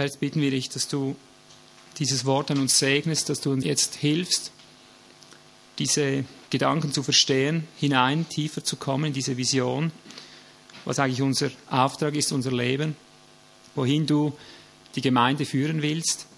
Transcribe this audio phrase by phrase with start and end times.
[0.00, 1.14] Herr, jetzt bitten wir dich, dass du
[1.98, 4.50] dieses Wort an uns segnest, dass du uns jetzt hilfst,
[5.78, 9.92] diese Gedanken zu verstehen, hinein tiefer zu kommen in diese Vision,
[10.86, 12.96] was eigentlich unser Auftrag ist, unser Leben,
[13.74, 14.32] wohin du
[14.94, 16.28] die Gemeinde führen willst.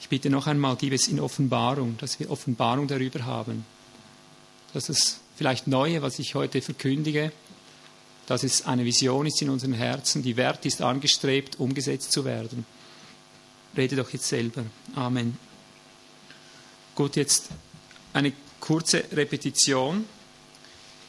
[0.00, 3.66] Ich bitte noch einmal, gib es in Offenbarung, dass wir Offenbarung darüber haben,
[4.72, 7.32] dass das vielleicht Neue, was ich heute verkündige,
[8.32, 12.64] dass es eine Vision ist in unseren Herzen, die wert ist, angestrebt, umgesetzt zu werden.
[13.76, 14.64] Rede doch jetzt selber.
[14.94, 15.36] Amen.
[16.94, 17.48] Gut, jetzt
[18.14, 20.06] eine kurze Repetition,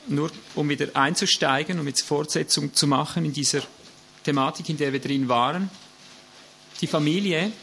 [0.09, 3.61] nur um wieder einzusteigen, um jetzt Fortsetzung zu machen in dieser
[4.25, 5.69] Thematik, in der wir drin waren.
[6.81, 7.53] Die Familie,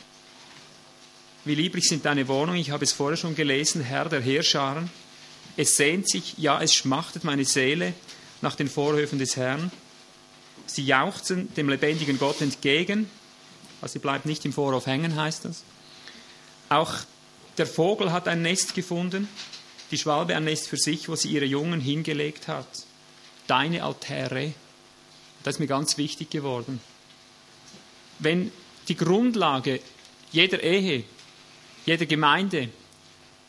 [1.44, 4.88] wie lieblich sind deine Wohnungen, ich habe es vorher schon gelesen, Herr der Heerscharen.
[5.58, 7.92] Es sehnt sich, ja, es schmachtet meine Seele
[8.42, 9.70] nach den Vorhöfen des Herrn.
[10.66, 13.10] Sie jauchzen dem lebendigen Gott entgegen.
[13.80, 15.64] Also sie bleibt nicht im Vorhof hängen, heißt das.
[16.68, 16.94] Auch
[17.58, 19.28] der Vogel hat ein Nest gefunden,
[19.90, 22.68] die Schwalbe ein Nest für sich, wo sie ihre Jungen hingelegt hat.
[23.46, 24.52] Deine Altäre,
[25.42, 26.80] das ist mir ganz wichtig geworden.
[28.18, 28.52] Wenn
[28.88, 29.80] die Grundlage
[30.30, 31.04] jeder Ehe,
[31.86, 32.68] jeder Gemeinde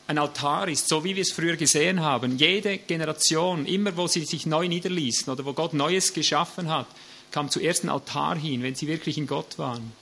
[0.06, 4.24] ein Altar ist, so wie wir es früher gesehen haben, jede Generation, immer wo sie
[4.24, 6.86] sich neu niederließen oder wo Gott Neues geschaffen hat,
[7.30, 9.92] kam zuerst ein Altar hin, wenn sie wirklich in Gott waren.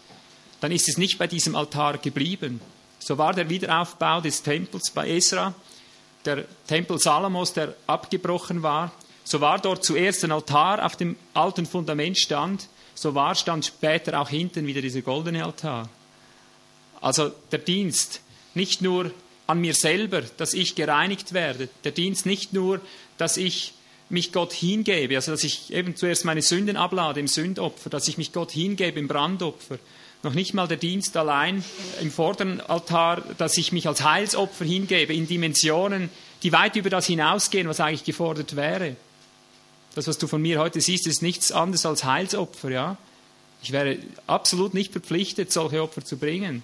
[0.60, 2.60] Dann ist es nicht bei diesem Altar geblieben.
[2.98, 5.54] So war der Wiederaufbau des Tempels bei Esra,
[6.24, 8.92] der Tempel Salomos, der abgebrochen war.
[9.24, 14.20] So war dort zuerst ein Altar auf dem alten Fundament stand, so war stand später
[14.20, 15.88] auch hinten wieder dieser goldene Altar.
[17.00, 18.20] Also der Dienst,
[18.54, 19.10] nicht nur
[19.50, 21.68] an mir selber, dass ich gereinigt werde.
[21.82, 22.80] Der Dienst nicht nur,
[23.18, 23.74] dass ich
[24.08, 28.16] mich Gott hingebe, also dass ich eben zuerst meine Sünden ablade im Sündopfer, dass ich
[28.16, 29.78] mich Gott hingebe im Brandopfer.
[30.22, 31.64] Noch nicht mal der Dienst allein
[32.00, 36.10] im vorderen Altar, dass ich mich als Heilsopfer hingebe in Dimensionen,
[36.42, 38.94] die weit über das hinausgehen, was eigentlich gefordert wäre.
[39.96, 42.96] Das, was du von mir heute siehst, ist nichts anderes als Heilsopfer, ja.
[43.62, 46.62] Ich wäre absolut nicht verpflichtet, solche Opfer zu bringen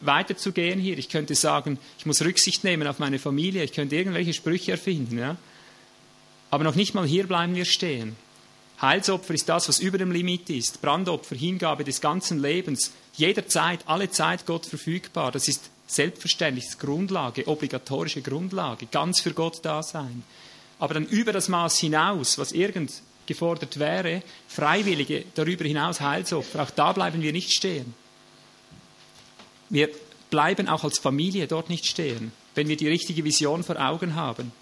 [0.00, 0.98] weiterzugehen hier.
[0.98, 3.64] Ich könnte sagen, ich muss Rücksicht nehmen auf meine Familie.
[3.64, 5.18] Ich könnte irgendwelche Sprüche erfinden.
[5.18, 5.36] Ja?
[6.50, 8.16] Aber noch nicht mal hier bleiben wir stehen.
[8.80, 10.80] Heilsopfer ist das, was über dem Limit ist.
[10.80, 15.32] Brandopfer, Hingabe des ganzen Lebens, jederzeit, alle Zeit Gott verfügbar.
[15.32, 20.22] Das ist selbstverständlich, das Grundlage, obligatorische Grundlage, ganz für Gott da sein.
[20.78, 26.70] Aber dann über das Maß hinaus, was irgend gefordert wäre, Freiwillige, darüber hinaus Heilsopfer, auch
[26.70, 27.94] da bleiben wir nicht stehen.
[29.68, 29.90] Wir
[30.30, 34.52] bleiben auch als Familie dort nicht stehen, wenn wir die richtige Vision vor Augen haben.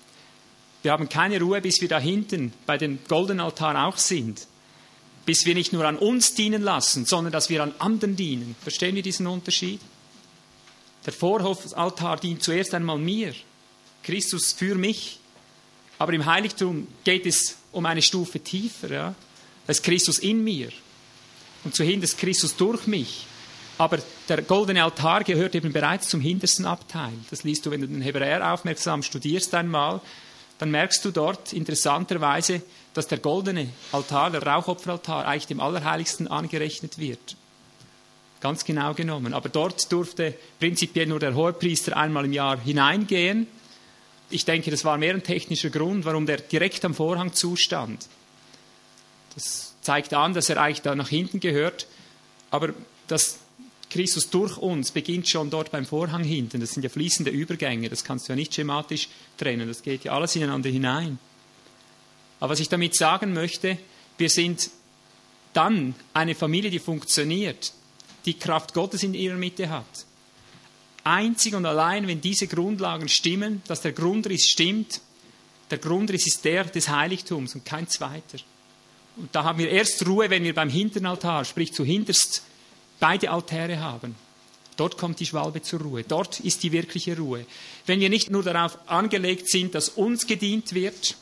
[0.83, 4.47] Wir haben keine Ruhe, bis wir da hinten bei dem goldenen Altar auch sind.
[5.25, 8.55] Bis wir nicht nur an uns dienen lassen, sondern dass wir an anderen dienen.
[8.63, 9.81] Verstehen wir diesen Unterschied?
[11.05, 13.35] Der Vorhofaltar dient zuerst einmal mir.
[14.05, 15.19] Christus für mich.
[15.99, 18.91] Aber im Heiligtum geht es um eine Stufe tiefer.
[18.91, 19.15] Ja?
[19.67, 20.71] Da ist Christus in mir.
[21.65, 23.27] Und zu hin ist Christus durch mich.
[23.79, 23.99] Aber
[24.29, 27.13] der goldene Altar gehört eben bereits zum hintersten Abteil.
[27.31, 30.01] Das liest du, wenn du den Hebräer aufmerksam studierst einmal,
[30.59, 32.63] dann merkst du dort interessanterweise,
[32.95, 37.37] dass der goldene Altar, der Rauchopferaltar, eigentlich dem Allerheiligsten angerechnet wird.
[38.41, 39.35] Ganz genau genommen.
[39.35, 43.47] Aber dort durfte prinzipiell nur der Hohepriester einmal im Jahr hineingehen.
[44.31, 48.07] Ich denke, das war mehr ein technischer Grund, warum der direkt am Vorhang zustand.
[49.35, 51.87] Das zeigt an, dass er eigentlich da nach hinten gehört.
[52.51, 52.71] Aber
[53.09, 53.39] das
[53.91, 56.61] Christus durch uns beginnt schon dort beim Vorhang hinten.
[56.61, 60.13] Das sind ja fließende Übergänge, das kannst du ja nicht schematisch trennen, das geht ja
[60.13, 61.19] alles ineinander hinein.
[62.41, 63.79] Aber was ich damit sagen möchte,
[64.19, 64.71] wir sind
[65.53, 67.73] dann eine Familie, die funktioniert,
[68.27, 69.85] die Kraft Gottes in ihrer Mitte hat.
[71.05, 75.01] Einzig und allein, wenn diese Grundlagen stimmen, dass der Grundriss stimmt,
[75.71, 78.39] der Grundriss ist der des Heiligtums und kein zweiter.
[79.17, 82.43] Und da haben wir erst Ruhe, wenn wir beim Hinternaltar, sprich zu hinterst
[83.01, 84.15] beide Altäre haben.
[84.77, 86.05] Dort kommt die Schwalbe zur Ruhe.
[86.05, 87.47] Dort ist die wirkliche Ruhe.
[87.87, 91.17] Wenn wir nicht nur darauf angelegt sind, dass uns gedient wird,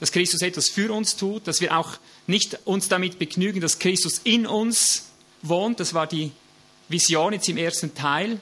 [0.00, 4.20] dass Christus etwas für uns tut, dass wir auch nicht uns damit begnügen, dass Christus
[4.24, 5.06] in uns
[5.40, 6.32] wohnt, das war die
[6.88, 8.38] Vision jetzt im ersten Teil.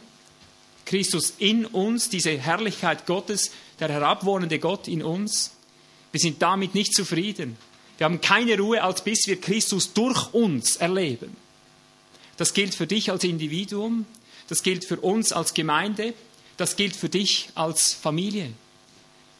[0.84, 5.52] Christus in uns, diese Herrlichkeit Gottes, der herabwohnende Gott in uns.
[6.10, 7.56] Wir sind damit nicht zufrieden.
[7.98, 11.36] Wir haben keine Ruhe, als bis wir Christus durch uns erleben.
[12.42, 14.04] Das gilt für dich als Individuum,
[14.48, 16.12] das gilt für uns als Gemeinde,
[16.56, 18.50] das gilt für dich als Familie.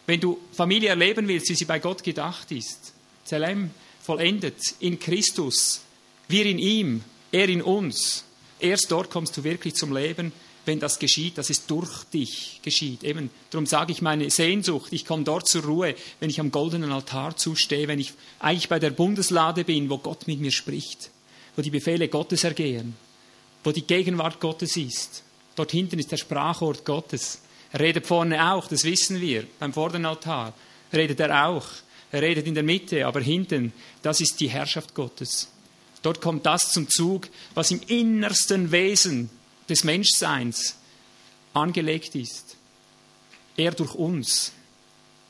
[0.07, 2.93] Wenn du Familie erleben willst, wie sie bei Gott gedacht ist,
[3.25, 5.81] Zelem vollendet in Christus,
[6.29, 7.03] wir in ihm,
[7.33, 8.23] Er in uns.
[8.61, 10.31] Erst dort kommst du wirklich zum Leben,
[10.65, 13.03] wenn das geschieht, dass es durch dich geschieht.
[13.03, 16.93] Eben, darum sage ich meine Sehnsucht, ich komme dort zur Ruhe, wenn ich am goldenen
[16.93, 21.11] Altar zustehe, wenn ich eigentlich bei der Bundeslade bin, wo Gott mit mir spricht,
[21.57, 22.97] wo die Befehle Gottes ergehen,
[23.65, 25.23] wo die Gegenwart Gottes ist.
[25.55, 27.41] Dort hinten ist der Sprachort Gottes.
[27.73, 30.55] Er redet vorne auch, das wissen wir, beim vorderen Altar.
[30.93, 31.67] Redet er auch.
[32.11, 33.73] Er redet in der Mitte, aber hinten,
[34.03, 35.49] das ist die Herrschaft Gottes.
[36.03, 39.31] Dort kommt das zum Zug, was im innersten Wesen
[39.69, 40.77] des Menschseins
[41.55, 42.57] angelegt ist.
[43.57, 44.53] Er durch uns.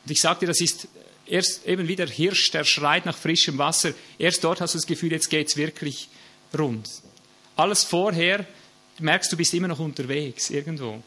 [0.05, 0.89] Und ich sagte, das ist
[1.27, 3.93] erst eben wie der Hirsch, der schreit nach frischem Wasser.
[4.19, 6.09] Erst dort hast du das Gefühl, jetzt geht es wirklich
[6.58, 6.88] rund.
[7.56, 8.46] Alles vorher
[8.99, 11.02] merkst du, bist immer noch unterwegs irgendwo.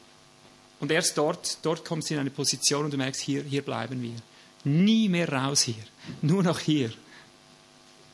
[0.80, 4.02] Und erst dort, dort kommst du in eine Position und du merkst, hier, hier bleiben
[4.02, 4.16] wir.
[4.64, 5.84] Nie mehr raus hier,
[6.22, 6.92] nur noch hier.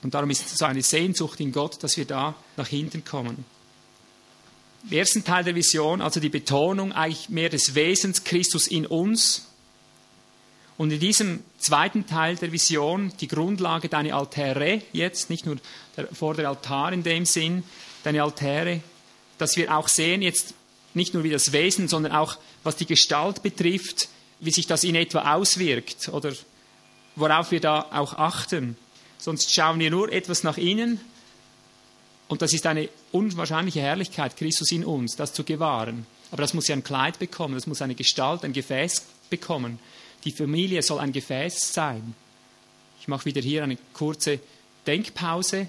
[0.04, 3.46] Und darum ist es so eine Sehnsucht in Gott, dass wir da nach hinten kommen.
[4.90, 9.48] Im ersten Teil der Vision, also die Betonung eigentlich mehr des Wesens Christus in uns.
[10.82, 15.58] Und in diesem zweiten Teil der Vision die Grundlage, deine Altäre jetzt, nicht nur
[15.96, 17.64] der, vor der Altar in dem Sinn,
[18.04, 18.82] deine Altäre,
[19.38, 20.56] dass wir auch sehen jetzt
[20.96, 24.96] nicht nur wie das Wesen, sondern auch was die Gestalt betrifft, wie sich das in
[24.96, 26.34] etwa auswirkt oder
[27.16, 28.76] worauf wir da auch achten.
[29.20, 31.00] Sonst schauen wir nur etwas nach innen
[32.28, 36.08] und das ist eine unwahrscheinliche Herrlichkeit, Christus in uns, das zu gewahren.
[36.32, 39.78] Aber das muss ja ein Kleid bekommen, das muss eine Gestalt, ein Gefäß bekommen.
[40.24, 42.16] Die Familie soll ein Gefäß sein.
[43.00, 44.40] Ich mache wieder hier eine kurze
[44.86, 45.68] Denkpause.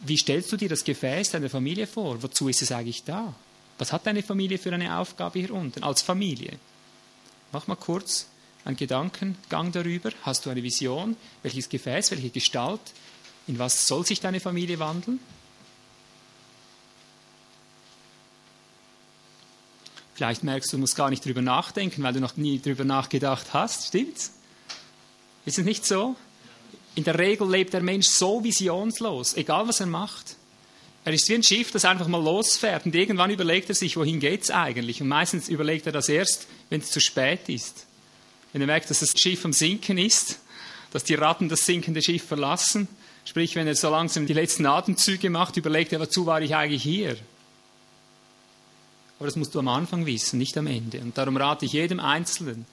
[0.00, 2.22] Wie stellst du dir das Gefäß deiner Familie vor?
[2.22, 3.34] Wozu ist es eigentlich da?
[3.78, 6.58] Was hat deine Familie für eine Aufgabe hier unten als Familie?
[7.50, 8.28] Mach mal kurz
[8.64, 10.10] einen Gedankengang darüber.
[10.22, 11.16] Hast du eine Vision?
[11.42, 12.80] Welches Gefäß, welche Gestalt?
[13.46, 15.20] In was soll sich deine Familie wandeln?
[20.14, 23.52] Vielleicht merkst du, du musst gar nicht drüber nachdenken, weil du noch nie drüber nachgedacht
[23.52, 23.88] hast.
[23.88, 24.32] Stimmt's?
[25.44, 26.16] Ist es nicht so?
[26.94, 30.36] In der Regel lebt der Mensch so visionslos, egal was er macht.
[31.04, 34.20] Er ist wie ein Schiff, das einfach mal losfährt und irgendwann überlegt er sich, wohin
[34.20, 35.02] geht's eigentlich?
[35.02, 37.84] Und meistens überlegt er das erst, wenn es zu spät ist.
[38.52, 40.38] Wenn er merkt, dass das Schiff am Sinken ist,
[40.92, 42.86] dass die Ratten das sinkende Schiff verlassen,
[43.24, 46.84] sprich, wenn er so langsam die letzten Atemzüge macht, überlegt er, wozu war ich eigentlich
[46.84, 47.16] hier?
[49.18, 51.00] Aber das musst du am Anfang wissen, nicht am Ende.
[51.00, 52.66] Und darum rate ich jedem Einzelnen,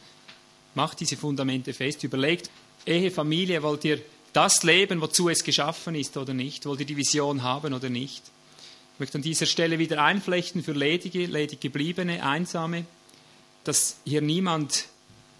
[0.73, 2.49] macht diese Fundamente fest, überlegt,
[2.85, 4.01] Ehe, Familie, wollt ihr
[4.33, 6.65] das leben, wozu es geschaffen ist oder nicht?
[6.65, 8.23] Wollt ihr die Vision haben oder nicht?
[8.95, 12.85] Ich möchte an dieser Stelle wieder einflechten für ledige, ledig gebliebene, einsame,
[13.63, 14.85] dass hier niemand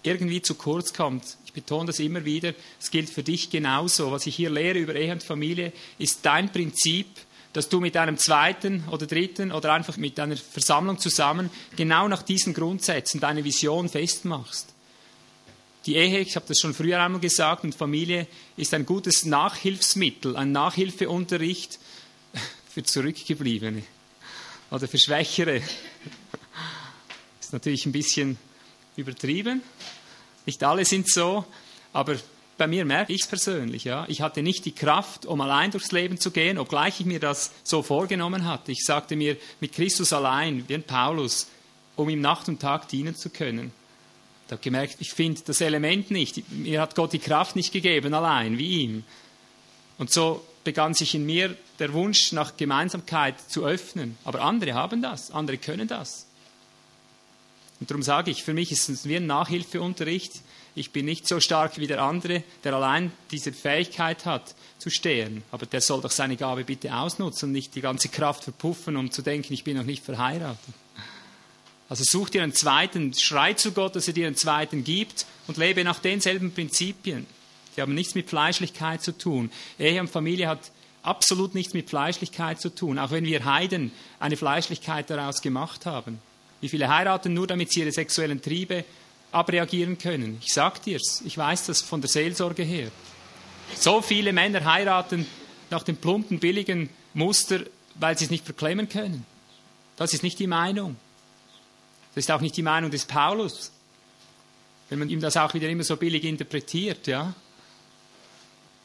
[0.02, 1.36] irgendwie zu kurz kommt.
[1.46, 2.54] Ich betone das immer wieder.
[2.80, 4.10] Es gilt für dich genauso.
[4.10, 7.06] Was ich hier lehre über Ehe und Familie, ist dein Prinzip,
[7.52, 12.22] dass du mit einem zweiten oder dritten oder einfach mit einer Versammlung zusammen genau nach
[12.22, 14.68] diesen Grundsätzen deine Vision festmachst.
[15.86, 18.26] Die Ehe, ich habe das schon früher einmal gesagt, und Familie
[18.56, 21.78] ist ein gutes Nachhilfsmittel, ein Nachhilfeunterricht
[22.72, 23.82] für Zurückgebliebene
[24.70, 25.60] oder für Schwächere.
[27.40, 28.38] Ist natürlich ein bisschen
[28.96, 29.60] übertrieben.
[30.46, 31.44] Nicht alle sind so,
[31.92, 32.16] aber
[32.62, 33.82] bei mir merke ich es persönlich.
[33.82, 34.04] Ja.
[34.06, 37.50] Ich hatte nicht die Kraft, um allein durchs Leben zu gehen, obgleich ich mir das
[37.64, 38.70] so vorgenommen hatte.
[38.70, 41.48] Ich sagte mir, mit Christus allein, wie ein Paulus,
[41.96, 43.72] um ihm Nacht und Tag dienen zu können.
[44.46, 46.48] Ich habe gemerkt, ich finde das Element nicht.
[46.52, 49.02] Mir hat Gott die Kraft nicht gegeben, allein, wie ihm.
[49.98, 54.16] Und so begann sich in mir der Wunsch nach Gemeinsamkeit zu öffnen.
[54.22, 56.26] Aber andere haben das, andere können das.
[57.80, 60.42] Und darum sage ich, für mich ist es wie ein Nachhilfeunterricht.
[60.74, 65.42] Ich bin nicht so stark wie der andere, der allein diese Fähigkeit hat, zu stehen.
[65.50, 69.10] Aber der soll doch seine Gabe bitte ausnutzen und nicht die ganze Kraft verpuffen, um
[69.10, 70.74] zu denken, ich bin noch nicht verheiratet.
[71.88, 75.58] Also such dir einen zweiten, schrei zu Gott, dass er dir einen zweiten gibt und
[75.58, 77.26] lebe nach denselben Prinzipien.
[77.76, 79.50] Die haben nichts mit Fleischlichkeit zu tun.
[79.78, 80.70] Ehe und Familie hat
[81.02, 86.18] absolut nichts mit Fleischlichkeit zu tun, auch wenn wir Heiden eine Fleischlichkeit daraus gemacht haben.
[86.62, 88.84] Wie viele heiraten nur, damit sie ihre sexuellen Triebe
[89.32, 90.38] abreagieren können?
[90.44, 92.90] Ich sag dir's, ich weiß das von der Seelsorge her.
[93.78, 95.26] So viele Männer heiraten
[95.70, 97.60] nach dem plumpen, billigen Muster,
[97.94, 99.26] weil sie es nicht verklemmen können.
[99.96, 100.96] Das ist nicht die Meinung.
[102.14, 103.72] Das ist auch nicht die Meinung des Paulus,
[104.90, 107.32] wenn man ihm das auch wieder immer so billig interpretiert, ja.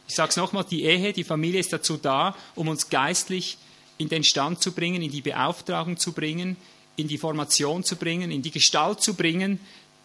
[0.08, 3.58] Ich sage es nochmal, die Ehe, die Familie ist dazu da, um uns geistlich
[3.98, 6.56] in den Stand zu bringen, in die Beauftragung zu bringen,
[6.96, 9.60] in die Formation zu bringen, in die Gestalt zu bringen,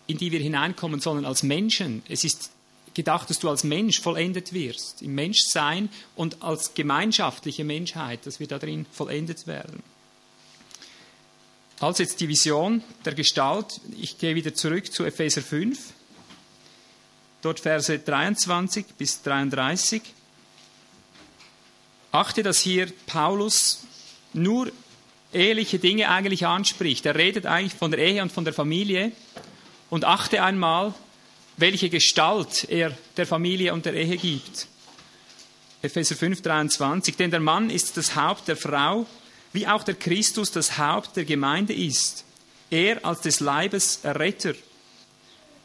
[0.07, 2.03] in die wir hineinkommen sollen als Menschen.
[2.09, 2.51] Es ist
[2.95, 8.47] gedacht, dass du als Mensch vollendet wirst, im Menschsein und als gemeinschaftliche Menschheit, dass wir
[8.47, 9.83] darin vollendet werden.
[11.81, 13.81] Also jetzt die Vision der Gestalt.
[14.01, 15.79] Ich gehe wieder zurück zu Epheser 5.
[17.41, 20.01] Dort Verse 23 bis 33.
[22.13, 23.85] Achte, dass hier Paulus
[24.33, 24.71] nur
[25.33, 27.05] eheliche Dinge eigentlich anspricht.
[27.05, 29.11] Er redet eigentlich von der Ehe und von der Familie.
[29.93, 30.95] Und achte einmal,
[31.59, 34.67] welche Gestalt er der Familie und der Ehe gibt.
[35.83, 37.15] Epheser 5, 23.
[37.15, 39.05] Denn der Mann ist das Haupt der Frau,
[39.53, 42.25] wie auch der Christus das Haupt der Gemeinde ist.
[42.71, 44.55] Er als des Leibes Erretter.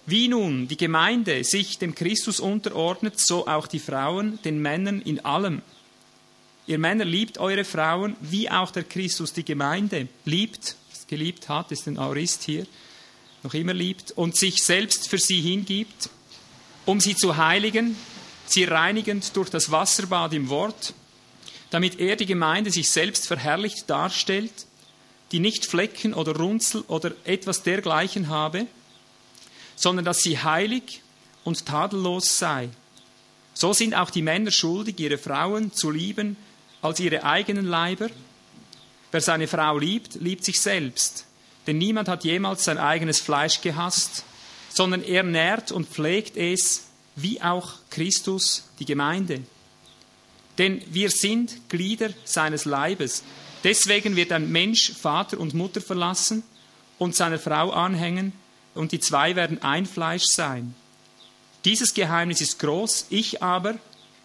[0.06, 5.24] Wie nun die Gemeinde sich dem Christus unterordnet, so auch die Frauen den Männern in
[5.24, 5.62] allem.
[6.66, 10.76] Ihr Männer liebt eure Frauen, wie auch der Christus die Gemeinde liebt,
[11.08, 12.68] geliebt hat, ist ein Aurist hier,
[13.44, 16.10] noch immer liebt und sich selbst für sie hingibt,
[16.86, 17.96] um sie zu heiligen,
[18.46, 20.94] sie reinigend durch das Wasserbad im Wort,
[21.70, 24.66] damit er die Gemeinde sich selbst verherrlicht darstellt,
[25.32, 28.68] die nicht Flecken oder Runzel oder etwas dergleichen habe,
[29.76, 31.02] sondern dass sie heilig
[31.44, 32.70] und tadellos sei.
[33.54, 36.38] So sind auch die Männer schuldig, ihre Frauen zu lieben
[36.82, 38.10] als ihre eigenen Leiber.
[39.12, 41.27] Wer seine Frau liebt, liebt sich selbst.
[41.68, 44.24] Denn niemand hat jemals sein eigenes Fleisch gehasst,
[44.70, 49.42] sondern er nährt und pflegt es, wie auch Christus die Gemeinde.
[50.58, 53.24] Denn wir sind Glieder seines Leibes.
[53.64, 56.44] Deswegen wird ein Mensch Vater und Mutter verlassen
[56.98, 58.34] und seiner Frau anhängen,
[58.74, 60.76] und die zwei werden ein Fleisch sein.
[61.66, 63.80] Dieses Geheimnis ist groß, ich aber,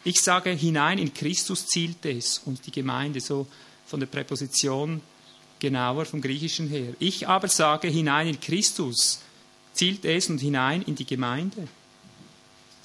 [0.04, 3.46] ich sage hinein in Christus zielt es und die Gemeinde, so
[3.86, 5.00] von der Präposition
[5.62, 6.92] genauer vom Griechischen her.
[6.98, 9.20] Ich aber sage hinein in Christus
[9.72, 11.68] zielt es und hinein in die Gemeinde.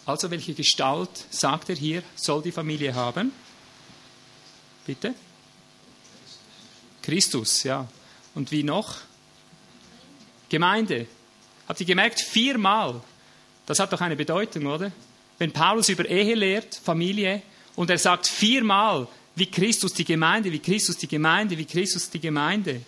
[0.05, 3.31] Also welche Gestalt, sagt er hier, soll die Familie haben?
[4.85, 5.15] Bitte?
[7.01, 7.87] Christus, ja.
[8.35, 8.97] Und wie noch?
[10.47, 11.07] Gemeinde.
[11.67, 13.01] Habt ihr gemerkt, viermal.
[13.65, 14.91] Das hat doch eine Bedeutung, oder?
[15.39, 17.41] Wenn Paulus über Ehe lehrt, Familie,
[17.75, 19.07] und er sagt viermal,
[19.37, 22.81] wie Christus die Gemeinde, wie Christus die Gemeinde, wie Christus die Gemeinde.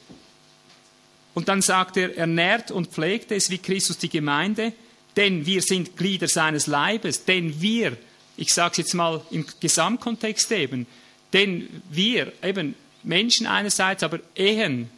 [1.36, 4.74] Und dann sagt er, er nährt und pflegt es wie Christus die Gemeinde,
[5.16, 7.96] denn wir sind Glieder seines Leibes, denn wir,
[8.36, 10.88] ich sage es jetzt mal im Gesamtkontext eben,
[11.34, 14.90] denn wir, eben Menschen einerseits, aber Ehen,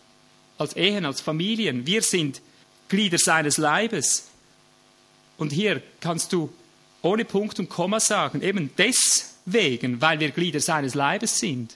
[0.58, 2.41] als Ehen, als Familien, wir sind
[2.88, 4.29] Glieder seines Leibes.
[5.38, 6.53] Und hier kannst du
[7.01, 8.70] ohne Punkt und Komma sagen, eben
[9.51, 11.75] deswegen, weil wir Glieder seines Leibes sind.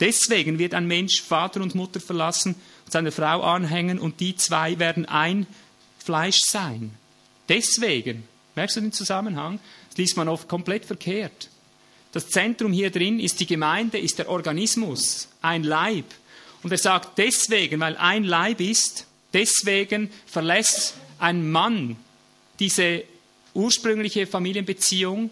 [0.00, 2.54] Deswegen wird ein Mensch Vater und Mutter verlassen
[2.84, 5.46] und seine Frau anhängen und die zwei werden ein
[5.98, 6.92] Fleisch sein.
[7.48, 9.58] Deswegen, merkst du den Zusammenhang?
[9.88, 11.48] Das liest man oft komplett verkehrt.
[12.12, 16.06] Das Zentrum hier drin ist die Gemeinde, ist der Organismus, ein Leib.
[16.62, 21.96] Und er sagt deswegen, weil ein Leib ist, deswegen verlässt ein Mann
[22.58, 23.04] diese
[23.54, 25.30] ursprüngliche Familienbeziehung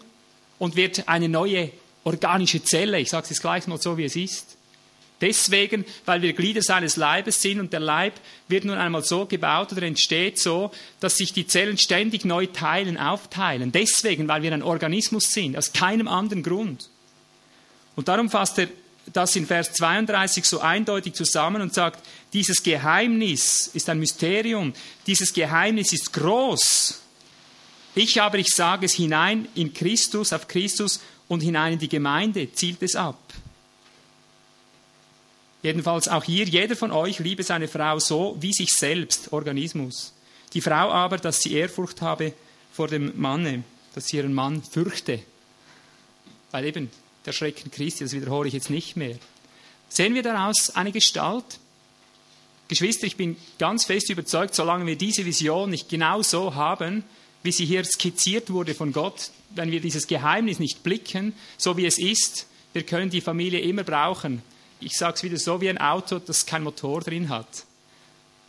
[0.59, 1.71] und wird eine neue
[2.05, 2.99] organische Zelle.
[2.99, 4.55] Ich sage es gleich mal so, wie es ist.
[5.21, 8.13] Deswegen, weil wir Glieder seines Leibes sind und der Leib
[8.47, 12.97] wird nun einmal so gebaut oder entsteht so, dass sich die Zellen ständig neu teilen,
[12.97, 13.71] aufteilen.
[13.71, 16.89] Deswegen, weil wir ein Organismus sind, aus keinem anderen Grund.
[17.95, 18.67] Und darum fasst er
[19.13, 24.73] das in Vers 32 so eindeutig zusammen und sagt, dieses Geheimnis ist ein Mysterium,
[25.07, 27.01] dieses Geheimnis ist groß.
[27.93, 32.51] Ich aber, ich sage es hinein in Christus, auf Christus und hinein in die Gemeinde,
[32.53, 33.19] zielt es ab.
[35.63, 40.13] Jedenfalls auch hier, jeder von euch liebe seine Frau so wie sich selbst, Organismus.
[40.53, 42.33] Die Frau aber, dass sie Ehrfurcht habe
[42.71, 43.63] vor dem Manne,
[43.95, 45.19] dass sie ihren Mann fürchte.
[46.51, 46.91] Weil eben
[47.25, 49.17] der Schrecken Christi, das wiederhole ich jetzt nicht mehr.
[49.89, 51.59] Sehen wir daraus eine Gestalt?
[52.67, 57.03] Geschwister, ich bin ganz fest überzeugt, solange wir diese Vision nicht genau so haben,
[57.43, 61.85] wie sie hier skizziert wurde von Gott, wenn wir dieses Geheimnis nicht blicken, so wie
[61.85, 64.41] es ist, wir können die Familie immer brauchen
[64.79, 67.65] ich sage es wieder so wie ein Auto, das kein Motor drin hat.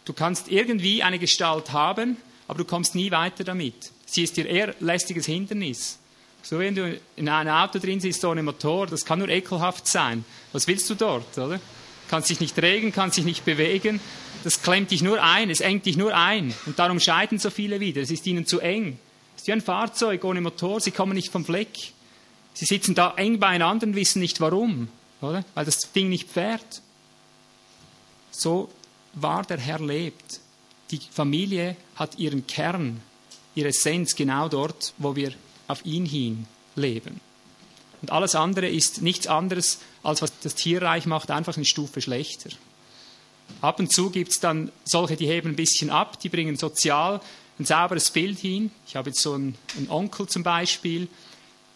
[0.04, 2.16] Du kannst irgendwie eine Gestalt haben,
[2.48, 3.92] aber du kommst nie weiter damit.
[4.04, 5.98] Sie ist dir eher lästiges Hindernis.
[6.42, 10.24] So wenn du in einem Auto drin sitzt ohne Motor, das kann nur ekelhaft sein.
[10.52, 11.58] Was willst du dort, oder?
[12.08, 13.98] Kannst dich nicht regen, kannst dich nicht bewegen.
[14.44, 16.54] Das klemmt dich nur ein, es engt dich nur ein.
[16.66, 18.00] Und darum scheiden so viele wieder.
[18.00, 18.98] Es ist ihnen zu eng.
[19.46, 21.92] Wie ein Fahrzeug ohne Motor, sie kommen nicht vom Fleck.
[22.54, 24.88] Sie sitzen da eng beieinander und wissen nicht warum
[25.20, 25.44] oder?
[25.54, 26.82] Weil das Ding nicht fährt.
[28.30, 28.70] So
[29.14, 30.40] war der Herr lebt.
[30.90, 33.00] Die Familie hat ihren Kern,
[33.54, 35.32] ihre Essenz genau dort, wo wir
[35.68, 37.20] auf ihn hin leben.
[38.02, 42.50] Und alles andere ist nichts anderes, als was das Tierreich macht, einfach eine Stufe schlechter.
[43.62, 47.20] Ab und zu gibt es dann solche, die heben ein bisschen ab, die bringen sozial
[47.58, 48.70] ein sauberes Bild hin.
[48.86, 51.08] Ich habe jetzt so einen, einen Onkel zum Beispiel,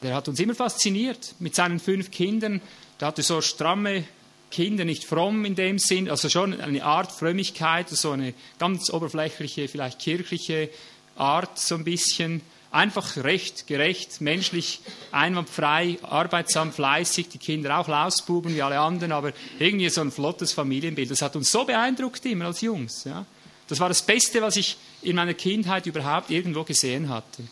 [0.02, 2.60] der hat uns immer fasziniert mit seinen fünf Kindern.
[3.00, 4.04] Der hatte so stramme
[4.50, 9.68] Kinder, nicht fromm in dem Sinn, also schon eine Art Frömmigkeit, so eine ganz oberflächliche,
[9.68, 10.70] vielleicht kirchliche
[11.16, 12.40] Art so ein bisschen.
[12.72, 19.32] Einfach recht, gerecht, menschlich, einwandfrei, arbeitsam, fleißig, die Kinder auch Lausbuben wie alle anderen, aber
[19.58, 21.10] irgendwie so ein flottes Familienbild.
[21.10, 23.04] Das hat uns so beeindruckt immer als Jungs.
[23.04, 23.26] Ja.
[23.71, 27.45] Das war das Beste, was ich in meiner Kindheit überhaupt irgendwo gesehen hatte.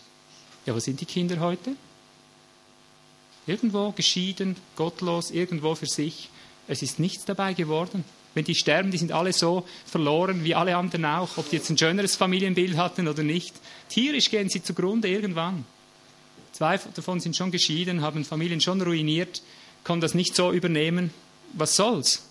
[0.66, 1.76] Ja, wo sind die Kinder heute?
[3.46, 6.28] Irgendwo geschieden, gottlos, irgendwo für sich.
[6.66, 8.02] Es ist nichts dabei geworden.
[8.34, 11.70] Wenn die sterben, die sind alle so verloren wie alle anderen auch, ob die jetzt
[11.70, 13.54] ein schöneres Familienbild hatten oder nicht.
[13.88, 15.64] Tierisch gehen sie zugrunde irgendwann.
[16.50, 19.40] Zwei davon sind schon geschieden, haben Familien schon ruiniert,
[19.84, 21.12] konnten das nicht so übernehmen.
[21.52, 22.24] Was soll's?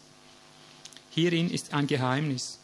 [1.12, 2.60] Hierin ist ein Geheimnis.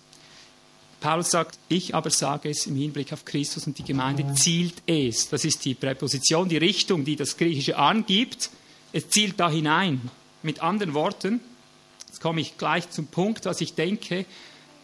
[1.03, 5.29] Paulus sagt, ich aber sage es im Hinblick auf Christus und die Gemeinde zielt es.
[5.29, 8.49] Das ist die Präposition, die Richtung, die das Griechische angibt.
[8.93, 10.09] Es zielt da hinein.
[10.43, 11.41] Mit anderen Worten,
[12.13, 14.25] Jetzt komme ich gleich zum Punkt, was ich denke.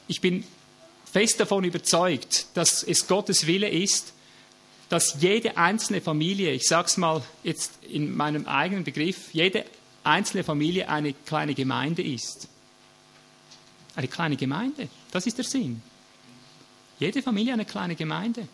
[0.08, 0.44] Ich bin
[1.06, 4.14] fest davon überzeugt, dass es Gottes Wille ist,
[4.90, 9.64] dass jede einzelne Familie, ich sage es mal jetzt in meinem eigenen Begriff, jede
[10.04, 12.48] einzelne Familie eine kleine Gemeinde ist.
[13.96, 15.84] Eine kleine Gemeinde, das ist der Sinn.
[17.00, 18.48] Jede Familie eine kleine Gemeinde.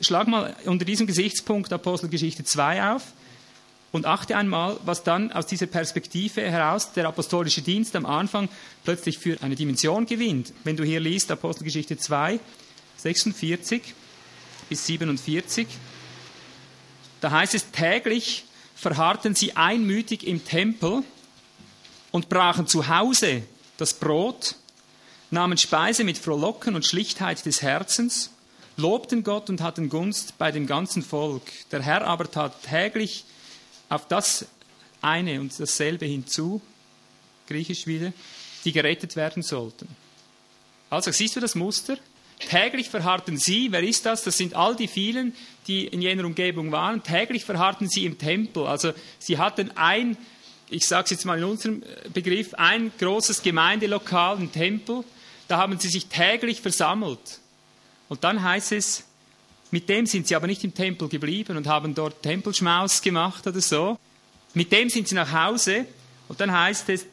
[0.00, 3.02] Schlag mal unter diesem Gesichtspunkt Apostelgeschichte 2 auf.
[3.92, 8.50] Und achte einmal, was dann aus dieser Perspektive heraus der apostolische Dienst am Anfang
[8.84, 10.52] plötzlich für eine Dimension gewinnt.
[10.64, 12.38] Wenn du hier liest, Apostelgeschichte 2,
[12.98, 13.94] 46
[14.68, 15.66] bis 47,
[17.22, 18.44] da heißt es, täglich
[18.74, 21.02] verharrten sie einmütig im Tempel
[22.10, 23.44] und brachen zu Hause
[23.78, 24.56] das Brot,
[25.36, 28.30] nahmen Speise mit Frohlocken und Schlichtheit des Herzens,
[28.78, 31.42] lobten Gott und hatten Gunst bei dem ganzen Volk.
[31.70, 33.26] Der Herr aber tat täglich
[33.90, 34.46] auf das
[35.02, 36.62] eine und dasselbe hinzu,
[37.48, 38.14] griechisch wieder,
[38.64, 39.86] die gerettet werden sollten.
[40.88, 41.98] Also siehst du das Muster?
[42.38, 44.22] Täglich verharrten sie, wer ist das?
[44.22, 45.34] Das sind all die vielen,
[45.66, 47.02] die in jener Umgebung waren.
[47.02, 48.66] Täglich verharrten sie im Tempel.
[48.66, 50.16] Also sie hatten ein,
[50.70, 51.82] ich sage es jetzt mal in unserem
[52.14, 55.04] Begriff, ein großes Gemeindelokal, ein Tempel.
[55.48, 57.40] Da haben sie sich täglich versammelt.
[58.08, 59.04] Und dann heißt es,
[59.70, 63.60] mit dem sind sie aber nicht im Tempel geblieben und haben dort Tempelschmaus gemacht oder
[63.60, 63.98] so.
[64.54, 65.86] Mit dem sind sie nach Hause
[66.28, 67.06] und dann heißt es,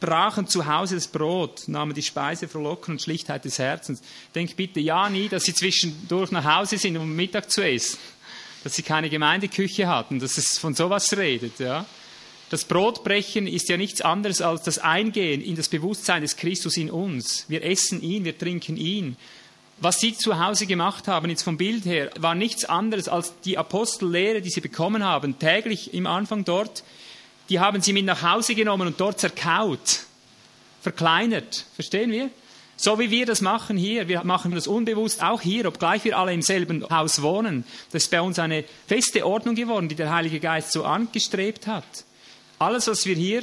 [0.00, 4.02] brachen zu Hause das Brot, nahmen die Speise frohlocken und Schlichtheit des Herzens.
[4.34, 7.98] Denk bitte ja nie, dass sie zwischendurch nach Hause sind, um Mittag zu essen.
[8.62, 11.86] Dass sie keine Gemeindeküche hatten, dass es von sowas redet, ja.
[12.48, 16.90] Das Brotbrechen ist ja nichts anderes als das Eingehen in das Bewusstsein des Christus in
[16.90, 17.44] uns.
[17.48, 19.16] Wir essen ihn, wir trinken ihn.
[19.78, 23.58] Was sie zu Hause gemacht haben, jetzt vom Bild her, war nichts anderes als die
[23.58, 26.84] Apostellehre, die sie bekommen haben, täglich im Anfang dort.
[27.48, 30.04] Die haben sie mit nach Hause genommen und dort zerkaut,
[30.82, 31.66] verkleinert.
[31.74, 32.30] Verstehen wir?
[32.76, 34.06] So wie wir das machen hier.
[34.06, 37.64] Wir machen das unbewusst auch hier, obgleich wir alle im selben Haus wohnen.
[37.90, 41.84] Das ist bei uns eine feste Ordnung geworden, die der Heilige Geist so angestrebt hat.
[42.58, 43.42] Alles, was wir hier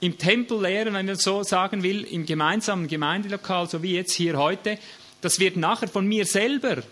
[0.00, 4.36] im Tempel lehren, wenn man so sagen will, im gemeinsamen Gemeindelokal, so wie jetzt hier
[4.36, 4.78] heute,
[5.20, 6.82] das wird nachher von mir selber,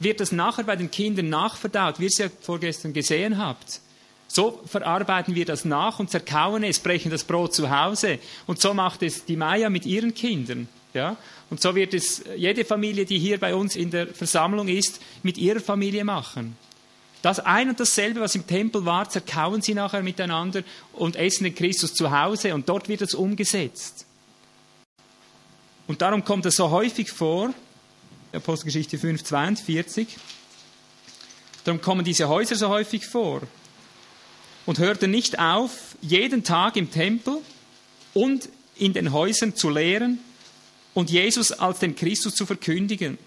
[0.00, 3.80] wird das nachher bei den Kindern nachverdaut, wie ihr es ja vorgestern gesehen habt.
[4.26, 8.18] So verarbeiten wir das nach und zerkauen es, brechen das Brot zu Hause.
[8.46, 10.68] Und so macht es die Maya mit ihren Kindern.
[10.94, 11.16] Ja?
[11.50, 15.36] Und so wird es jede Familie, die hier bei uns in der Versammlung ist, mit
[15.36, 16.56] ihrer Familie machen.
[17.22, 21.54] Das ein und dasselbe, was im Tempel war, zerkauen sie nachher miteinander und essen den
[21.54, 24.06] Christus zu Hause und dort wird es umgesetzt.
[25.86, 27.54] Und darum kommt es so häufig vor,
[28.32, 30.16] Apostelgeschichte 5, 42,
[31.64, 33.42] darum kommen diese Häuser so häufig vor.
[34.66, 37.38] Und hörte nicht auf, jeden Tag im Tempel
[38.14, 40.18] und in den Häusern zu lehren
[40.94, 43.18] und Jesus als den Christus zu verkündigen.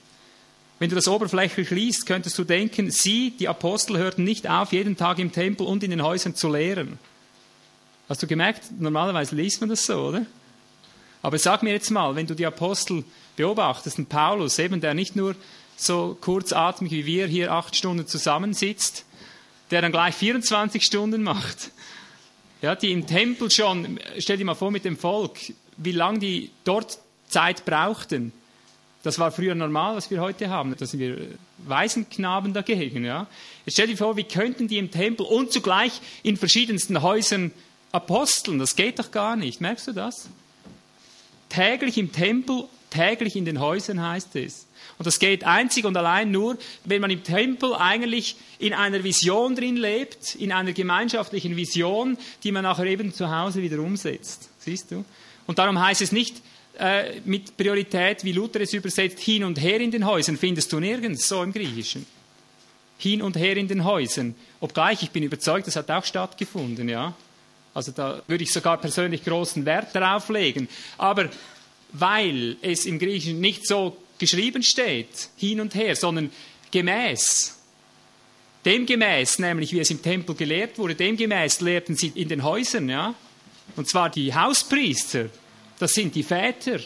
[0.78, 4.98] Wenn du das oberflächlich liest, könntest du denken, sie, die Apostel, hörten nicht auf, jeden
[4.98, 7.00] Tag im Tempel und in den Häusern zu lehren.
[8.10, 10.26] Hast du gemerkt, normalerweise liest man das so, oder?
[11.22, 13.04] Aber sag mir jetzt mal, wenn du die Apostel
[13.36, 15.36] beobachtest, einen Paulus, eben der nicht nur
[15.78, 19.06] so kurzatmig wie wir hier acht Stunden zusammensitzt,
[19.72, 21.72] der dann gleich 24 Stunden macht.
[22.62, 25.38] Ja, die im Tempel schon, stell dir mal vor mit dem Volk,
[25.78, 28.32] wie lange die dort Zeit brauchten.
[29.06, 30.76] Das war früher normal, was wir heute haben.
[30.76, 31.28] Da sind wir
[31.60, 33.06] Waisenknaben dagegen.
[33.06, 33.28] Ja?
[33.64, 37.52] Jetzt stell dir vor, wie könnten die im Tempel und zugleich in verschiedensten Häusern
[37.92, 38.58] aposteln?
[38.58, 39.62] Das geht doch gar nicht.
[39.62, 40.28] Merkst du das?
[41.50, 44.66] Täglich im Tempel, täglich in den Häusern heißt es.
[44.98, 49.56] Und das geht einzig und allein nur, wenn man im Tempel eigentlich in einer Vision
[49.56, 54.50] drin lebt, in einer gemeinschaftlichen Vision, die man nachher eben zu Hause wieder umsetzt.
[54.58, 55.06] Siehst du?
[55.46, 56.42] Und darum heißt es nicht
[56.80, 60.80] äh, mit Priorität, wie Luther es übersetzt, hin und her in den Häusern, findest du
[60.80, 62.06] nirgends so im Griechischen.
[62.98, 64.36] Hin und her in den Häusern.
[64.60, 67.14] Obgleich, ich bin überzeugt, das hat auch stattgefunden, ja.
[67.74, 70.70] Also da würde ich sogar persönlich großen Wert darauf legen.
[70.98, 71.30] Aber
[71.92, 76.32] weil es im Griechischen nicht so geschrieben steht, hin und her, sondern
[76.72, 77.58] gemäß.
[78.64, 83.14] Demgemäß, nämlich wie es im Tempel gelehrt wurde, demgemäß lehrten sie in den Häusern, ja.
[83.76, 85.30] Und zwar die Hauspriester,
[85.80, 86.80] das sind die Väter,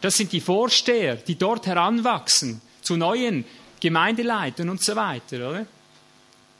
[0.00, 3.44] das sind die Vorsteher, die dort heranwachsen zu neuen
[3.80, 5.66] Gemeindeleitern und so weiter, oder?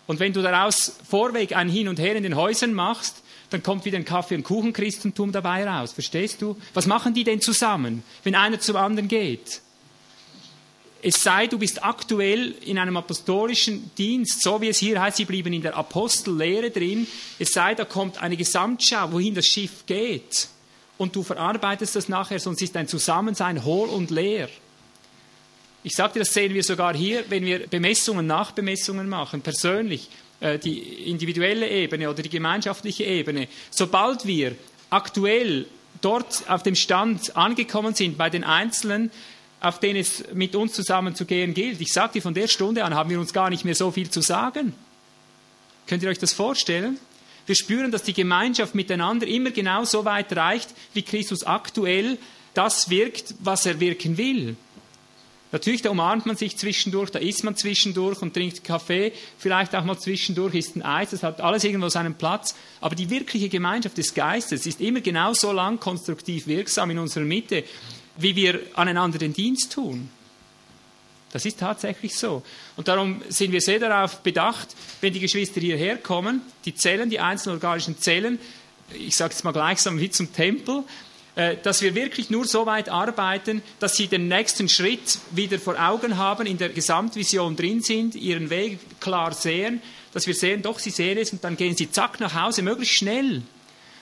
[0.07, 3.85] Und wenn du daraus vorweg ein Hin und Her in den Häusern machst, dann kommt
[3.85, 5.93] wieder ein Kaffee- und Kuchenchristentum dabei raus.
[5.93, 6.57] Verstehst du?
[6.75, 9.61] Was machen die denn zusammen, wenn einer zum anderen geht?
[11.03, 15.25] Es sei, du bist aktuell in einem apostolischen Dienst, so wie es hier heißt, sie
[15.25, 17.07] blieben in der Apostellehre drin.
[17.39, 20.49] Es sei, da kommt eine Gesamtschau, wohin das Schiff geht.
[21.01, 24.51] Und du verarbeitest das nachher, sonst ist dein Zusammensein hohl und leer.
[25.83, 30.11] Ich sagte, das sehen wir sogar hier, wenn wir Bemessungen, Nachbemessungen machen, persönlich.
[30.41, 34.57] Äh, die individuelle Ebene oder die gemeinschaftliche Ebene, sobald wir
[34.91, 35.65] aktuell
[36.03, 39.11] dort auf dem Stand angekommen sind bei den Einzelnen,
[39.63, 43.21] auf denen es mit uns zusammenzugehen gilt, ich sagte, von der Stunde an haben wir
[43.21, 44.75] uns gar nicht mehr so viel zu sagen.
[45.87, 46.99] Könnt ihr euch das vorstellen?
[47.47, 52.19] Wir spüren, dass die Gemeinschaft miteinander immer genau so weit reicht, wie Christus aktuell
[52.55, 54.57] das wirkt, was er wirken will.
[55.53, 59.85] Natürlich, da umarmt man sich zwischendurch, da isst man zwischendurch und trinkt Kaffee, vielleicht auch
[59.85, 62.55] mal zwischendurch isst ein Eis, das hat alles irgendwo seinen Platz.
[62.81, 67.25] Aber die wirkliche Gemeinschaft des Geistes ist immer genau so lang konstruktiv wirksam in unserer
[67.25, 67.65] Mitte,
[68.17, 70.09] wie wir aneinander den Dienst tun.
[71.33, 72.43] Das ist tatsächlich so.
[72.77, 74.69] Und darum sind wir sehr darauf bedacht,
[75.01, 78.39] wenn die Geschwister hierher kommen, die Zellen, die einzelnen organischen Zellen,
[78.93, 80.83] ich sage es mal gleichsam wie zum Tempel,
[81.37, 85.79] äh, dass wir wirklich nur so weit arbeiten, dass sie den nächsten Schritt wieder vor
[85.79, 89.81] Augen haben, in der Gesamtvision drin sind, ihren Weg klar sehen,
[90.13, 92.97] dass wir sehen, doch, sie sehen es und dann gehen sie zack nach Hause, möglichst
[92.97, 93.43] schnell.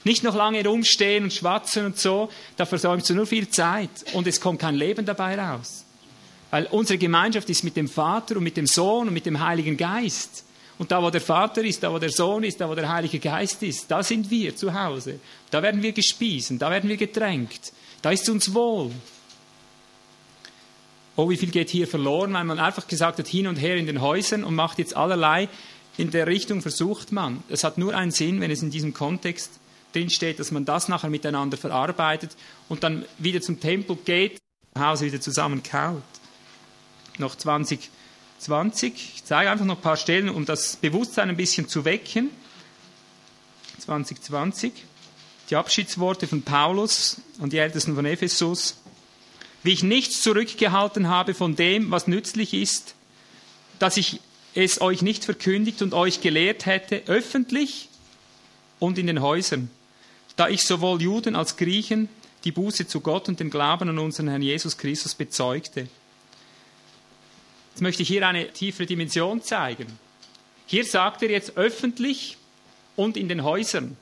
[0.05, 4.27] Nicht noch lange rumstehen und schwatzen und so, da versäumst du nur viel Zeit und
[4.27, 5.85] es kommt kein Leben dabei raus.
[6.51, 9.77] Weil unsere Gemeinschaft ist mit dem Vater und mit dem Sohn und mit dem Heiligen
[9.77, 10.45] Geist.
[10.79, 13.19] Und da, wo der Vater ist, da, wo der Sohn ist, da, wo der Heilige
[13.19, 15.19] Geist ist, da sind wir zu Hause.
[15.51, 17.73] Da werden wir gespiesen, da werden wir getränkt.
[18.01, 18.93] Da ist uns wohl.
[21.17, 23.87] Oh, wie viel geht hier verloren, weil man einfach gesagt hat, hin und her in
[23.87, 25.49] den Häusern und macht jetzt allerlei.
[25.97, 27.43] In der Richtung versucht man.
[27.49, 29.59] Es hat nur einen Sinn, wenn es in diesem Kontext
[29.93, 32.37] drinsteht, dass man das nachher miteinander verarbeitet
[32.69, 34.39] und dann wieder zum Tempel geht,
[34.77, 36.03] zu Hause wieder zusammen kaut.
[37.19, 37.91] Noch 20
[38.39, 38.95] 20.
[39.17, 42.31] Ich zeige einfach noch ein paar Stellen, um das Bewusstsein ein bisschen zu wecken.
[43.81, 44.73] 2020.
[45.51, 48.77] Die Abschiedsworte von Paulus und die Ältesten von Ephesus.
[49.63, 52.95] Wie ich nichts zurückgehalten habe von dem, was nützlich ist,
[53.79, 54.21] dass ich
[54.55, 57.89] es euch nicht verkündigt und euch gelehrt hätte, öffentlich
[58.79, 59.71] und in den Häusern,
[60.37, 62.09] da ich sowohl Juden als Griechen
[62.45, 65.89] die Buße zu Gott und den Glauben an unseren Herrn Jesus Christus bezeugte.
[67.79, 69.87] Jetzt möchte ich hier eine tiefere Dimension zeigen.
[70.67, 72.37] Hier sagt er jetzt öffentlich
[72.97, 73.97] und in den Häusern.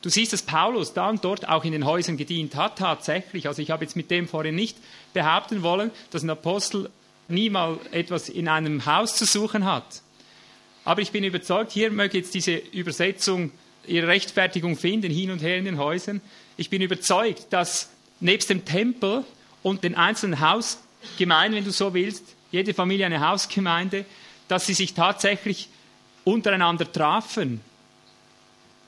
[0.00, 3.48] Du siehst, dass Paulus da und dort auch in den Häusern gedient hat, tatsächlich.
[3.48, 4.76] Also ich habe jetzt mit dem vorhin nicht
[5.12, 6.88] behaupten wollen, dass ein Apostel
[7.26, 10.00] nie mal etwas in einem Haus zu suchen hat.
[10.84, 13.50] Aber ich bin überzeugt, hier möge jetzt diese Übersetzung
[13.88, 16.20] ihre Rechtfertigung finden, hin und her in den Häusern.
[16.56, 17.88] Ich bin überzeugt, dass
[18.20, 19.24] nebst dem Tempel
[19.64, 24.04] und den einzelnen Hausgemeinden, wenn du so willst, jede Familie eine Hausgemeinde,
[24.48, 25.68] dass sie sich tatsächlich
[26.22, 27.60] untereinander trafen,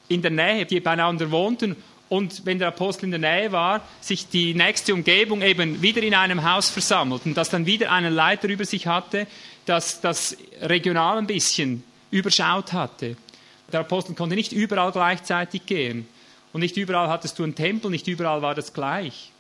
[0.09, 1.75] in der Nähe, die beieinander wohnten
[2.09, 6.15] und wenn der Apostel in der Nähe war, sich die nächste Umgebung eben wieder in
[6.15, 9.27] einem Haus versammelten, dass dann wieder einen Leiter über sich hatte,
[9.65, 13.17] dass das regional ein bisschen überschaut hatte.
[13.73, 16.07] Der Apostel konnte nicht überall gleichzeitig gehen
[16.53, 19.33] und nicht überall hattest du einen Tempel, nicht überall war das gleich.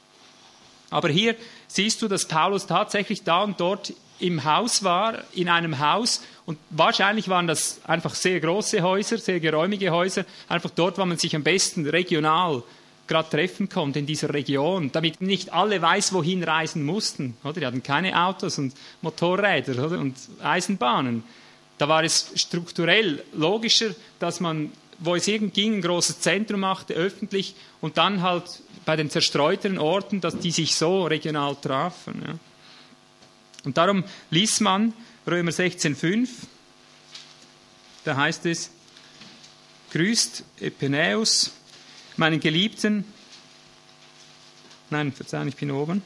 [0.91, 1.37] Aber hier
[1.68, 6.59] siehst du, dass Paulus tatsächlich da und dort im Haus war, in einem Haus, und
[6.70, 11.35] wahrscheinlich waren das einfach sehr große Häuser, sehr geräumige Häuser, einfach dort, wo man sich
[11.35, 12.62] am besten regional
[13.07, 17.37] gerade treffen konnte in dieser Region, damit nicht alle weiß, wohin reisen mussten.
[17.44, 17.61] Oder?
[17.61, 19.98] Die hatten keine Autos und Motorräder oder?
[19.98, 21.24] und Eisenbahnen.
[21.79, 26.94] Da war es strukturell logischer, dass man, wo es irgend ging, ein großes Zentrum machte,
[26.94, 28.44] öffentlich, und dann halt
[28.87, 32.22] bei den zerstreuteren Orten, dass die sich so regional trafen.
[32.27, 32.38] Ja.
[33.64, 34.94] Und darum liest man
[35.27, 36.29] Römer 16,5,
[38.05, 38.70] da heißt es,
[39.90, 41.51] grüßt Epenäus,
[42.16, 43.05] meinen Geliebten,
[44.88, 46.01] nein, verzeihen, ich bin oben,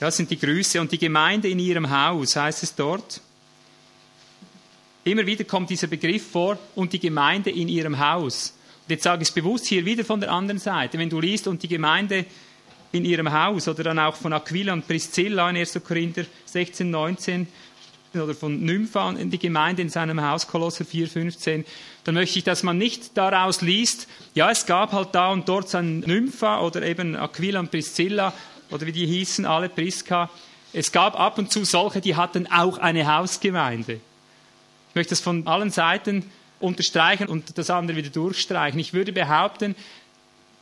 [0.00, 3.20] das sind die Grüße und die Gemeinde in ihrem Haus, heißt es dort.
[5.04, 8.54] Immer wieder kommt dieser Begriff vor und die Gemeinde in ihrem Haus.
[8.88, 10.98] Jetzt sage ich es bewusst hier wieder von der anderen Seite.
[10.98, 12.24] Wenn du liest und die Gemeinde
[12.90, 15.78] in ihrem Haus oder dann auch von Aquila und Priscilla in 1.
[15.86, 17.46] Korinther 16, 19
[18.14, 21.66] oder von Nympha in die Gemeinde in seinem Haus, Kolosser 4, 15,
[22.04, 25.74] dann möchte ich, dass man nicht daraus liest, ja, es gab halt da und dort
[25.74, 28.32] ein Nympha oder eben Aquila und Priscilla
[28.70, 30.30] oder wie die hießen, alle Priska.
[30.72, 34.00] Es gab ab und zu solche, die hatten auch eine Hausgemeinde.
[34.88, 36.24] Ich möchte das von allen Seiten
[36.60, 38.78] unterstreichen und das andere wieder durchstreichen.
[38.80, 39.74] Ich würde behaupten,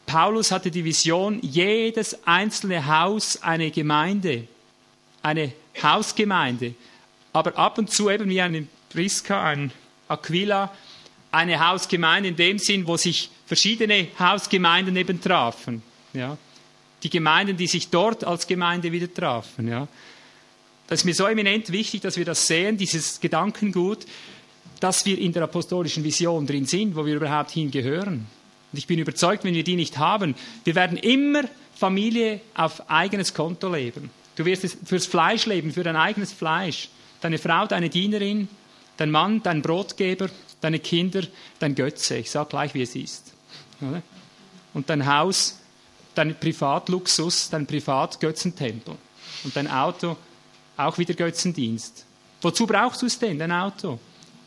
[0.06, 4.46] Paulus hatte die Vision, jedes einzelne Haus eine Gemeinde,
[5.22, 6.74] eine Hausgemeinde.
[7.32, 9.72] Aber ab und zu eben wie ein Priska, ein
[10.09, 10.72] Aquila,
[11.32, 15.82] eine Hausgemeinde in dem Sinn, wo sich verschiedene Hausgemeinden eben trafen.
[16.12, 16.38] Ja.
[17.02, 19.68] Die Gemeinden, die sich dort als Gemeinde wieder trafen.
[19.68, 19.88] Ja.
[20.87, 24.06] Das ist mir so eminent wichtig, dass wir das sehen, dieses Gedankengut,
[24.80, 28.26] dass wir in der apostolischen Vision drin sind, wo wir überhaupt hingehören.
[28.72, 30.34] Und ich bin überzeugt, wenn wir die nicht haben,
[30.64, 34.10] wir werden immer Familie auf eigenes Konto leben.
[34.36, 36.88] Du wirst es fürs Fleisch leben, für dein eigenes Fleisch.
[37.20, 38.48] Deine Frau, deine Dienerin,
[38.96, 40.28] dein Mann, dein Brotgeber,
[40.60, 41.22] deine Kinder,
[41.58, 42.18] dein Götze.
[42.18, 43.32] Ich sage gleich, wie es ist.
[44.74, 45.58] Und dein Haus,
[46.14, 48.96] dein Privatluxus, dein Privatgötzentempel.
[49.44, 50.16] Und dein Auto,
[50.76, 52.04] auch wieder Götzendienst.
[52.42, 53.98] Wozu brauchst du es denn, dein Auto?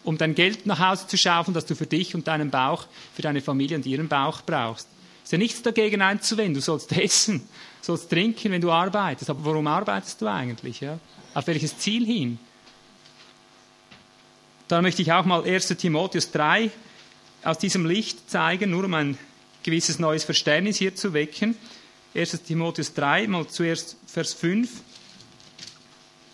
[0.04, 3.22] Um dein Geld nach Hause zu schaufeln, das du für dich und deinen Bauch, für
[3.22, 4.88] deine Familie und ihren Bauch brauchst.
[5.24, 6.56] Ist ja nichts dagegen einzuwenden.
[6.56, 7.48] Du sollst essen,
[7.82, 9.30] sollst trinken, wenn du arbeitest.
[9.30, 10.80] Aber warum arbeitest du eigentlich?
[10.80, 11.00] Ja?
[11.34, 12.40] Auf welches Ziel hin?
[14.68, 15.68] Da möchte ich auch mal 1.
[15.78, 16.72] Timotheus 3
[17.44, 19.18] aus diesem Licht zeigen, nur um ein
[19.64, 21.56] gewisses neues Verständnis hier zu wecken.
[22.16, 22.44] 1.
[22.44, 24.70] Timotheus 3, mal zuerst Vers 5.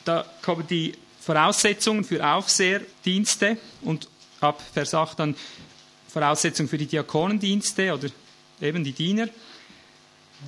[0.06, 0.93] Da kommen die
[1.26, 4.08] Voraussetzungen für Aufseherdienste und
[4.42, 5.36] ab Vers 8 dann
[6.08, 8.10] Voraussetzungen für die Diakonendienste oder
[8.62, 9.28] eben die Diener.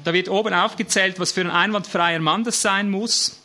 [0.04, 3.40] Da wird oben aufgezählt, was für ein einwandfreier Mann das sein muss.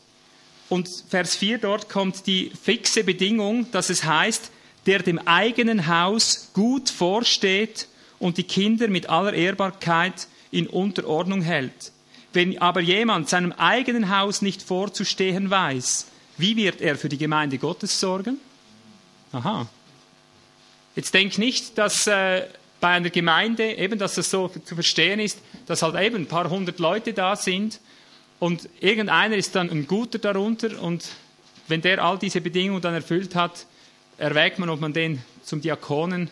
[0.68, 4.50] Und Vers 4 dort kommt die fixe Bedingung, dass es heißt,
[4.84, 11.92] der dem eigenen Haus gut vorsteht und die Kinder mit aller Ehrbarkeit in Unterordnung hält.
[12.34, 17.58] Wenn aber jemand seinem eigenen Haus nicht vorzustehen weiß, wie wird er für die Gemeinde
[17.58, 18.38] Gottes sorgen?
[19.32, 19.66] Aha.
[20.94, 22.46] Jetzt denk nicht, dass äh,
[22.80, 26.50] bei einer Gemeinde eben, dass das so zu verstehen ist, dass halt eben ein paar
[26.50, 27.80] hundert Leute da sind
[28.38, 31.08] und irgendeiner ist dann ein Guter darunter und
[31.68, 33.66] wenn der all diese Bedingungen dann erfüllt hat,
[34.18, 36.30] erwägt man, ob man den zum Diakonen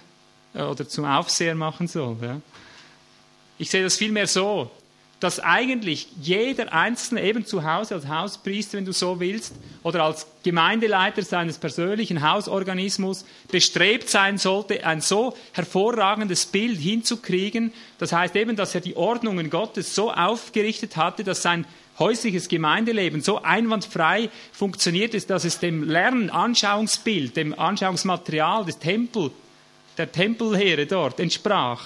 [0.55, 2.17] äh, oder zum Aufseher machen soll.
[2.21, 2.41] Ja.
[3.59, 4.71] Ich sehe das vielmehr so
[5.21, 10.27] dass eigentlich jeder Einzelne eben zu Hause als Hauspriester, wenn du so willst, oder als
[10.43, 17.73] Gemeindeleiter seines persönlichen Hausorganismus bestrebt sein sollte, ein so hervorragendes Bild hinzukriegen.
[17.99, 21.67] Das heißt eben, dass er die Ordnungen Gottes so aufgerichtet hatte, dass sein
[21.99, 29.31] häusliches Gemeindeleben so einwandfrei funktioniert ist, dass es dem Lernanschauungsbild, dem Anschauungsmaterial des Tempel,
[29.99, 31.85] der Tempelheere dort entsprach.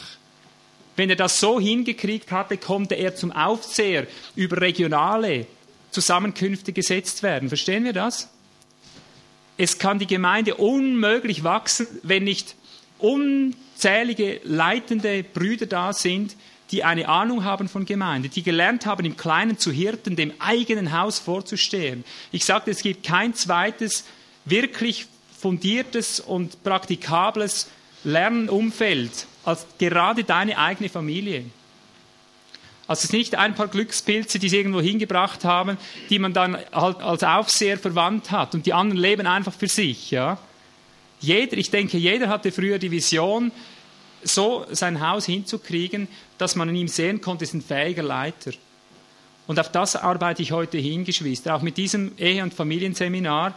[0.97, 5.47] Wenn er das so hingekriegt hatte, konnte er zum Aufseher über regionale
[5.91, 7.49] Zusammenkünfte gesetzt werden.
[7.49, 8.29] Verstehen wir das?
[9.57, 12.57] Es kann die Gemeinde unmöglich wachsen, wenn nicht
[12.99, 16.37] unzählige leitende Brüder da sind,
[16.71, 20.99] die eine Ahnung haben von Gemeinde, die gelernt haben, im Kleinen zu Hirten, dem eigenen
[20.99, 22.05] Haus vorzustehen.
[22.33, 24.05] Ich sagte, es gibt kein zweites
[24.45, 25.07] wirklich
[25.39, 27.69] fundiertes und praktikables
[28.03, 31.45] Lernumfeld als gerade deine eigene Familie.
[32.87, 35.79] Also es ist nicht ein paar Glückspilze, die sie irgendwo hingebracht haben,
[36.11, 40.11] die man dann halt als Aufseher verwandt hat und die anderen leben einfach für sich.
[40.11, 40.39] Ja?
[41.21, 43.53] Jeder, ich denke, jeder hatte früher die Vision,
[44.23, 48.53] so sein Haus hinzukriegen, dass man in ihm sehen konnte, ist ein fähiger Leiter.
[49.47, 51.55] Und auf das arbeite ich heute hin, Geschwister.
[51.55, 53.55] Auch mit diesem Ehe- und Familienseminar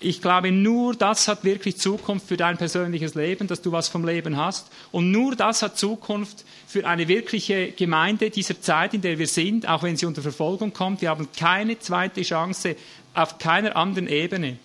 [0.00, 4.04] ich glaube, nur das hat wirklich Zukunft für dein persönliches Leben, dass du was vom
[4.04, 4.70] Leben hast.
[4.92, 9.68] Und nur das hat Zukunft für eine wirkliche Gemeinde dieser Zeit, in der wir sind,
[9.68, 11.02] auch wenn sie unter Verfolgung kommt.
[11.02, 12.76] Wir haben keine zweite Chance
[13.12, 14.58] auf keiner anderen Ebene.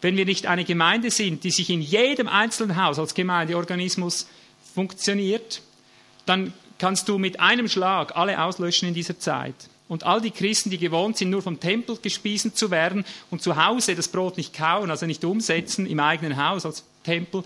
[0.00, 4.28] Wenn wir nicht eine Gemeinde sind, die sich in jedem einzelnen Haus als Gemeindeorganismus
[4.74, 5.60] funktioniert,
[6.24, 9.56] dann kannst du mit einem Schlag alle auslöschen in dieser Zeit.
[9.88, 13.56] Und all die Christen, die gewohnt sind, nur vom Tempel gespiesen zu werden und zu
[13.56, 17.42] Hause das Brot nicht kauen, also nicht umsetzen im eigenen Haus als Tempel,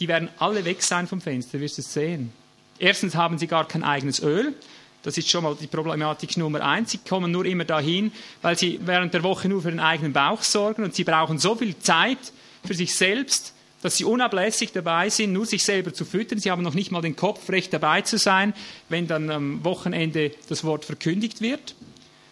[0.00, 2.32] die werden alle weg sein vom Fenster, wirst du es sehen.
[2.78, 4.54] Erstens haben sie gar kein eigenes Öl.
[5.02, 6.92] Das ist schon mal die Problematik Nummer eins.
[6.92, 10.42] Sie kommen nur immer dahin, weil sie während der Woche nur für den eigenen Bauch
[10.42, 12.18] sorgen und sie brauchen so viel Zeit
[12.64, 13.52] für sich selbst,
[13.82, 16.38] dass sie unablässig dabei sind, nur sich selber zu füttern.
[16.38, 18.54] Sie haben noch nicht mal den Kopf, recht dabei zu sein,
[18.88, 21.74] wenn dann am Wochenende das Wort verkündigt wird.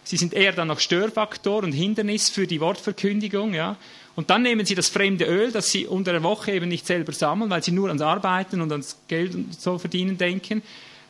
[0.03, 3.53] Sie sind eher dann noch Störfaktor und Hindernis für die Wortverkündigung.
[3.53, 3.77] Ja.
[4.15, 7.13] Und dann nehmen sie das fremde Öl, das sie unter der Woche eben nicht selber
[7.13, 10.63] sammeln, weil sie nur ans Arbeiten und ans Geld und so verdienen denken,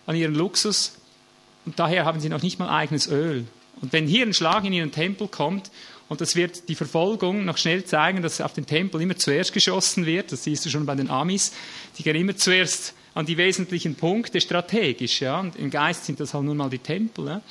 [0.05, 0.97] an ihren Luxus.
[1.65, 3.45] Und daher haben sie noch nicht mal eigenes Öl.
[3.81, 5.71] Und wenn hier ein Schlag in ihren Tempel kommt
[6.11, 10.05] und das wird die Verfolgung noch schnell zeigen, dass auf den Tempel immer zuerst geschossen
[10.05, 10.33] wird.
[10.33, 11.53] Das siehst du schon bei den Amis.
[11.97, 15.21] Die gehen immer zuerst an die wesentlichen Punkte strategisch.
[15.21, 15.39] Ja?
[15.39, 17.27] Und im Geist sind das halt nun mal die Tempel.
[17.27, 17.41] Ja?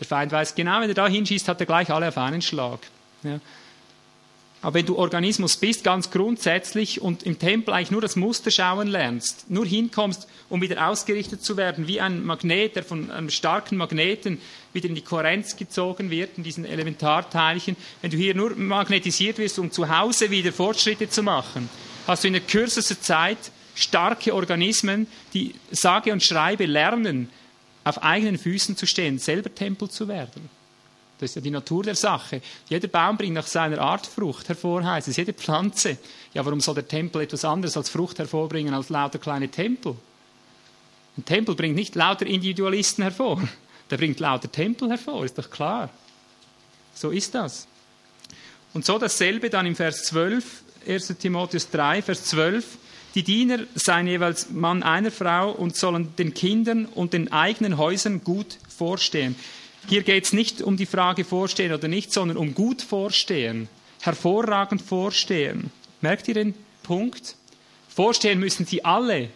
[0.00, 2.80] Der Feind weiß genau, wenn er da hinschießt, hat er gleich alle auf einen Schlag.
[3.22, 3.40] Ja?
[4.64, 8.88] Aber wenn du Organismus bist, ganz grundsätzlich und im Tempel eigentlich nur das Muster schauen
[8.88, 13.76] lernst, nur hinkommst, um wieder ausgerichtet zu werden, wie ein Magnet, der von einem starken
[13.76, 14.40] Magneten
[14.72, 19.58] wieder in die Kohärenz gezogen wird, in diesen Elementarteilchen, wenn du hier nur magnetisiert wirst,
[19.58, 21.68] um zu Hause wieder Fortschritte zu machen,
[22.06, 23.36] hast du in der kürzesten Zeit
[23.74, 27.28] starke Organismen, die sage und schreibe lernen,
[27.84, 30.48] auf eigenen Füßen zu stehen, selber Tempel zu werden.
[31.18, 32.42] Das ist ja die Natur der Sache.
[32.68, 35.16] Jeder Baum bringt nach seiner Art Frucht hervor, heißt es.
[35.16, 35.98] Jede Pflanze.
[36.32, 39.96] Ja, warum soll der Tempel etwas anderes als Frucht hervorbringen als lauter kleine Tempel?
[41.16, 43.40] Ein Tempel bringt nicht lauter Individualisten hervor.
[43.90, 45.90] Der bringt lauter Tempel hervor, ist doch klar.
[46.94, 47.68] So ist das.
[48.72, 52.78] Und so dasselbe dann im Vers 12, 1 Timotheus 3, Vers 12.
[53.14, 58.24] Die Diener seien jeweils Mann einer Frau und sollen den Kindern und den eigenen Häusern
[58.24, 59.36] gut vorstehen.
[59.88, 63.68] Hier geht es nicht um die Frage vorstehen oder nicht, sondern um gut vorstehen,
[64.00, 65.70] hervorragend vorstehen.
[66.00, 67.36] Merkt ihr den Punkt?
[67.88, 69.28] Vorstehen müssen sie alle,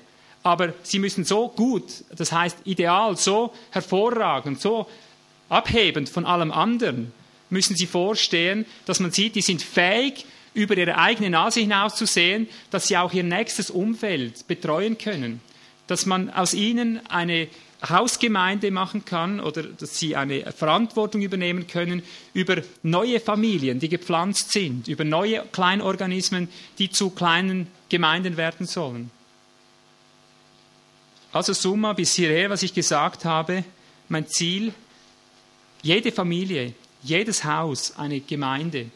[0.43, 1.85] aber sie müssen so gut,
[2.17, 4.89] das heißt ideal, so hervorragend, so
[5.49, 7.13] abhebend von allem anderen,
[7.51, 10.27] müssen sie vorstehen, dass man sieht, die sind fähig,
[10.59, 15.41] über ihre eigene Nase hinaus zu sehen, dass sie auch ihr nächstes Umfeld betreuen können,
[15.87, 17.49] dass man aus ihnen eine
[17.89, 22.03] Hausgemeinde machen kann oder dass sie eine Verantwortung übernehmen können
[22.35, 29.13] über neue Familien, die gepflanzt sind, über neue Kleinorganismen, die zu kleinen Gemeinden werden sollen.
[31.31, 33.63] Also Summa bis hierher, was ich gesagt habe,
[34.09, 34.73] mein Ziel,
[35.83, 36.73] jede Familie,
[37.05, 38.87] jedes Haus, eine Gemeinde,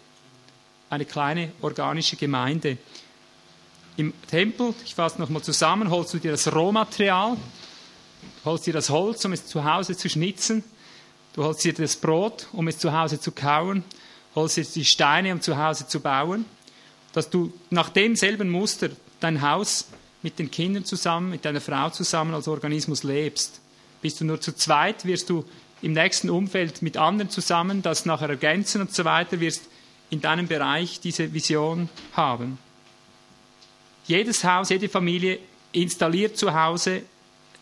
[0.93, 2.77] eine kleine organische Gemeinde.
[3.97, 7.39] Im Tempel, ich fasse nochmal zusammen, holst du dir das Rohmaterial,
[8.45, 10.63] holst dir das Holz, um es zu Hause zu schnitzen.
[11.33, 13.85] Du holst dir das Brot, um es zu Hause zu kauen.
[14.35, 16.45] Holst dir die Steine, um zu Hause zu bauen.
[17.15, 19.89] Dass du nach demselben Muster dein Haus
[20.21, 23.63] mit den Kindern zusammen, mit deiner Frau zusammen als Organismus lebst.
[24.03, 25.47] Bist du nur zu zweit, wirst du
[25.81, 29.63] im nächsten Umfeld mit anderen zusammen das nachher ergänzen und so weiter, wirst
[30.13, 32.59] in deinem Bereich diese Vision haben.
[34.07, 35.39] Jedes Haus, jede Familie
[35.73, 37.03] installiert zu Hause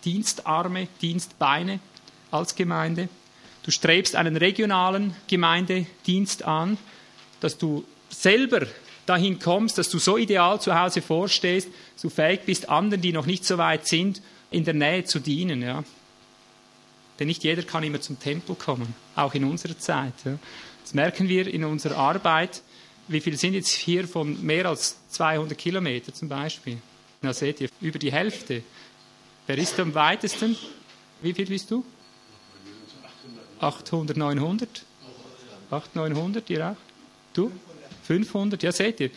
[0.04, 1.78] Dienstarme, Dienstbeine
[2.32, 3.08] als Gemeinde.
[3.62, 6.76] Du strebst einen regionalen Gemeindedienst an,
[7.38, 8.66] dass du selber
[9.06, 13.26] dahin kommst, dass du so ideal zu Hause vorstehst, so fähig bist, anderen, die noch
[13.26, 15.62] nicht so weit sind, in der Nähe zu dienen.
[15.62, 15.84] Ja.
[17.20, 20.14] Denn nicht jeder kann immer zum Tempel kommen, auch in unserer Zeit.
[20.24, 20.36] Ja.
[20.82, 22.62] Das merken wir in unserer Arbeit.
[23.08, 26.78] Wie viel sind jetzt hier von mehr als 200 Kilometer zum Beispiel?
[27.22, 28.62] Na seht ihr, über die Hälfte.
[29.46, 30.56] Wer ist am weitesten?
[31.20, 31.84] Wie viel bist du?
[33.60, 34.84] 800, 900?
[35.70, 36.76] 800, 900, ihr auch?
[37.34, 37.50] Du?
[38.04, 39.10] 500, ja seht ihr.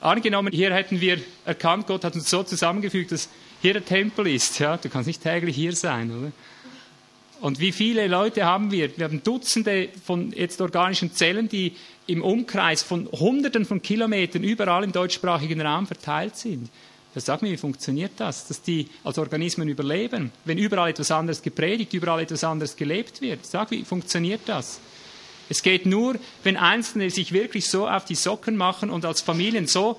[0.00, 3.28] Angenommen, hier hätten wir erkannt, Gott hat uns so zusammengefügt, dass
[3.60, 4.58] hier der Tempel ist.
[4.58, 6.32] Ja, du kannst nicht täglich hier sein, oder?
[7.40, 8.96] Und wie viele Leute haben wir?
[8.98, 11.74] Wir haben Dutzende von jetzt organischen Zellen, die
[12.06, 16.68] im Umkreis von Hunderten von Kilometern überall im deutschsprachigen Raum verteilt sind.
[17.14, 21.42] Ja, sag mir, wie funktioniert das, dass die als Organismen überleben, wenn überall etwas anderes
[21.42, 23.44] gepredigt, überall etwas anderes gelebt wird?
[23.46, 24.80] Sag, wie funktioniert das?
[25.48, 29.66] Es geht nur, wenn Einzelne sich wirklich so auf die Socken machen und als Familien
[29.66, 29.98] so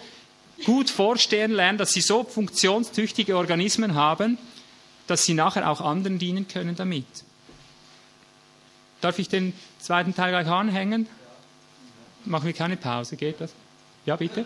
[0.64, 4.38] gut vorstehen lernen, dass sie so funktionstüchtige Organismen haben,
[5.08, 7.06] dass sie nachher auch anderen dienen können damit.
[9.02, 11.08] Darf ich den zweiten Teil gleich anhängen?
[12.26, 13.52] Machen wir keine Pause, geht das?
[14.06, 14.46] Ja, bitte?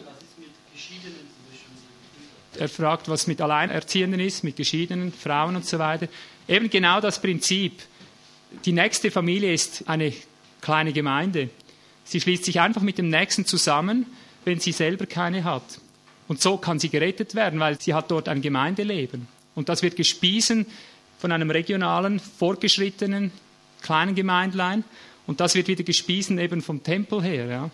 [2.58, 6.08] Er fragt, was mit Alleinerziehenden ist, mit geschiedenen Frauen und so weiter.
[6.48, 7.82] Eben genau das Prinzip.
[8.64, 10.14] Die nächste Familie ist eine
[10.62, 11.50] kleine Gemeinde.
[12.06, 14.06] Sie schließt sich einfach mit dem Nächsten zusammen,
[14.46, 15.64] wenn sie selber keine hat.
[16.28, 19.28] Und so kann sie gerettet werden, weil sie hat dort ein Gemeindeleben.
[19.54, 20.66] Und das wird gespiesen
[21.18, 23.32] von einem regionalen, fortgeschrittenen,
[23.86, 24.84] kleinen Gemeindlein.
[25.28, 27.46] Und das wird wieder gespiesen eben vom Tempel her.
[27.48, 27.72] Ja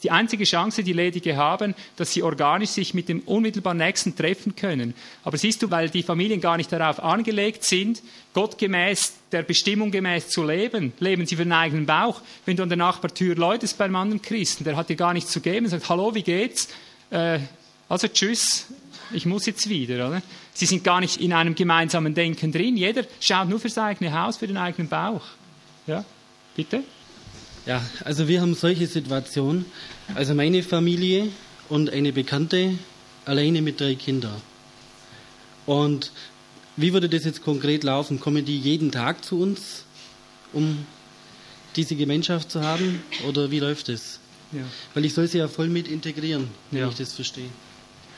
[0.00, 4.16] ist die einzige Chance, die Ledige haben, dass sie organisch sich mit dem unmittelbar Nächsten
[4.16, 4.94] treffen können.
[5.24, 10.28] Aber siehst du, weil die Familien gar nicht darauf angelegt sind, gottgemäß, der Bestimmung gemäß
[10.30, 12.22] zu leben, leben sie für den eigenen Bauch.
[12.46, 15.42] Wenn du an der Nachbartür läutest beim anderen Christen, der hat dir gar nichts zu
[15.42, 16.68] geben, sagt, hallo, wie geht's?
[17.10, 17.40] Äh,
[17.86, 18.68] also tschüss,
[19.12, 20.08] ich muss jetzt wieder.
[20.08, 20.22] Oder?
[20.52, 22.76] Sie sind gar nicht in einem gemeinsamen Denken drin.
[22.76, 25.22] Jeder schaut nur für sein eigenes Haus, für den eigenen Bauch.
[25.86, 26.04] Ja,
[26.56, 26.82] bitte?
[27.66, 29.64] Ja, also wir haben solche Situationen.
[30.14, 31.28] Also meine Familie
[31.68, 32.78] und eine Bekannte
[33.24, 34.40] alleine mit drei Kindern.
[35.66, 36.10] Und
[36.76, 38.18] wie würde das jetzt konkret laufen?
[38.20, 39.84] Kommen die jeden Tag zu uns,
[40.52, 40.86] um
[41.76, 43.02] diese Gemeinschaft zu haben?
[43.28, 44.18] Oder wie läuft das?
[44.52, 44.62] Ja.
[44.94, 46.88] Weil ich soll sie ja voll mit integrieren, wenn ja.
[46.88, 47.50] ich das verstehe.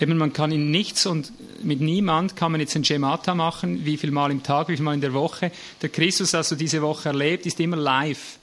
[0.01, 1.33] Eben, man kann in nichts und
[1.63, 4.85] mit niemand kann man jetzt ein Schemata machen, wie viel Mal im Tag, wie viel
[4.85, 5.53] Mal in der Woche.
[5.81, 8.39] Der Christus, also diese Woche erlebt, ist immer live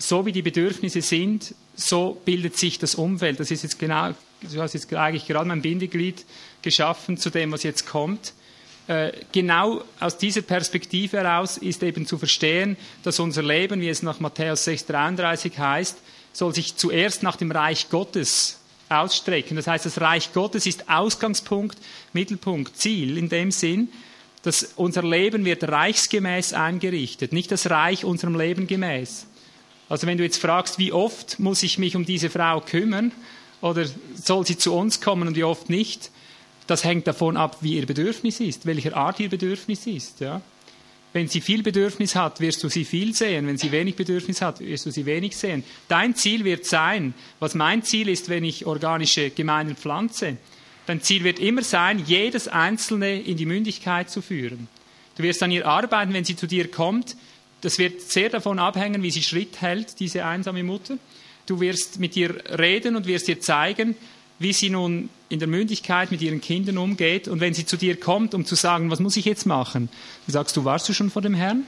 [0.00, 3.38] so wie die Bedürfnisse sind, so bildet sich das Umfeld.
[3.38, 6.24] Das ist jetzt genau, du hast jetzt eigentlich gerade mein Bindeglied
[6.62, 8.32] geschaffen zu dem, was jetzt kommt.
[8.86, 14.02] Äh, genau aus dieser Perspektive heraus ist eben zu verstehen, dass unser Leben, wie es
[14.02, 15.98] nach Matthäus 6,33 heißt,
[16.32, 18.59] soll sich zuerst nach dem Reich Gottes
[18.90, 19.56] ausstrecken.
[19.56, 21.78] Das heißt, das Reich Gottes ist Ausgangspunkt,
[22.12, 23.88] Mittelpunkt, Ziel in dem Sinn,
[24.42, 29.26] dass unser Leben wird reichsgemäß eingerichtet, nicht das Reich unserem Leben gemäß.
[29.88, 33.12] Also wenn du jetzt fragst, wie oft muss ich mich um diese Frau kümmern
[33.60, 33.84] oder
[34.14, 36.10] soll sie zu uns kommen und wie oft nicht,
[36.66, 40.20] das hängt davon ab, wie ihr Bedürfnis ist, welcher Art ihr Bedürfnis ist.
[40.20, 40.40] Ja?
[41.12, 43.46] Wenn sie viel Bedürfnis hat, wirst du sie viel sehen.
[43.46, 45.64] Wenn sie wenig Bedürfnis hat, wirst du sie wenig sehen.
[45.88, 50.36] Dein Ziel wird sein, was mein Ziel ist, wenn ich organische Gemeinden pflanze.
[50.86, 54.68] Dein Ziel wird immer sein, jedes Einzelne in die Mündigkeit zu führen.
[55.16, 57.16] Du wirst an ihr arbeiten, wenn sie zu dir kommt,
[57.60, 60.96] das wird sehr davon abhängen, wie sie Schritt hält, diese einsame Mutter.
[61.46, 63.96] Du wirst mit ihr reden und wirst ihr zeigen,
[64.40, 67.28] wie sie nun in der Mündigkeit mit ihren Kindern umgeht.
[67.28, 69.90] Und wenn sie zu dir kommt, um zu sagen, was muss ich jetzt machen,
[70.26, 71.64] dann sagst du, warst du schon vor dem Herrn?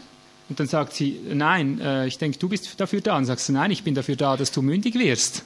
[0.49, 3.17] Und dann sagt sie, nein, äh, ich denke, du bist dafür da.
[3.19, 5.45] Und sagst du, nein, ich bin dafür da, dass du mündig wirst.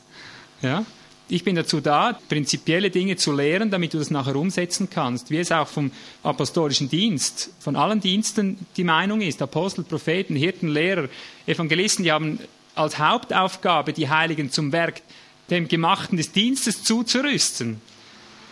[0.63, 0.87] Ja?
[1.29, 5.31] Ich bin dazu da, prinzipielle Dinge zu lehren, damit du das nachher umsetzen kannst.
[5.31, 5.91] Wie es auch vom
[6.23, 9.43] apostolischen Dienst, von allen Diensten die Meinung ist.
[9.43, 11.09] Apostel, Propheten, Hirten, Lehrer,
[11.45, 12.39] Evangelisten, die haben
[12.77, 15.03] als Hauptaufgabe, die Heiligen zum Werk,
[15.51, 17.81] dem Gemachten des Dienstes zuzurüsten.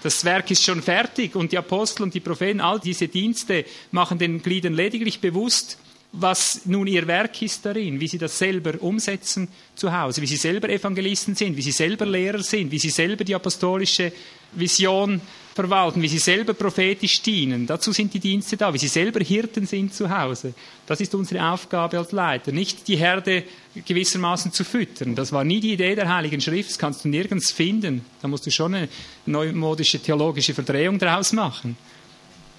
[0.03, 4.19] Das Werk ist schon fertig und die Apostel und die Propheten, all diese Dienste machen
[4.19, 5.79] den Gliedern lediglich bewusst,
[6.13, 10.37] was nun ihr Werk ist darin, wie sie das selber umsetzen zu Hause, wie sie
[10.37, 14.13] selber Evangelisten sind, wie sie selber Lehrer sind, wie sie selber die apostolische
[14.53, 15.21] Vision
[15.55, 17.67] verwalten, wie sie selber prophetisch dienen.
[17.67, 20.53] Dazu sind die Dienste da, wie sie selber Hirten sind zu Hause.
[20.87, 23.45] Das ist unsere Aufgabe als Leiter, nicht die Herde
[23.87, 25.15] gewissermaßen zu füttern.
[25.15, 28.05] Das war nie die Idee der Heiligen Schrift, das kannst du nirgends finden.
[28.21, 28.89] Da musst du schon eine
[29.27, 31.77] neumodische theologische Verdrehung daraus machen.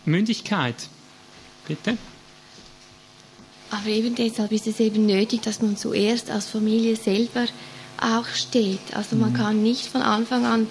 [0.06, 0.76] Mündigkeit.
[1.68, 1.98] Bitte?
[3.72, 7.46] Aber eben deshalb ist es eben nötig, dass man zuerst als Familie selber
[8.00, 8.94] auch steht.
[8.94, 9.36] Also man mhm.
[9.36, 10.68] kann nicht von Anfang an,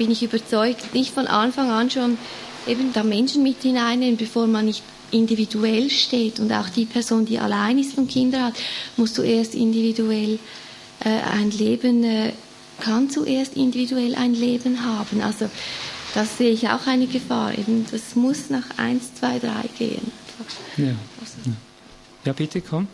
[0.00, 2.16] bin ich überzeugt, nicht von Anfang an schon
[2.66, 6.40] eben da Menschen mit hineinnehmen, bevor man nicht individuell steht.
[6.40, 8.54] Und auch die Person, die allein ist und Kinder hat,
[8.96, 10.38] muss zuerst individuell
[11.04, 12.32] äh, ein Leben, äh,
[12.80, 15.20] kann zuerst individuell ein Leben haben.
[15.20, 15.50] Also
[16.14, 17.52] das sehe ich auch eine Gefahr.
[17.58, 20.10] Eben, das muss nach eins, zwei, drei gehen.
[20.78, 20.94] Ja.
[22.24, 22.88] Ja, bitte, komm.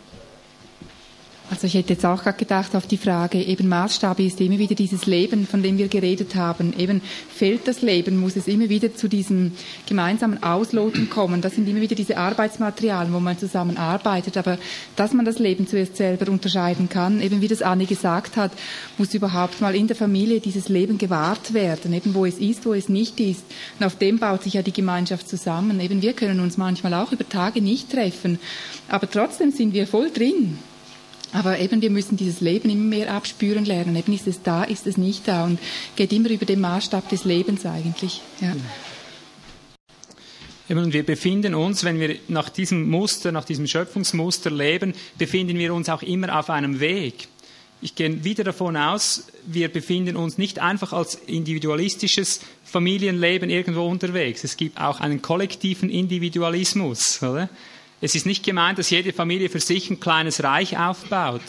[1.49, 4.75] Also ich hätte jetzt auch gerade gedacht auf die Frage, eben Maßstab ist immer wieder
[4.75, 6.73] dieses Leben, von dem wir geredet haben.
[6.77, 7.01] Eben
[7.33, 9.53] fällt das Leben, muss es immer wieder zu diesem
[9.87, 11.41] gemeinsamen Ausloten kommen.
[11.41, 14.35] Das sind immer wieder diese Arbeitsmaterialien, wo man zusammen arbeitet.
[14.35, 14.57] Aber
[14.97, 18.51] dass man das Leben zuerst selber unterscheiden kann, eben wie das Anni gesagt hat,
[18.97, 22.73] muss überhaupt mal in der Familie dieses Leben gewahrt werden, eben wo es ist, wo
[22.73, 23.45] es nicht ist.
[23.79, 25.79] Und auf dem baut sich ja die Gemeinschaft zusammen.
[25.79, 28.37] Eben wir können uns manchmal auch über Tage nicht treffen,
[28.89, 30.57] aber trotzdem sind wir voll drin.
[31.37, 33.95] Aber eben, wir müssen dieses Leben immer mehr abspüren lernen.
[33.95, 35.59] Eben ist es da, ist es nicht da und
[35.95, 38.21] geht immer über den Maßstab des Lebens eigentlich.
[38.41, 38.55] Ja.
[40.75, 45.75] Und wir befinden uns, wenn wir nach diesem Muster, nach diesem Schöpfungsmuster leben, befinden wir
[45.75, 47.27] uns auch immer auf einem Weg.
[47.81, 54.43] Ich gehe wieder davon aus, wir befinden uns nicht einfach als individualistisches Familienleben irgendwo unterwegs.
[54.43, 57.21] Es gibt auch einen kollektiven Individualismus.
[57.21, 57.47] Oder?
[57.99, 61.41] Es ist nicht gemeint, dass jede Familie für sich ein kleines Reich aufbaut.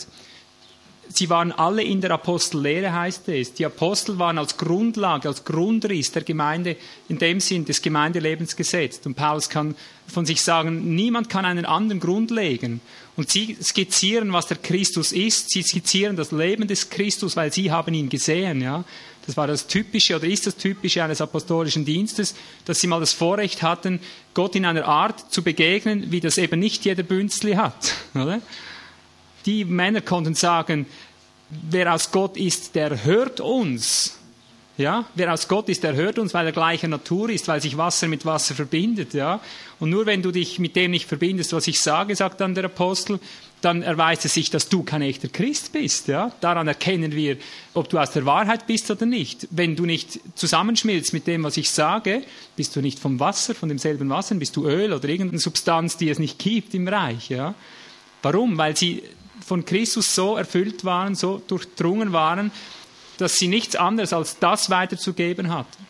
[1.11, 3.53] Sie waren alle in der Apostellehre, heißt es.
[3.53, 6.75] Die Apostel waren als Grundlage, als Grundriss der Gemeinde,
[7.07, 9.07] in dem Sinn des Gemeindelebens gesetzt.
[9.07, 9.75] Und Paulus kann
[10.07, 12.79] von sich sagen, niemand kann einen anderen Grund legen.
[13.15, 15.49] Und sie skizzieren, was der Christus ist.
[15.49, 18.83] Sie skizzieren das Leben des Christus, weil sie haben ihn gesehen, ja.
[19.25, 22.33] Das war das Typische oder ist das Typische eines apostolischen Dienstes,
[22.65, 23.99] dass sie mal das Vorrecht hatten,
[24.39, 27.93] Gott in einer Art zu begegnen, wie das eben nicht jeder Bünzli hat.
[28.15, 28.39] Oder?
[29.45, 30.85] Die Männer konnten sagen,
[31.49, 34.17] wer aus Gott ist, der hört uns.
[34.77, 37.75] Ja, wer aus Gott ist, der hört uns, weil er gleicher Natur ist, weil sich
[37.75, 39.13] Wasser mit Wasser verbindet.
[39.13, 39.41] Ja,
[39.77, 42.63] und nur wenn du dich mit dem nicht verbindest, was ich sage, sagt dann der
[42.63, 43.19] Apostel,
[43.61, 46.07] dann erweist es sich, dass du kein echter Christ bist.
[46.07, 46.31] Ja?
[46.39, 47.37] Daran erkennen wir,
[47.73, 49.47] ob du aus der Wahrheit bist oder nicht.
[49.51, 52.23] Wenn du nicht zusammenschmilzt mit dem, was ich sage,
[52.55, 56.09] bist du nicht vom Wasser, von demselben Wasser, bist du Öl oder irgendeine Substanz, die
[56.09, 57.29] es nicht gibt im Reich.
[57.29, 57.53] Ja?
[58.21, 58.57] Warum?
[58.57, 59.03] Weil sie
[59.45, 62.51] von Christus so erfüllt waren, so durchdrungen waren,
[63.17, 65.85] dass sie nichts anderes als das weiterzugeben hatten.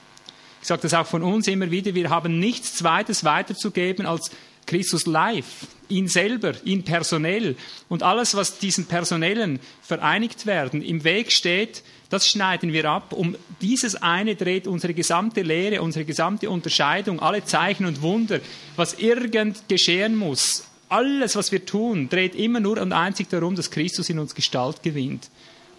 [0.61, 4.31] Ich sage das auch von uns immer wieder, wir haben nichts Zweites weiterzugeben als
[4.65, 7.55] Christus live, ihn selber, ihn personell.
[7.89, 13.13] Und alles, was diesen Personellen vereinigt werden, im Weg steht, das schneiden wir ab.
[13.13, 18.39] Um dieses eine dreht unsere gesamte Lehre, unsere gesamte Unterscheidung, alle Zeichen und Wunder,
[18.75, 20.65] was irgend geschehen muss.
[20.87, 24.81] Alles, was wir tun, dreht immer nur und einzig darum, dass Christus in uns Gestalt
[24.81, 25.29] gewinnt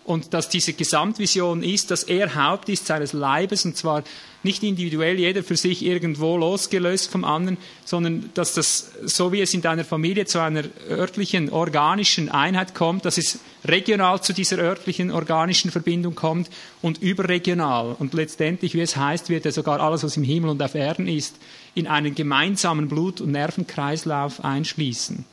[0.05, 4.03] und dass diese Gesamtvision ist, dass er Haupt ist seines Leibes und zwar
[4.43, 9.53] nicht individuell, jeder für sich irgendwo losgelöst vom anderen, sondern dass das, so wie es
[9.53, 15.11] in deiner Familie zu einer örtlichen, organischen Einheit kommt, dass es regional zu dieser örtlichen,
[15.11, 16.49] organischen Verbindung kommt
[16.81, 17.95] und überregional.
[17.99, 21.07] Und letztendlich, wie es heißt, wird ja sogar alles, was im Himmel und auf Erden
[21.07, 21.37] ist,
[21.75, 25.27] in einen gemeinsamen Blut- und Nervenkreislauf einschließen,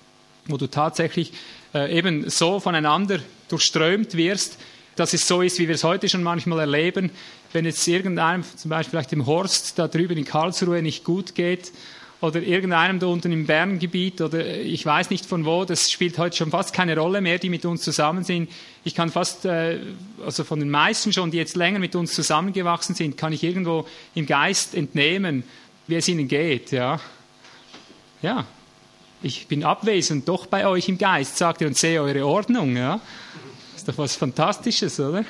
[0.48, 1.32] wo du tatsächlich
[1.74, 3.20] äh, eben so voneinander
[3.50, 4.58] durchströmt wirst,
[4.96, 7.12] dass es so ist, wie wir es heute schon manchmal erleben,
[7.54, 11.72] wenn jetzt irgendeinem, zum Beispiel vielleicht dem Horst da drüben in Karlsruhe nicht gut geht
[12.20, 16.36] oder irgendeinem da unten im Berngebiet oder ich weiß nicht von wo, das spielt heute
[16.36, 18.50] schon fast keine Rolle mehr, die mit uns zusammen sind.
[18.84, 19.80] Ich kann fast, äh,
[20.26, 23.88] also von den meisten schon, die jetzt länger mit uns zusammengewachsen sind, kann ich irgendwo
[24.16, 25.44] im Geist entnehmen,
[25.86, 27.00] wie es ihnen geht, ja.
[28.24, 28.48] Ja,
[29.24, 32.76] ich bin abwesend, doch bei euch im Geist, sagt ihr, und sehe eure Ordnung.
[32.76, 33.00] Ja?
[33.74, 35.26] Das ist doch was Fantastisches, oder?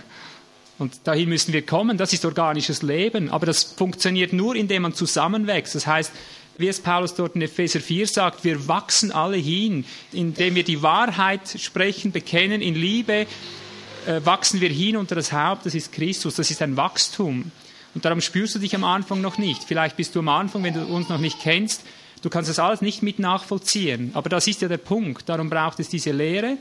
[0.79, 3.29] Und dahin müssen wir kommen, das ist organisches Leben.
[3.29, 5.73] Aber das funktioniert nur, indem man zusammenwächst.
[5.73, 6.11] Das heißt,
[6.57, 10.81] wie es Paulus dort in Epheser 4 sagt, wir wachsen alle hin, indem wir die
[10.81, 13.27] Wahrheit sprechen, bekennen in Liebe,
[14.05, 17.51] äh, wachsen wir hin unter das Haupt, das ist Christus, das ist ein Wachstum.
[17.93, 19.63] Und darum spürst du dich am Anfang noch nicht.
[19.63, 21.83] Vielleicht bist du am Anfang, wenn du uns noch nicht kennst,
[22.22, 24.11] Du kannst das alles nicht mit nachvollziehen.
[24.13, 25.30] Aber das ist ja der Punkt.
[25.30, 26.57] Darum braucht es diese Lehre,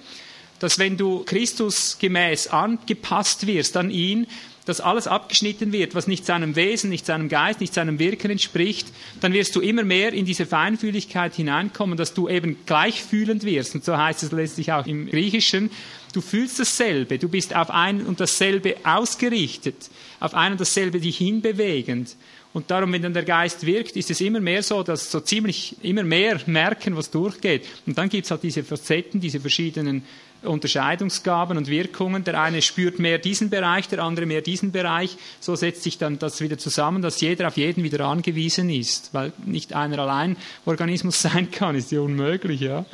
[0.59, 4.27] dass wenn du Christus gemäß angepasst wirst an ihn,
[4.67, 8.89] dass alles abgeschnitten wird, was nicht seinem Wesen, nicht seinem Geist, nicht seinem Wirken entspricht,
[9.21, 13.77] dann wirst du immer mehr in diese Feinfühligkeit hineinkommen, dass du eben gleichfühlend wirst.
[13.77, 15.71] Und so heißt es letztlich auch im Griechischen.
[16.13, 19.77] Du fühlst dasselbe, du bist auf ein und dasselbe ausgerichtet,
[20.19, 22.17] auf ein und dasselbe dich hinbewegend.
[22.57, 25.77] Und darum, wenn dann der Geist wirkt, ist es immer mehr so, dass so ziemlich
[25.83, 27.67] immer mehr merken, was durchgeht.
[27.85, 30.05] Und dann gibt es halt diese Facetten, diese verschiedenen
[30.41, 32.25] Unterscheidungsgaben und Wirkungen.
[32.25, 35.19] Der eine spürt mehr diesen Bereich, der andere mehr diesen Bereich.
[35.39, 39.35] So setzt sich dann das wieder zusammen, dass jeder auf jeden wieder angewiesen ist, weil
[39.45, 42.87] nicht einer allein Organismus sein kann, ist ja unmöglich, ja.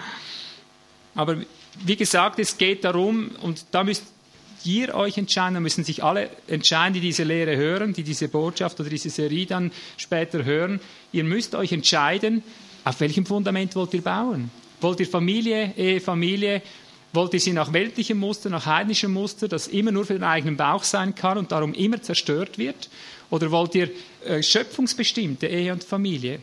[1.14, 1.36] Aber
[1.84, 4.11] wie gesagt, es geht darum, und da müsst
[4.64, 8.78] ihr euch entscheiden, da müssen sich alle entscheiden, die diese Lehre hören, die diese Botschaft
[8.80, 10.80] oder diese Serie dann später hören.
[11.12, 12.42] Ihr müsst euch entscheiden,
[12.84, 14.50] auf welchem Fundament wollt ihr bauen?
[14.80, 16.62] Wollt ihr Familie, Ehe, Familie?
[17.12, 20.56] Wollt ihr sie nach weltlichem Muster, nach heidnischem Muster, das immer nur für den eigenen
[20.56, 22.88] Bauch sein kann und darum immer zerstört wird?
[23.30, 23.90] Oder wollt ihr
[24.24, 26.40] äh, schöpfungsbestimmte Ehe und Familie?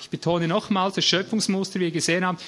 [0.00, 2.42] Ich betone nochmals, das Schöpfungsmuster, wie ihr gesehen habt,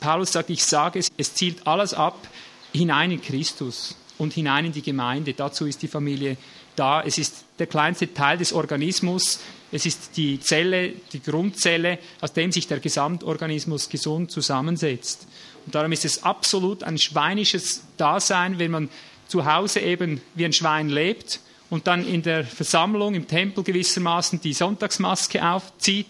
[0.00, 2.28] Paulus sagt, ich sage es, es zielt alles ab
[2.72, 5.32] hinein in Christus und hinein in die Gemeinde.
[5.32, 6.36] Dazu ist die Familie
[6.76, 7.02] da.
[7.02, 9.40] Es ist der kleinste Teil des Organismus.
[9.70, 15.26] Es ist die Zelle, die Grundzelle, aus dem sich der Gesamtorganismus gesund zusammensetzt.
[15.66, 18.88] Und darum ist es absolut ein schweinisches Dasein, wenn man
[19.26, 21.40] zu Hause eben wie ein Schwein lebt
[21.70, 26.06] und dann in der Versammlung im Tempel gewissermaßen die Sonntagsmaske aufzieht,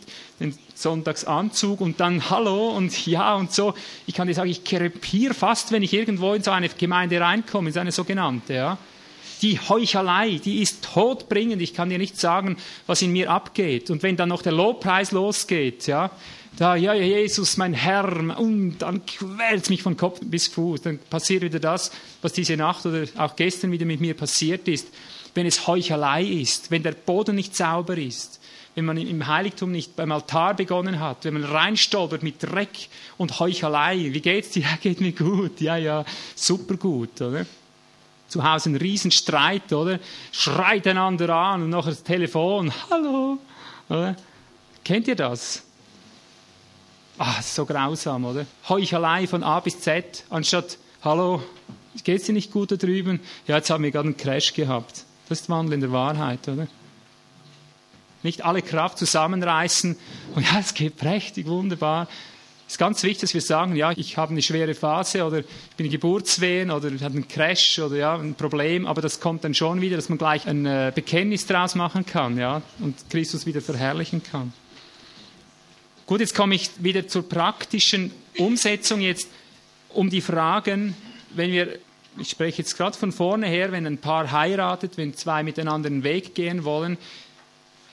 [0.82, 3.74] Sonntagsanzug und dann Hallo und ja und so.
[4.06, 7.68] Ich kann dir sagen, ich krepiere fast, wenn ich irgendwo in so eine Gemeinde reinkomme,
[7.68, 8.78] in so eine sogenannte, ja.
[9.42, 11.62] Die Heuchelei, die ist todbringend.
[11.62, 12.56] Ich kann dir nicht sagen,
[12.86, 13.88] was in mir abgeht.
[13.88, 16.10] Und wenn dann noch der Lobpreis losgeht, ja,
[16.56, 20.82] da, ja, Jesus, mein Herr, und dann quält mich von Kopf bis Fuß.
[20.82, 24.88] Dann passiert wieder das, was diese Nacht oder auch gestern wieder mit mir passiert ist.
[25.34, 28.40] Wenn es Heuchelei ist, wenn der Boden nicht sauber ist,
[28.78, 33.40] wenn man im Heiligtum nicht beim Altar begonnen hat, wenn man reinstolpert mit Dreck und
[33.40, 34.10] Heuchelei.
[34.12, 34.62] Wie geht's dir?
[34.62, 35.60] Ja, geht mir gut.
[35.60, 36.04] Ja, ja,
[36.36, 37.44] super gut, oder?
[38.28, 39.98] Zu Hause ein Riesenstreit, oder?
[40.30, 42.72] Schreit einander an und nachher das Telefon.
[42.90, 43.38] Hallo,
[43.88, 44.14] oder?
[44.84, 45.64] Kennt ihr das?
[47.18, 48.46] Ah, so grausam, oder?
[48.68, 51.42] Heuchelei von A bis Z, anstatt, hallo,
[52.04, 53.18] geht's dir nicht gut da drüben?
[53.48, 55.04] Ja, jetzt haben wir gerade einen Crash gehabt.
[55.28, 56.68] Das ist Wandel in der Wahrheit, oder?
[58.22, 59.96] Nicht alle Kraft zusammenreißen
[60.34, 62.08] und ja, es geht prächtig, wunderbar.
[62.66, 65.46] Es ist ganz wichtig, dass wir sagen, ja, ich habe eine schwere Phase oder ich
[65.78, 69.44] bin in Geburtswehen oder ich habe einen Crash oder ja, ein Problem, aber das kommt
[69.44, 73.46] dann schon wieder, dass man gleich ein äh, Bekenntnis daraus machen kann, ja, und Christus
[73.46, 74.52] wieder verherrlichen kann.
[76.04, 79.28] Gut, jetzt komme ich wieder zur praktischen Umsetzung jetzt
[79.90, 80.94] um die Fragen,
[81.34, 81.78] wenn wir,
[82.18, 86.04] ich spreche jetzt gerade von vorne her, wenn ein Paar heiratet, wenn zwei miteinander einen
[86.04, 86.98] Weg gehen wollen,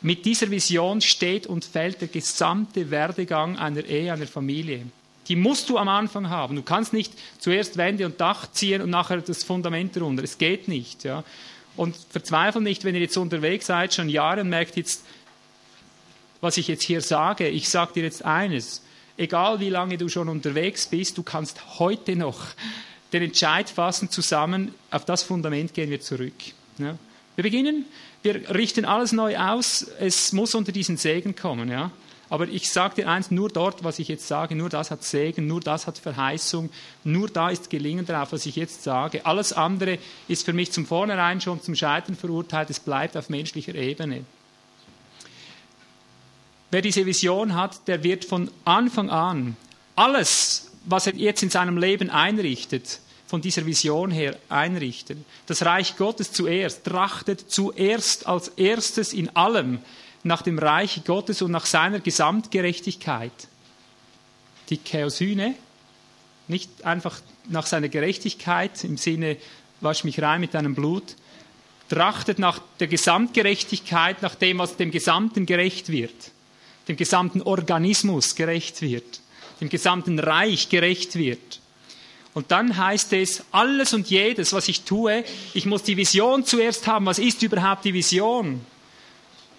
[0.05, 4.85] mit dieser Vision steht und fällt der gesamte Werdegang einer Ehe, einer Familie.
[5.27, 6.55] Die musst du am Anfang haben.
[6.55, 10.23] Du kannst nicht zuerst Wände und Dach ziehen und nachher das Fundament runter.
[10.23, 11.05] Es geht nicht.
[11.05, 11.23] Ja.
[11.75, 15.03] Und verzweifelt nicht, wenn ihr jetzt unterwegs seid, schon Jahre und merkt jetzt,
[16.39, 17.47] was ich jetzt hier sage.
[17.47, 18.83] Ich sage dir jetzt eines.
[19.17, 22.45] Egal wie lange du schon unterwegs bist, du kannst heute noch
[23.11, 26.33] den Entscheid fassen, zusammen auf das Fundament gehen wir zurück.
[26.77, 26.95] Ja.
[27.35, 27.85] Wir beginnen
[28.25, 29.87] wir richten alles neu aus.
[29.99, 31.91] Es muss unter diesen Segen kommen, ja.
[32.27, 35.45] Aber ich sage dir eins, nur dort, was ich jetzt sage, nur das hat Segen,
[35.45, 36.71] nur das hat Verheißung,
[37.03, 39.27] nur da ist Gelingen drauf, was ich jetzt sage.
[39.27, 43.75] Alles andere ist für mich zum Vornherein schon zum Scheitern verurteilt, es bleibt auf menschlicher
[43.75, 44.25] Ebene.
[46.71, 49.55] Wer diese Vision hat, der wird von Anfang an
[49.95, 55.25] alles, was er jetzt in seinem Leben einrichtet, von dieser Vision her einrichten.
[55.47, 59.79] Das Reich Gottes zuerst, trachtet zuerst als erstes in allem
[60.23, 63.31] nach dem Reich Gottes und nach seiner Gesamtgerechtigkeit.
[64.69, 65.55] Die Chaosyne,
[66.47, 69.37] nicht einfach nach seiner Gerechtigkeit im Sinne,
[69.81, 71.15] wasch mich rein mit deinem Blut,
[71.89, 76.31] trachtet nach der Gesamtgerechtigkeit, nach dem, was dem Gesamten gerecht wird,
[76.87, 79.21] dem gesamten Organismus gerecht wird,
[79.61, 81.59] dem gesamten Reich gerecht wird.
[82.35, 85.23] Und dann heißt es, alles und jedes, was ich tue,
[85.53, 87.05] ich muss die Vision zuerst haben.
[87.05, 88.59] Was ist überhaupt die Vision?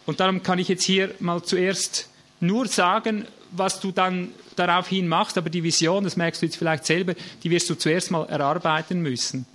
[0.05, 5.39] Und darum kann ich jetzt hier mal zuerst nur sagen, was du dann daraufhin machst,
[5.39, 9.01] aber die Vision, das merkst du jetzt vielleicht selber, die wirst du zuerst mal erarbeiten
[9.01, 9.47] müssen.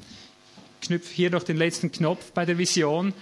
[0.81, 3.13] Ich knüpfe hier noch den letzten Knopf bei der Vision.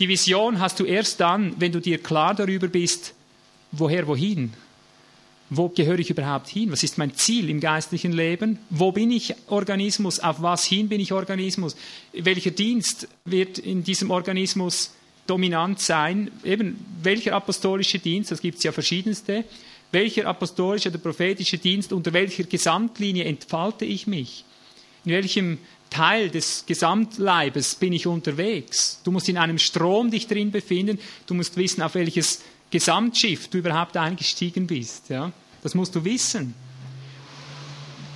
[0.00, 3.14] Die Vision hast du erst dann, wenn du dir klar darüber bist,
[3.70, 4.52] woher wohin
[5.48, 6.72] wo gehöre ich überhaupt hin?
[6.72, 8.58] Was ist mein Ziel im geistlichen Leben?
[8.70, 10.18] Wo bin ich Organismus?
[10.18, 11.76] Auf was hin bin ich Organismus?
[12.12, 14.92] Welcher Dienst wird in diesem Organismus
[15.26, 16.30] dominant sein?
[16.42, 18.32] Eben, welcher apostolische Dienst?
[18.32, 19.44] Das gibt es ja verschiedenste.
[19.92, 24.44] Welcher apostolische oder prophetische Dienst, unter welcher Gesamtlinie entfalte ich mich?
[25.04, 25.58] In welchem
[25.90, 29.00] Teil des Gesamtleibes bin ich unterwegs?
[29.04, 30.98] Du musst in einem Strom dich drin befinden.
[31.26, 35.08] Du musst wissen, auf welches Gesamtschiff du überhaupt eingestiegen bist.
[35.08, 35.32] Ja?
[35.62, 36.54] Das musst du wissen.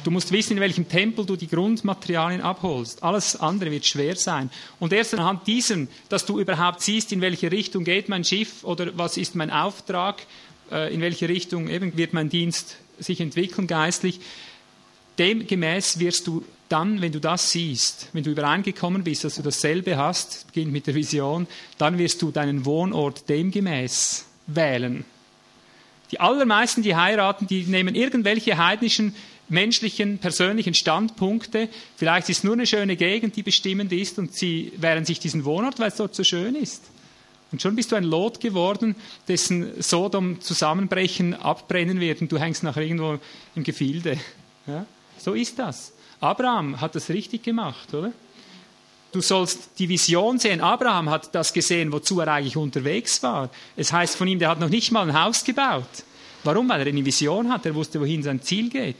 [0.02, 3.02] Du musst wissen, in welchem Tempel du die Grundmaterialien abholst.
[3.02, 4.50] Alles andere wird schwer sein.
[4.78, 8.96] Und erst anhand diesem, dass du überhaupt siehst, in welche Richtung geht mein Schiff oder
[8.96, 10.26] was ist mein Auftrag,
[10.72, 14.20] äh, in welche Richtung eben wird mein Dienst sich entwickeln geistlich,
[15.18, 19.98] demgemäß wirst du dann, wenn du das siehst, wenn du übereingekommen bist, dass du dasselbe
[19.98, 21.46] hast, beginnt mit der Vision,
[21.76, 25.04] dann wirst du deinen Wohnort demgemäß wählen.
[26.10, 29.14] Die allermeisten, die heiraten, die nehmen irgendwelche heidnischen,
[29.48, 31.68] menschlichen, persönlichen Standpunkte.
[31.96, 35.78] Vielleicht ist nur eine schöne Gegend, die bestimmend ist und sie wählen sich diesen Wohnort,
[35.78, 36.84] weil es dort so schön ist.
[37.52, 38.94] Und schon bist du ein Lot geworden,
[39.26, 43.18] dessen Sodom zusammenbrechen, abbrennen wird und du hängst nachher irgendwo
[43.56, 44.18] im Gefilde.
[44.66, 44.86] Ja?
[45.18, 45.92] So ist das.
[46.20, 48.12] Abraham hat das richtig gemacht, oder?
[49.12, 50.60] Du sollst die Vision sehen.
[50.60, 53.50] Abraham hat das gesehen, wozu er eigentlich unterwegs war.
[53.76, 56.04] Es heißt von ihm, der hat noch nicht mal ein Haus gebaut.
[56.44, 56.68] Warum?
[56.68, 57.66] Weil er eine Vision hat.
[57.66, 58.96] Er wusste, wohin sein Ziel geht.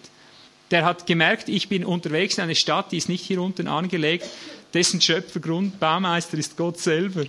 [0.71, 4.27] Der hat gemerkt, ich bin unterwegs in eine Stadt, die ist nicht hier unten angelegt,
[4.73, 7.25] dessen Schöpfer, Grund, Baumeister ist Gott selber.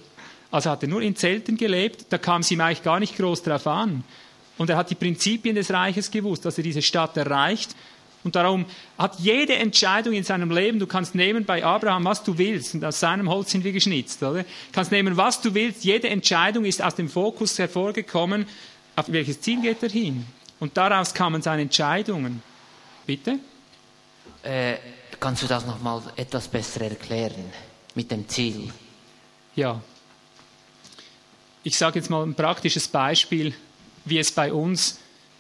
[0.51, 3.41] Also hat er nur in Zelten gelebt, da kam es ihm eigentlich gar nicht groß
[3.41, 4.03] drauf an.
[4.57, 7.75] Und er hat die Prinzipien des Reiches gewusst, dass er diese Stadt erreicht.
[8.24, 8.65] Und darum
[8.97, 12.86] hat jede Entscheidung in seinem Leben, du kannst nehmen bei Abraham, was du willst, und
[12.86, 14.43] aus seinem Holz sind wir geschnitzt, oder?
[14.43, 18.45] Du kannst nehmen, was du willst, jede Entscheidung ist aus dem Fokus hervorgekommen,
[18.95, 20.26] auf welches Ziel geht er hin.
[20.59, 22.43] Und daraus kamen seine Entscheidungen.
[23.07, 23.39] Bitte?
[24.43, 24.76] Äh,
[25.19, 27.45] kannst du das nochmal etwas besser erklären
[27.95, 28.72] mit dem Ziel?
[29.55, 29.82] Ja.
[31.63, 33.53] Ich sage jetzt mal ein praktisches Beispiel,
[34.05, 34.99] wie es bei uns,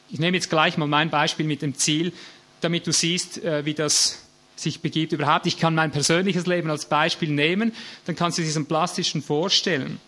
[0.09, 2.13] ich nehme jetzt gleich mal mein Beispiel mit dem Ziel,
[2.61, 4.23] damit du siehst, äh, wie das
[4.55, 5.47] sich begibt überhaupt.
[5.47, 7.73] Ich kann mein persönliches Leben als Beispiel nehmen,
[8.05, 9.99] dann kannst du diesen plastischen vorstellen.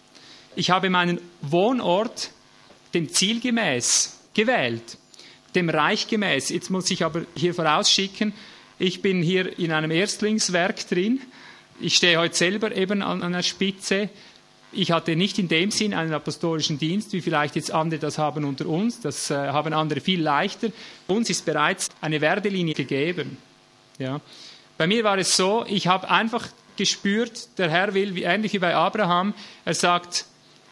[0.56, 2.30] Ich habe meinen Wohnort
[2.94, 4.98] dem Ziel gemäß gewählt,
[5.56, 6.50] dem Reich gemäß.
[6.50, 8.34] Jetzt muss ich aber hier vorausschicken,
[8.80, 11.22] ich bin hier in einem Erstlingswerk drin.
[11.80, 14.10] Ich stehe heute selber eben an einer Spitze
[14.76, 18.44] ich hatte nicht in dem Sinn einen apostolischen Dienst, wie vielleicht jetzt andere das haben
[18.44, 19.00] unter uns.
[19.02, 20.70] Das äh, haben andere viel leichter.
[21.08, 23.38] Uns ist bereits eine Werdelinie gegeben.
[24.00, 24.22] Ja.
[24.78, 26.48] Bei mir war es so, ich habe einfach
[26.78, 29.34] gespürt, der Herr will, wie, ähnlich wie bei Abraham,
[29.66, 30.26] er sagt,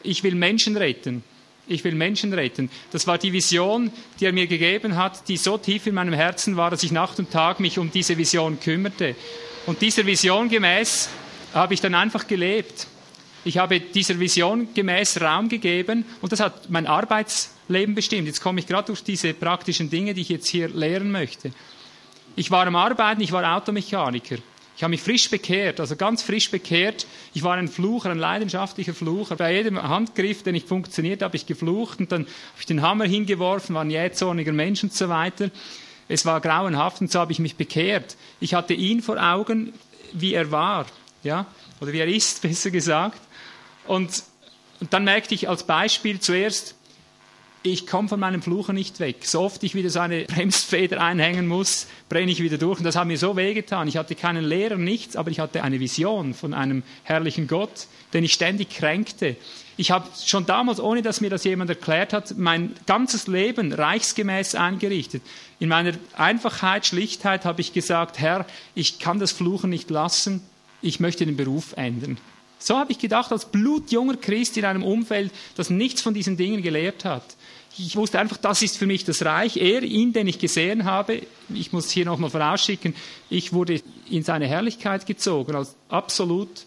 [0.04, 1.24] ich will Menschen retten.
[1.68, 2.70] Ich will Menschen retten.
[2.92, 6.58] Das war die Vision, die er mir gegeben hat, die so tief in meinem Herzen
[6.58, 9.16] war, dass ich Nacht und Tag mich um diese Vision kümmerte.
[9.68, 11.10] Und dieser Vision gemäß
[11.54, 12.88] habe ich dann einfach gelebt.
[13.44, 18.28] Ich habe dieser Vision gemäß Raum gegeben und das hat mein Arbeitsleben bestimmt.
[18.28, 21.52] Jetzt komme ich gerade durch diese praktischen Dinge, die ich jetzt hier lehren möchte.
[22.36, 24.38] Ich war am Arbeiten, ich war Automechaniker.
[24.78, 27.06] Ich habe mich frisch bekehrt, also ganz frisch bekehrt.
[27.34, 29.36] Ich war ein Flucher, ein leidenschaftlicher Flucher.
[29.36, 33.06] Bei jedem Handgriff, den ich funktioniert habe, ich geflucht und dann habe ich den Hammer
[33.06, 35.50] hingeworfen, war ein jähzorniger Mensch und so weiter.
[36.08, 38.18] Es war grauenhaft und so habe ich mich bekehrt.
[38.40, 39.74] Ich hatte ihn vor Augen,
[40.14, 40.86] wie er war,
[41.24, 41.46] ja,
[41.80, 43.22] oder wie er ist, besser gesagt.
[43.88, 44.24] Und,
[44.80, 46.76] und dann merkte ich als Beispiel zuerst,
[47.64, 49.26] ich komme von meinem Fluchen nicht weg.
[49.26, 52.80] So oft ich wieder so eine Bremsfeder einhängen muss, brenne ich wieder durch.
[52.80, 53.88] Und das hat mir so wehgetan.
[53.88, 58.24] Ich hatte keinen Lehrer, nichts, aber ich hatte eine Vision von einem herrlichen Gott, den
[58.24, 59.36] ich ständig kränkte.
[59.78, 64.56] Ich habe schon damals, ohne dass mir das jemand erklärt hat, mein ganzes Leben reichsgemäß
[64.56, 65.22] eingerichtet.
[65.60, 70.42] In meiner Einfachheit, Schlichtheit habe ich gesagt, Herr, ich kann das Fluchen nicht lassen,
[70.82, 72.18] ich möchte den Beruf ändern.
[72.62, 76.62] So habe ich gedacht, als blutjunger Christ in einem Umfeld, das nichts von diesen Dingen
[76.62, 77.24] gelehrt hat.
[77.78, 79.58] Ich wusste einfach, das ist für mich das Reich.
[79.58, 82.94] Er, ihn, den ich gesehen habe, ich muss hier nochmal vorausschicken,
[83.30, 86.66] ich wurde in seine Herrlichkeit gezogen, als absolut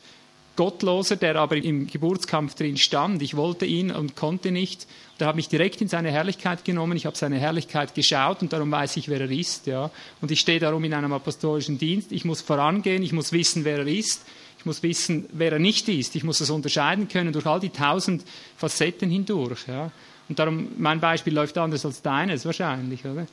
[0.57, 3.23] Gottloser, der aber im Geburtskampf drin stand.
[3.23, 4.87] Ich wollte ihn und konnte nicht.
[5.19, 6.97] Er hat mich direkt in seine Herrlichkeit genommen.
[6.97, 9.67] Ich habe seine Herrlichkeit geschaut und darum weiß ich, wer er ist.
[9.67, 9.91] Ja.
[10.21, 12.13] Und ich stehe darum in einem apostolischen Dienst.
[12.13, 13.03] Ich muss vorangehen.
[13.03, 14.25] Ich muss wissen, wer er ist.
[14.65, 16.17] Ich muss wissen, wer er nicht ist.
[16.17, 18.25] Ich muss das unterscheiden können durch all die tausend
[18.57, 19.69] Facetten hindurch.
[19.69, 19.91] Ja.
[20.27, 23.05] Und darum, mein Beispiel läuft anders als deines wahrscheinlich.
[23.05, 23.27] Oder?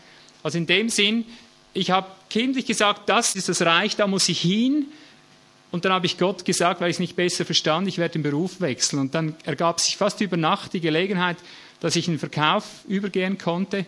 [0.43, 1.23] Also in dem Sinn,
[1.73, 4.87] ich habe kindlich gesagt, das ist das Reich, da muss ich hin.
[5.71, 8.23] Und dann habe ich Gott gesagt, weil ich es nicht besser verstand, ich werde den
[8.23, 8.99] Beruf wechseln.
[8.99, 11.37] Und dann ergab sich fast über Nacht die Gelegenheit,
[11.79, 13.85] dass ich in den Verkauf übergehen konnte.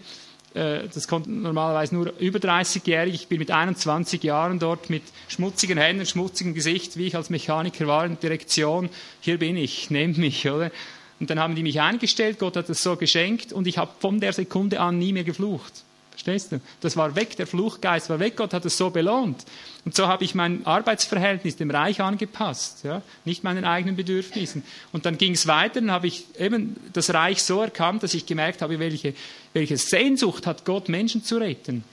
[0.54, 3.14] Äh, das kommt normalerweise nur über 30-jährig.
[3.14, 7.88] Ich bin mit 21 Jahren dort mit schmutzigen Händen, schmutzigem Gesicht, wie ich als Mechaniker
[7.88, 8.90] war in der Direktion.
[9.22, 10.72] Hier bin ich, nehmt mich, oder?
[11.20, 14.20] Und dann haben die mich eingestellt, Gott hat es so geschenkt und ich habe von
[14.20, 15.84] der Sekunde an nie mehr geflucht.
[16.24, 16.62] Verstehst du?
[16.80, 19.44] Das war weg, der Fluchgeist war weg, Gott hat es so belohnt.
[19.84, 23.02] Und so habe ich mein Arbeitsverhältnis dem Reich angepasst, ja?
[23.26, 24.64] nicht meinen eigenen Bedürfnissen.
[24.94, 28.26] Und dann ging es weiter, dann habe ich eben das Reich so erkannt, dass ich
[28.26, 29.14] gemerkt habe, welche,
[29.52, 31.84] welche Sehnsucht hat Gott, Menschen zu retten.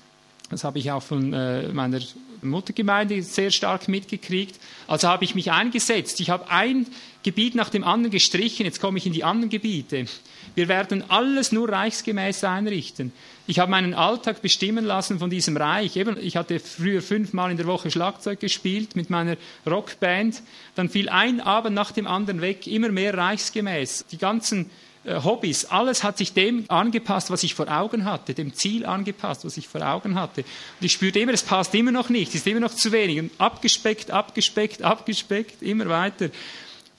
[0.49, 2.01] Das habe ich auch von äh, meiner
[2.43, 4.61] Muttergemeinde sehr stark mitgekriegt.
[4.87, 6.20] Also habe ich mich eingesetzt.
[6.20, 6.87] Ich habe ein
[7.24, 8.64] Gebiet nach dem anderen gestrichen.
[8.64, 10.07] Jetzt komme ich in die anderen Gebiete.
[10.55, 13.13] Wir werden alles nur reichsgemäß einrichten.
[13.47, 15.97] Ich habe meinen Alltag bestimmen lassen von diesem Reich.
[15.97, 19.37] Eben, ich hatte früher fünfmal in der Woche Schlagzeug gespielt mit meiner
[19.67, 20.43] Rockband.
[20.75, 24.07] Dann fiel ein Abend nach dem anderen weg, immer mehr reichsgemäß.
[24.13, 24.71] Die ganzen
[25.05, 29.45] äh, Hobbys, alles hat sich dem angepasst, was ich vor Augen hatte, dem Ziel angepasst,
[29.45, 30.43] was ich vor Augen hatte.
[30.43, 33.19] Und ich spürte immer, es passt immer noch nicht, es ist immer noch zu wenig.
[33.19, 36.29] Und abgespeckt, abgespeckt, abgespeckt, immer weiter.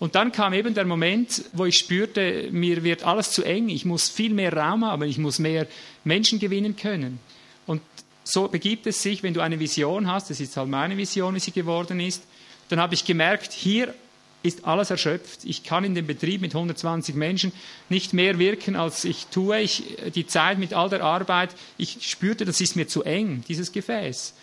[0.01, 3.85] Und dann kam eben der Moment, wo ich spürte, mir wird alles zu eng, ich
[3.85, 5.67] muss viel mehr Raum haben, ich muss mehr
[6.03, 7.19] Menschen gewinnen können.
[7.67, 7.83] Und
[8.23, 11.39] so begibt es sich, wenn du eine Vision hast, das ist halt meine Vision, wie
[11.39, 12.23] sie geworden ist,
[12.69, 13.93] dann habe ich gemerkt, hier
[14.41, 15.41] ist alles erschöpft.
[15.43, 17.51] Ich kann in dem Betrieb mit 120 Menschen
[17.87, 19.59] nicht mehr wirken, als ich tue.
[19.59, 19.83] Ich,
[20.15, 24.33] die Zeit mit all der Arbeit, ich spürte, das ist mir zu eng, dieses Gefäß.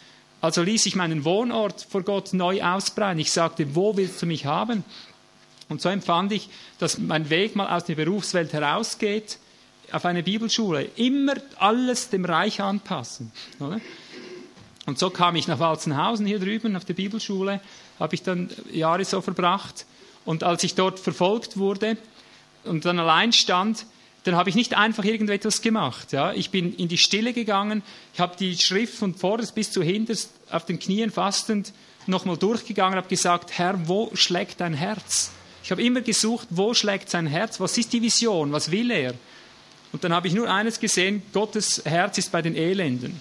[0.40, 3.18] Also ließ ich meinen Wohnort vor Gott neu ausbreiten.
[3.18, 4.84] Ich sagte, wo willst du mich haben?
[5.68, 6.48] Und so empfand ich,
[6.78, 9.38] dass mein Weg mal aus der Berufswelt herausgeht,
[9.92, 10.88] auf eine Bibelschule.
[10.96, 13.32] Immer alles dem Reich anpassen.
[13.60, 13.80] Oder?
[14.86, 17.60] Und so kam ich nach Walzenhausen hier drüben auf der Bibelschule,
[17.98, 19.84] habe ich dann Jahre so verbracht.
[20.24, 21.96] Und als ich dort verfolgt wurde
[22.64, 23.84] und dann allein stand,
[24.24, 26.12] dann habe ich nicht einfach irgendetwas gemacht.
[26.12, 26.32] Ja.
[26.32, 27.82] Ich bin in die Stille gegangen,
[28.14, 31.72] ich habe die Schrift von vorderst bis zu hinterst auf den Knien fastend
[32.06, 35.32] nochmal durchgegangen, habe gesagt, Herr, wo schlägt dein Herz?
[35.68, 39.12] Ich habe immer gesucht, wo schlägt sein Herz, was ist die Vision, was will er?
[39.92, 43.20] Und dann habe ich nur eines gesehen, Gottes Herz ist bei den Elenden,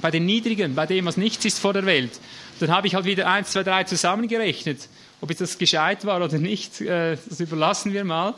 [0.00, 2.12] bei den Niedrigen, bei dem, was nichts ist vor der Welt.
[2.60, 4.88] Dann habe ich halt wieder eins, zwei, drei zusammengerechnet.
[5.20, 8.36] Ob jetzt das gescheit war oder nicht, äh, das überlassen wir mal.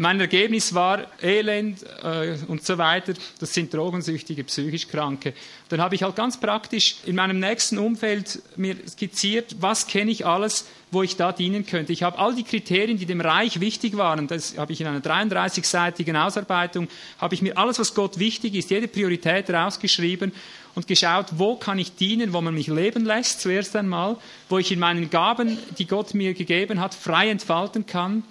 [0.00, 3.12] Mein Ergebnis war Elend äh, und so weiter.
[3.38, 5.34] Das sind Drogensüchtige, psychisch Kranke.
[5.68, 10.24] Dann habe ich halt ganz praktisch in meinem nächsten Umfeld mir skizziert, was kenne ich
[10.24, 11.92] alles, wo ich da dienen könnte.
[11.92, 15.00] Ich habe all die Kriterien, die dem Reich wichtig waren, das habe ich in einer
[15.00, 16.88] 33-seitigen Ausarbeitung,
[17.18, 20.32] habe ich mir alles, was Gott wichtig ist, jede Priorität rausgeschrieben
[20.74, 24.16] und geschaut, wo kann ich dienen, wo man mich leben lässt, zuerst einmal,
[24.48, 28.22] wo ich in meinen Gaben, die Gott mir gegeben hat, frei entfalten kann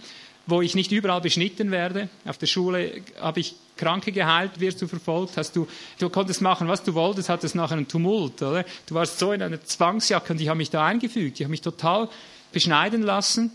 [0.49, 2.09] wo ich nicht überall beschnitten werde.
[2.25, 5.67] Auf der Schule habe ich Kranke geheilt, wirst du verfolgt, hast du,
[5.99, 8.65] du konntest machen, was du wolltest, hattest nachher einen Tumult, oder?
[8.85, 11.39] Du warst so in einer Zwangsjacke und ich habe mich da eingefügt.
[11.39, 12.09] Ich habe mich total
[12.51, 13.51] beschneiden lassen,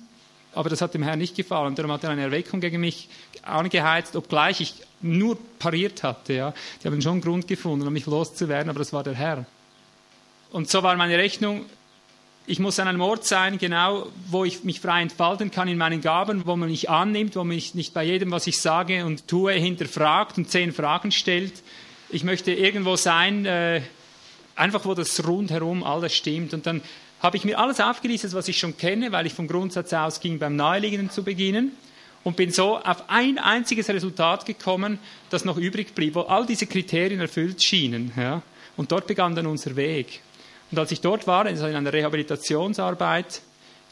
[0.55, 1.75] aber das hat dem Herrn nicht gefallen.
[1.75, 3.09] Darum hat er eine Erweckung gegen mich
[3.43, 6.55] angeheizt, obgleich ich nur pariert hatte, ja.
[6.83, 9.45] Die haben schon einen Grund gefunden, um mich loszuwerden, aber das war der Herr.
[10.51, 11.67] Und so war meine Rechnung,
[12.47, 16.01] ich muss an einem Ort sein, genau, wo ich mich frei entfalten kann in meinen
[16.03, 19.27] Gaben, wo man mich annimmt, wo man mich nicht bei jedem, was ich sage und
[19.27, 21.55] tue, hinterfragt und zehn Fragen stellt.
[22.11, 23.81] Ich möchte irgendwo sein, äh,
[24.57, 26.53] einfach wo das rundherum alles stimmt.
[26.53, 26.83] Und dann
[27.21, 30.39] habe ich mir alles aufgelistet, was ich schon kenne, weil ich vom Grundsatz aus ging,
[30.39, 31.73] beim Naheliegenden zu beginnen.
[32.25, 36.67] Und bin so auf ein einziges Resultat gekommen, das noch übrig blieb, wo all diese
[36.67, 38.13] Kriterien erfüllt schienen.
[38.17, 38.43] Ja.
[38.77, 40.21] Und dort begann dann unser Weg.
[40.75, 43.43] Und als ich dort war, in einer Rehabilitationsarbeit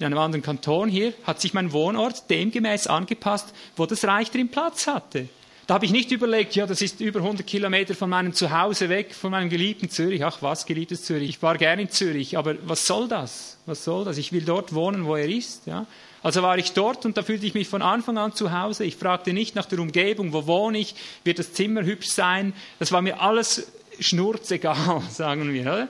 [0.00, 4.48] in einem anderen Kanton hier, hat sich mein Wohnort demgemäß angepasst, wo das Reich drin
[4.48, 5.28] Platz hatte.
[5.68, 9.14] Da habe ich nicht überlegt, ja, das ist über 100 Kilometer von meinem Zuhause weg,
[9.14, 10.24] von meinem geliebten Zürich.
[10.24, 11.28] Ach was, geliebtes Zürich.
[11.28, 13.58] Ich war gern in Zürich, aber was soll das?
[13.64, 14.18] Was soll das?
[14.18, 15.68] Ich will dort wohnen, wo er ist.
[15.68, 15.86] Ja?
[16.20, 18.82] Also war ich dort und da fühlte ich mich von Anfang an zu Hause.
[18.82, 22.54] Ich fragte nicht nach der Umgebung, wo wohne ich, wird das Zimmer hübsch sein.
[22.80, 23.70] Das war mir alles
[24.00, 25.62] schnurzegal, sagen wir.
[25.62, 25.88] Oder?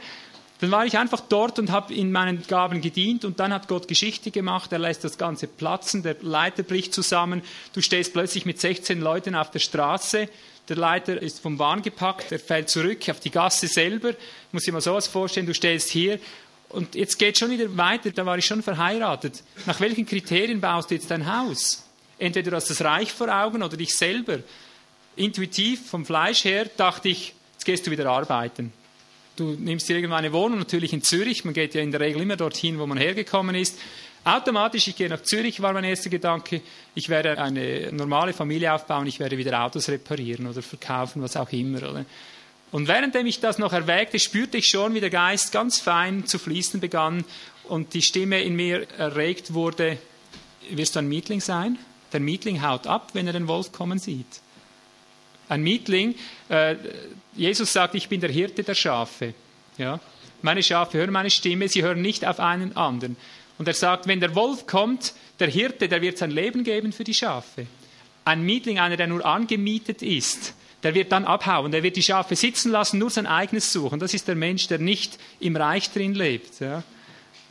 [0.62, 3.88] Dann war ich einfach dort und habe in meinen Gaben gedient und dann hat Gott
[3.88, 4.70] Geschichte gemacht.
[4.70, 7.42] Er lässt das Ganze platzen, der Leiter bricht zusammen.
[7.72, 10.28] Du stehst plötzlich mit 16 Leuten auf der Straße.
[10.68, 14.14] Der Leiter ist vom Wahn gepackt, er fällt zurück auf die Gasse selber.
[14.52, 16.20] Muss dir mal sowas vorstellen, du stehst hier
[16.68, 19.42] und jetzt geht schon wieder weiter, da war ich schon verheiratet.
[19.66, 21.82] Nach welchen Kriterien baust du jetzt dein Haus?
[22.20, 24.38] Entweder du hast das Reich vor Augen oder dich selber.
[25.16, 28.72] Intuitiv vom Fleisch her dachte ich, jetzt gehst du wieder arbeiten.
[29.36, 31.44] Du nimmst dir irgendwann eine Wohnung, natürlich in Zürich.
[31.44, 33.78] Man geht ja in der Regel immer dorthin, wo man hergekommen ist.
[34.24, 36.60] Automatisch, ich gehe nach Zürich, war mein erster Gedanke.
[36.94, 41.50] Ich werde eine normale Familie aufbauen, ich werde wieder Autos reparieren oder verkaufen, was auch
[41.50, 41.78] immer.
[41.78, 42.04] Oder?
[42.70, 46.38] Und währenddem ich das noch erwägte, spürte ich schon, wie der Geist ganz fein zu
[46.38, 47.24] fließen begann
[47.64, 49.98] und die Stimme in mir erregt wurde,
[50.70, 51.78] wirst du ein Mietling sein?
[52.12, 54.40] Der Mietling haut ab, wenn er den Wolf kommen sieht.
[55.48, 56.14] Ein Mietling,
[56.52, 56.76] äh,
[57.34, 59.34] Jesus sagt, ich bin der Hirte der Schafe.
[59.78, 59.98] Ja?
[60.42, 63.16] Meine Schafe hören meine Stimme, sie hören nicht auf einen anderen.
[63.58, 67.04] Und er sagt, wenn der Wolf kommt, der Hirte, der wird sein Leben geben für
[67.04, 67.66] die Schafe.
[68.24, 72.36] Ein Mietling, einer, der nur angemietet ist, der wird dann abhauen, der wird die Schafe
[72.36, 73.98] sitzen lassen, nur sein eigenes suchen.
[73.98, 76.60] Das ist der Mensch, der nicht im Reich drin lebt.
[76.60, 76.82] Ja?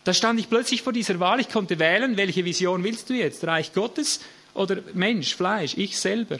[0.03, 3.45] Da stand ich plötzlich vor dieser Wahl, ich konnte wählen, welche Vision willst du jetzt?
[3.45, 4.19] Reich Gottes
[4.53, 6.39] oder Mensch, Fleisch, ich selber?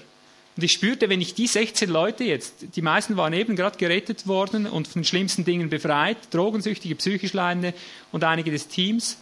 [0.58, 4.28] Und ich spürte, wenn ich die 16 Leute jetzt, die meisten waren eben gerade gerettet
[4.28, 7.74] worden und von den schlimmsten Dingen befreit, Drogensüchtige, psychisch Leidende
[8.12, 9.18] und einige des Teams,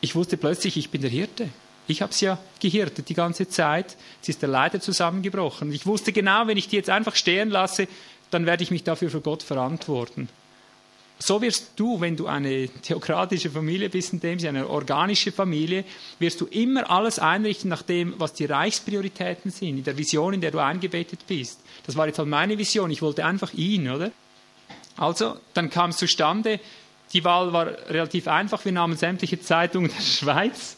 [0.00, 1.48] ich wusste plötzlich, ich bin der Hirte.
[1.86, 3.96] Ich habe es ja gehirtet die ganze Zeit.
[4.16, 5.72] Jetzt ist der Leiter zusammengebrochen.
[5.72, 7.88] Ich wusste genau, wenn ich die jetzt einfach stehen lasse,
[8.30, 10.28] dann werde ich mich dafür für Gott verantworten
[11.26, 15.84] so wirst du, wenn du eine theokratische Familie bist, in dem Sinne eine organische Familie,
[16.18, 20.42] wirst du immer alles einrichten nach dem, was die Reichsprioritäten sind, in der Vision, in
[20.42, 21.60] der du eingebettet bist.
[21.86, 22.90] Das war jetzt halt meine Vision.
[22.90, 24.10] Ich wollte einfach ihn, oder?
[24.98, 26.60] Also, dann kam es zustande.
[27.14, 28.62] Die Wahl war relativ einfach.
[28.66, 30.76] Wir nahmen sämtliche Zeitungen der Schweiz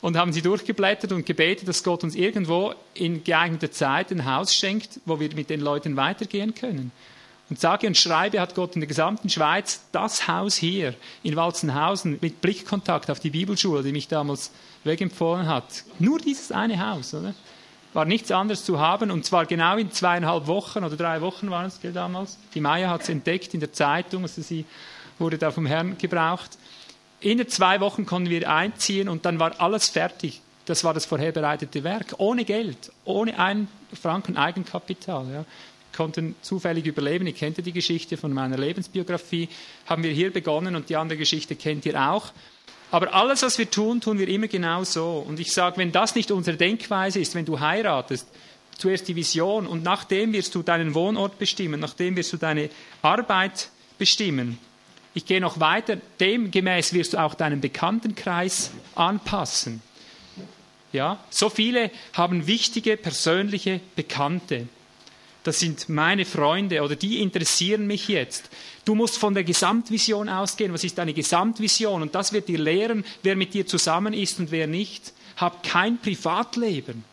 [0.00, 4.54] und haben sie durchgeblättert und gebetet, dass Gott uns irgendwo in geeigneter Zeit ein Haus
[4.54, 6.90] schenkt, wo wir mit den Leuten weitergehen können.
[7.50, 12.18] Und sage und schreibe hat Gott in der gesamten Schweiz das Haus hier in Walzenhausen
[12.20, 14.50] mit Blickkontakt auf die Bibelschule, die mich damals
[14.84, 15.84] wegempfohlen hat.
[15.98, 17.34] Nur dieses eine Haus, oder?
[17.92, 21.66] War nichts anderes zu haben und zwar genau in zweieinhalb Wochen oder drei Wochen waren
[21.66, 22.38] es damals.
[22.54, 24.64] Die Maya hat es entdeckt in der Zeitung, also sie
[25.18, 26.58] wurde da vom Herrn gebraucht.
[27.20, 30.40] In zwei Wochen konnten wir einziehen und dann war alles fertig.
[30.64, 35.26] Das war das vorherbereitete Werk, ohne Geld, ohne einen Franken Eigenkapital.
[35.30, 35.44] Ja
[35.94, 37.26] konnten zufällig überleben.
[37.26, 39.48] Ihr kennt ja die Geschichte von meiner Lebensbiografie.
[39.86, 42.32] Haben wir hier begonnen und die andere Geschichte kennt ihr auch.
[42.90, 45.24] Aber alles, was wir tun, tun wir immer genau so.
[45.26, 48.28] Und ich sage, wenn das nicht unsere Denkweise ist, wenn du heiratest,
[48.78, 52.70] zuerst die Vision und nachdem wirst du deinen Wohnort bestimmen, nachdem wirst du deine
[53.02, 54.58] Arbeit bestimmen.
[55.14, 59.80] Ich gehe noch weiter, demgemäß wirst du auch deinen Bekanntenkreis anpassen.
[60.92, 64.68] Ja, so viele haben wichtige persönliche Bekannte
[65.44, 68.48] das sind meine Freunde oder die interessieren mich jetzt.
[68.86, 70.72] Du musst von der Gesamtvision ausgehen.
[70.72, 72.00] Was ist deine Gesamtvision?
[72.00, 75.12] Und das wird dir lehren, wer mit dir zusammen ist und wer nicht.
[75.36, 77.04] Hab kein Privatleben.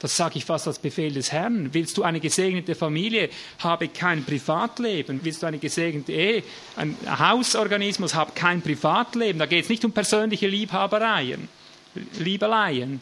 [0.00, 1.72] Das sage ich fast als Befehl des Herrn.
[1.72, 5.20] Willst du eine gesegnete Familie, habe kein Privatleben.
[5.22, 6.42] Willst du eine gesegnete Ehe,
[6.76, 9.38] ein Hausorganismus, hab kein Privatleben.
[9.38, 11.48] Da geht es nicht um persönliche Liebhabereien,
[12.18, 13.00] Liebeleien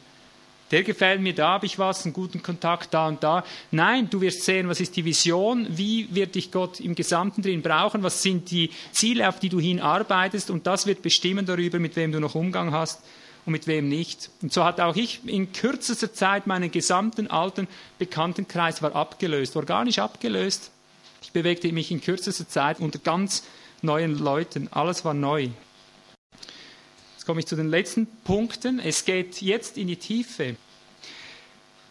[0.70, 3.44] der gefällt mir, da habe ich was, einen guten Kontakt da und da.
[3.70, 7.62] Nein, du wirst sehen, was ist die Vision, wie wird dich Gott im Gesamten drin
[7.62, 11.94] brauchen, was sind die Ziele, auf die du hinarbeitest und das wird bestimmen darüber, mit
[11.96, 13.00] wem du noch Umgang hast
[13.44, 14.30] und mit wem nicht.
[14.42, 20.00] Und so hat auch ich in kürzester Zeit meinen gesamten alten Bekanntenkreis war abgelöst, organisch
[20.00, 20.72] abgelöst.
[21.22, 23.44] Ich bewegte mich in kürzester Zeit unter ganz
[23.82, 24.68] neuen Leuten.
[24.72, 25.48] Alles war neu
[27.26, 28.78] komme ich zu den letzten Punkten.
[28.78, 30.54] Es geht jetzt in die Tiefe.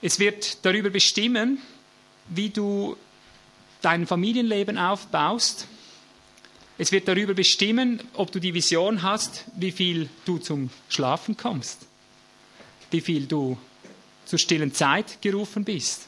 [0.02, 1.60] Es wird darüber bestimmen,
[2.30, 2.96] wie du
[3.82, 5.68] dein Familienleben aufbaust.
[6.78, 11.86] Es wird darüber bestimmen, ob du die Vision hast, wie viel du zum Schlafen kommst,
[12.92, 13.58] wie viel du
[14.26, 16.08] zur stillen Zeit gerufen bist.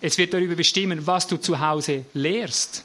[0.00, 2.84] Es wird darüber bestimmen, was du zu Hause lehrst.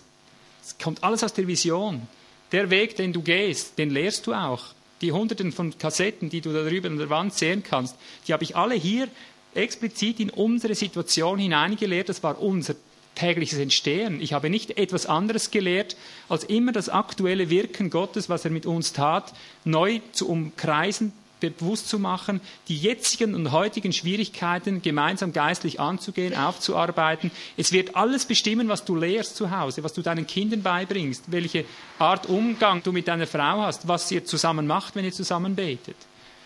[0.64, 2.08] Es kommt alles aus der Vision.
[2.52, 4.77] Der Weg, den du gehst, den lehrst du auch.
[5.02, 7.96] Die hunderten von Kassetten, die du da drüben an der Wand sehen kannst,
[8.28, 9.08] die habe ich alle hier
[9.54, 12.10] explizit in unsere Situation hineingelehrt.
[12.10, 12.76] Das war unser
[13.16, 14.22] tägliches Entstehen.
[14.22, 15.98] Ich habe nicht etwas anderes gelehrt,
[16.30, 19.34] als immer das aktuelle Wirken Gottes, was er mit uns tat,
[19.66, 27.32] neu zu umkreisen, bewusst zu machen, die jetzigen und heutigen Schwierigkeiten gemeinsam geistlich anzugehen, aufzuarbeiten.
[27.58, 31.66] Es wird alles bestimmen, was du lehrst zu Hause, was du deinen Kindern beibringst, welche
[32.00, 35.96] Art Umgang du mit deiner Frau hast, was ihr zusammen macht, wenn ihr zusammen betet.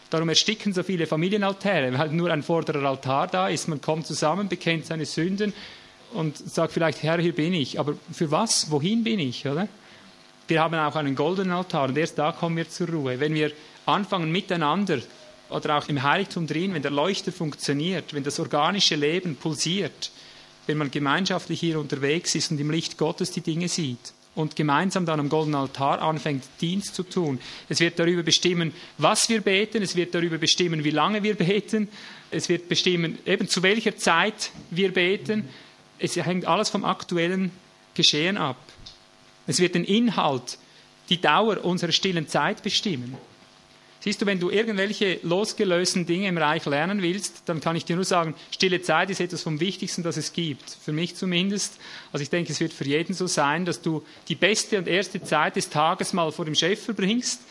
[0.10, 3.70] Darum ersticken so viele Familienaltäre, weil nur ein vorderer Altar da ist.
[3.70, 5.54] Man kommt zusammen, bekennt seine Sünden
[6.12, 7.80] und sagt vielleicht, Herr, hier bin ich.
[7.80, 8.70] Aber für was?
[8.70, 9.48] Wohin bin ich?
[9.48, 9.70] Oder?
[10.50, 13.22] Wir haben auch einen goldenen Altar und erst da kommen wir zur Ruhe.
[13.22, 13.54] Wenn wir
[13.86, 15.00] anfangen miteinander
[15.50, 20.12] oder auch im Heiligtum drin, wenn der Leuchter funktioniert, wenn das organische Leben pulsiert,
[20.68, 25.06] wenn man gemeinschaftlich hier unterwegs ist und im Licht Gottes die Dinge sieht und gemeinsam
[25.06, 27.40] dann am goldenen Altar anfängt, Dienst zu tun.
[27.68, 31.90] Es wird darüber bestimmen, was wir beten, es wird darüber bestimmen, wie lange wir beten,
[32.30, 35.50] es wird bestimmen, eben zu welcher Zeit wir beten.
[36.00, 37.52] Es hängt alles vom aktuellen
[37.94, 38.58] Geschehen ab.
[39.48, 40.58] Es wird den Inhalt,
[41.10, 43.18] die Dauer unserer stillen Zeit bestimmen.
[44.04, 47.96] Siehst du, wenn du irgendwelche losgelösten Dinge im Reich lernen willst, dann kann ich dir
[47.96, 50.68] nur sagen, stille Zeit ist etwas vom Wichtigsten, das es gibt.
[50.84, 51.78] Für mich zumindest.
[52.12, 55.22] Also ich denke, es wird für jeden so sein, dass du die beste und erste
[55.22, 57.42] Zeit des Tages mal vor dem Chef verbringst,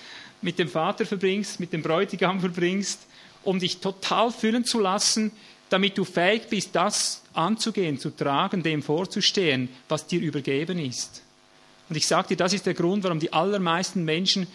[0.42, 2.98] mit dem Vater verbringst, mit dem Bräutigam verbringst,
[3.44, 5.30] um dich total füllen zu lassen,
[5.68, 11.22] damit du fähig bist, das anzugehen, zu tragen, dem vorzustehen, was dir übergeben ist.
[11.88, 14.48] Und ich sage dir, das ist der Grund, warum die allermeisten Menschen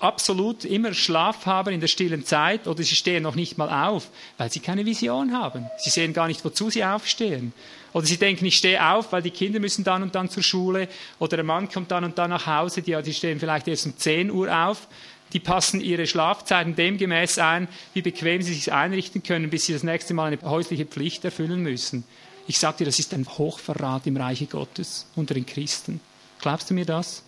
[0.00, 4.08] absolut immer Schlaf haben in der stillen Zeit oder sie stehen noch nicht mal auf,
[4.38, 5.66] weil sie keine Vision haben.
[5.78, 7.52] Sie sehen gar nicht, wozu sie aufstehen.
[7.92, 10.88] Oder sie denken, ich stehe auf, weil die Kinder müssen dann und dann zur Schule
[11.18, 13.96] oder der Mann kommt dann und dann nach Hause, die, die stehen vielleicht erst um
[13.96, 14.88] 10 Uhr auf.
[15.32, 19.84] Die passen ihre Schlafzeiten demgemäß ein, wie bequem sie sich einrichten können, bis sie das
[19.84, 22.04] nächste Mal eine häusliche Pflicht erfüllen müssen.
[22.48, 26.00] Ich sage dir, das ist ein Hochverrat im Reiche Gottes unter den Christen.
[26.40, 27.22] Glaubst du mir das?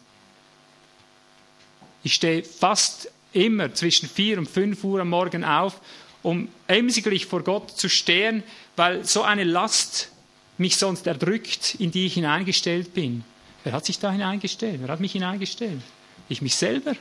[2.03, 5.81] Ich stehe fast immer zwischen vier und fünf Uhr am Morgen auf,
[6.23, 8.43] um emsiglich vor Gott zu stehen,
[8.77, 10.11] weil so eine Last
[10.59, 13.25] mich sonst erdrückt, in die ich hineingestellt bin.
[13.65, 14.81] Wer hat sich da hineingestellt?
[14.81, 15.81] Wer hat mich hineingestellt?
[16.29, 16.95] Ich mich selber.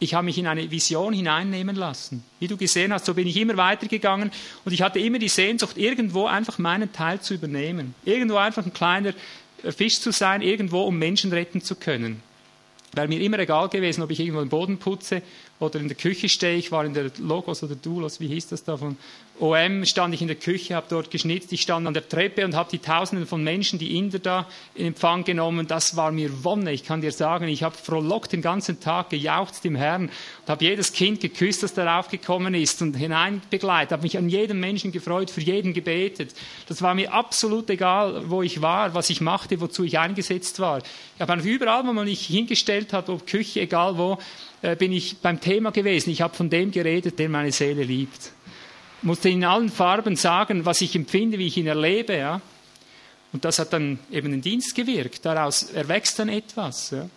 [0.00, 2.22] Ich habe mich in eine Vision hineinnehmen lassen.
[2.38, 4.30] Wie du gesehen hast, so bin ich immer weitergegangen
[4.64, 7.94] und ich hatte immer die Sehnsucht, irgendwo einfach meinen Teil zu übernehmen.
[8.04, 9.12] Irgendwo einfach ein kleiner
[9.76, 12.22] Fisch zu sein, irgendwo um Menschen retten zu können.
[12.94, 15.22] Wäre mir immer egal gewesen, ob ich irgendwo den Boden putze
[15.60, 16.56] oder in der Küche stehe.
[16.56, 18.96] Ich war in der Logos oder Dulos, wie hieß das da von
[19.40, 21.52] OM, stand ich in der Küche, habe dort geschnitzt.
[21.52, 24.88] Ich stand an der Treppe und habe die Tausenden von Menschen, die Inder da in
[24.88, 25.68] Empfang genommen.
[25.68, 26.72] Das war mir Wonne.
[26.72, 30.64] Ich kann dir sagen, ich habe frohlockt den ganzen Tag, gejauchzt im Herrn und habe
[30.64, 33.92] jedes Kind geküsst, das darauf gekommen ist und hineinbegleitet.
[33.92, 36.34] Habe mich an jedem Menschen gefreut, für jeden gebetet.
[36.66, 40.78] Das war mir absolut egal, wo ich war, was ich machte, wozu ich eingesetzt war.
[40.78, 44.18] Ich habe einfach überall, wo man mich hingestellt hat, ob Küche, egal wo,
[44.78, 46.10] bin ich beim Thema gewesen.
[46.10, 48.32] Ich habe von dem geredet, der meine Seele liebt.
[49.00, 52.16] Ich musste in allen Farben sagen, was ich empfinde, wie ich ihn erlebe.
[52.16, 52.40] Ja?
[53.32, 55.24] Und das hat dann eben den Dienst gewirkt.
[55.24, 56.90] Daraus erwächst dann etwas.
[56.90, 57.08] Ja?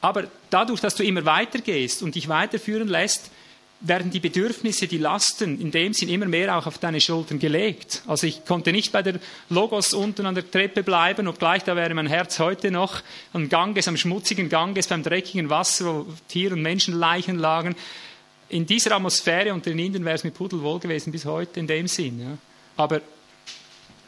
[0.00, 3.30] Aber dadurch, dass du immer weitergehst und dich weiterführen lässt,
[3.86, 8.02] werden die Bedürfnisse, die Lasten in dem Sinn immer mehr auch auf deine Schultern gelegt.
[8.06, 9.20] Also ich konnte nicht bei der
[9.50, 13.02] Logos unten an der Treppe bleiben, obgleich da wäre mein Herz heute noch
[13.34, 17.76] am Ganges, am schmutzigen Ganges, beim dreckigen Wasser, wo Tier- und Menschenleichen lagen.
[18.48, 21.86] In dieser Atmosphäre unter den Indien wäre es mir pudelwohl gewesen bis heute in dem
[21.86, 22.20] Sinn.
[22.20, 22.38] Ja.
[22.76, 23.02] Aber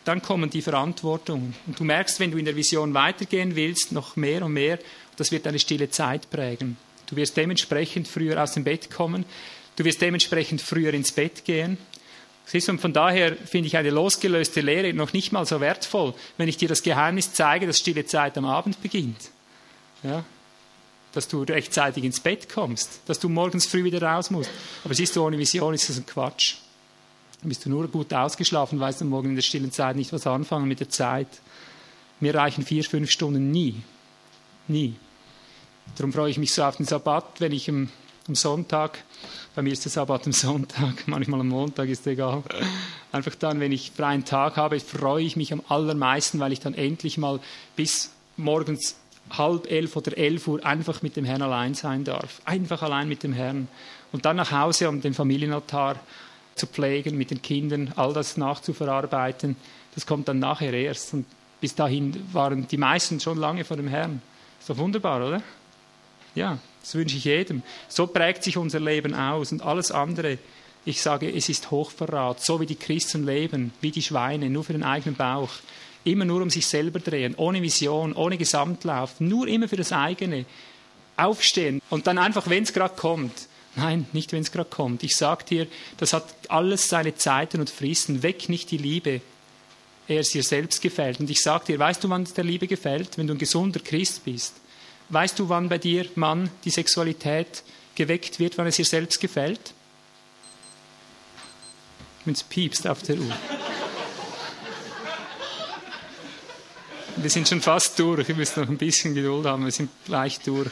[0.05, 1.55] dann kommen die Verantwortungen.
[1.66, 4.79] Und du merkst, wenn du in der Vision weitergehen willst, noch mehr und mehr,
[5.16, 6.77] das wird eine stille Zeit prägen.
[7.07, 9.24] Du wirst dementsprechend früher aus dem Bett kommen.
[9.77, 11.79] Du wirst dementsprechend früher ins Bett gehen.
[12.47, 16.14] Siehst du, und von daher finde ich eine losgelöste Lehre noch nicht mal so wertvoll,
[16.39, 19.31] wenn ich dir das Geheimnis zeige, dass stille Zeit am Abend beginnt.
[20.03, 20.24] Ja?
[21.12, 24.51] Dass du rechtzeitig ins Bett kommst, dass du morgens früh wieder raus musst.
[24.85, 26.57] Aber siehst du, ohne Vision ist das ein Quatsch.
[27.41, 30.27] Dann bist du nur gut ausgeschlafen, weißt du morgen in der stillen Zeit nicht was
[30.27, 31.29] anfangen mit der Zeit.
[32.20, 33.83] Mir reichen vier, fünf Stunden nie.
[34.68, 34.95] Nie.
[35.97, 37.91] Darum freue ich mich so auf den Sabbat, wenn ich am,
[38.29, 38.99] am Sonntag
[39.57, 42.42] bei mir ist der Sabbat am Sonntag, manchmal am Montag, ist egal.
[43.11, 46.74] Einfach dann, wenn ich freien Tag habe, freue ich mich am allermeisten, weil ich dann
[46.74, 47.40] endlich mal
[47.74, 48.96] bis morgens
[49.30, 52.42] halb elf oder elf Uhr einfach mit dem Herrn allein sein darf.
[52.44, 53.68] Einfach allein mit dem Herrn.
[54.12, 55.98] Und dann nach Hause, um den Familienaltar
[56.54, 59.57] zu pflegen, mit den Kindern, all das nachzuverarbeiten.
[59.94, 61.14] Das kommt dann nachher erst.
[61.14, 61.24] Und
[61.62, 64.20] bis dahin waren die meisten schon lange vor dem Herrn.
[64.61, 65.42] Ist doch wunderbar, oder?
[66.34, 67.64] Ja, das wünsche ich jedem.
[67.89, 70.39] So prägt sich unser Leben aus und alles andere,
[70.84, 74.72] ich sage, es ist Hochverrat, so wie die Christen leben, wie die Schweine, nur für
[74.72, 75.51] den eigenen Bauch,
[76.05, 80.45] immer nur um sich selber drehen, ohne Vision, ohne Gesamtlauf, nur immer für das eigene.
[81.16, 83.49] Aufstehen und dann einfach, wenn es gerade kommt.
[83.74, 85.03] Nein, nicht wenn es gerade kommt.
[85.03, 85.66] Ich sage dir,
[85.97, 88.22] das hat alles seine Zeiten und Fristen.
[88.22, 89.22] Weg nicht die Liebe.
[90.07, 91.18] Er ist dir selbst gefällt.
[91.18, 93.18] Und ich sage dir, weißt du, wann es der Liebe gefällt?
[93.18, 94.55] Wenn du ein gesunder Christ bist.
[95.09, 97.62] Weißt du, wann bei dir, Mann, die Sexualität
[97.94, 99.72] geweckt wird, wann es ihr selbst gefällt?
[102.24, 103.36] Wenn es piepst auf der Uhr.
[107.16, 108.26] Wir sind schon fast durch.
[108.28, 109.64] Wir müssen noch ein bisschen Geduld haben.
[109.64, 110.70] Wir sind gleich durch.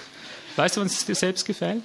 [0.56, 1.82] Weißt du, wann es dir selbst gefällt?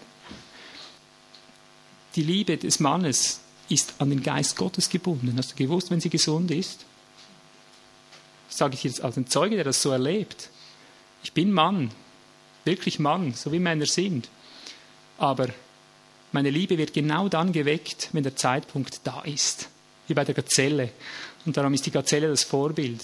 [2.16, 3.40] Die Liebe des Mannes
[3.70, 5.36] ist an den Geist Gottes gebunden.
[5.38, 6.86] Hast du gewusst, wenn sie gesund ist?
[8.50, 10.50] Das sage ich jetzt als ein Zeuge, der das so erlebt.
[11.24, 11.92] Ich bin Mann
[12.66, 14.30] wirklich Mann, so wie Männer sind.
[15.18, 15.48] Aber
[16.32, 19.70] meine Liebe wird genau dann geweckt, wenn der Zeitpunkt da ist.
[20.08, 20.90] Wie bei der Gazelle.
[21.46, 23.02] Und darum ist die Gazelle das Vorbild.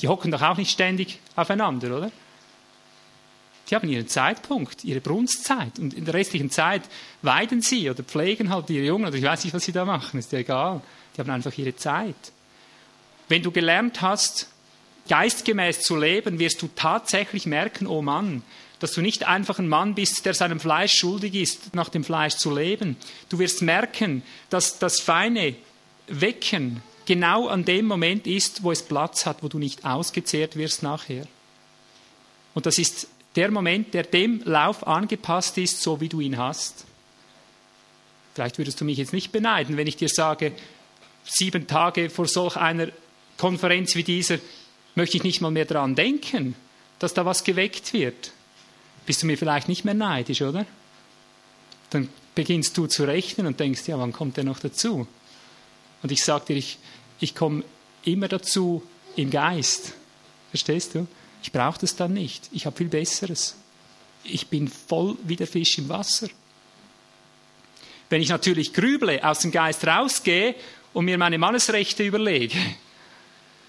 [0.00, 2.12] Die hocken doch auch nicht ständig aufeinander, oder?
[3.68, 5.78] Die haben ihren Zeitpunkt, ihre Brunstzeit.
[5.78, 6.82] Und in der restlichen Zeit
[7.22, 10.18] weiden sie oder pflegen halt ihre Jungen oder ich weiß nicht, was sie da machen,
[10.18, 10.82] ist ja egal.
[11.16, 12.14] Die haben einfach ihre Zeit.
[13.28, 14.48] Wenn du gelernt hast,
[15.08, 18.42] geistgemäß zu leben, wirst du tatsächlich merken, oh Mann,
[18.80, 22.34] dass du nicht einfach ein Mann bist, der seinem Fleisch schuldig ist, nach dem Fleisch
[22.34, 22.96] zu leben.
[23.28, 25.54] Du wirst merken, dass das feine
[26.06, 30.82] Wecken genau an dem Moment ist, wo es Platz hat, wo du nicht ausgezehrt wirst
[30.82, 31.26] nachher.
[32.54, 36.84] Und das ist der Moment, der dem Lauf angepasst ist, so wie du ihn hast.
[38.34, 40.52] Vielleicht würdest du mich jetzt nicht beneiden, wenn ich dir sage,
[41.24, 42.88] sieben Tage vor solch einer
[43.38, 44.38] Konferenz wie dieser,
[44.94, 46.54] möchte ich nicht mal mehr daran denken,
[46.98, 48.32] dass da was geweckt wird.
[49.06, 50.66] Bist du mir vielleicht nicht mehr neidisch, oder?
[51.90, 55.06] Dann beginnst du zu rechnen und denkst, ja, wann kommt der noch dazu?
[56.02, 56.78] Und ich sage dir, ich,
[57.20, 57.64] ich komme
[58.04, 58.82] immer dazu
[59.16, 59.94] im Geist.
[60.50, 61.06] Verstehst du?
[61.42, 62.48] Ich brauche das dann nicht.
[62.52, 63.56] Ich habe viel Besseres.
[64.22, 66.28] Ich bin voll wie der Fisch im Wasser.
[68.08, 70.54] Wenn ich natürlich grüble, aus dem Geist rausgehe
[70.92, 72.58] und mir meine Mannesrechte überlege,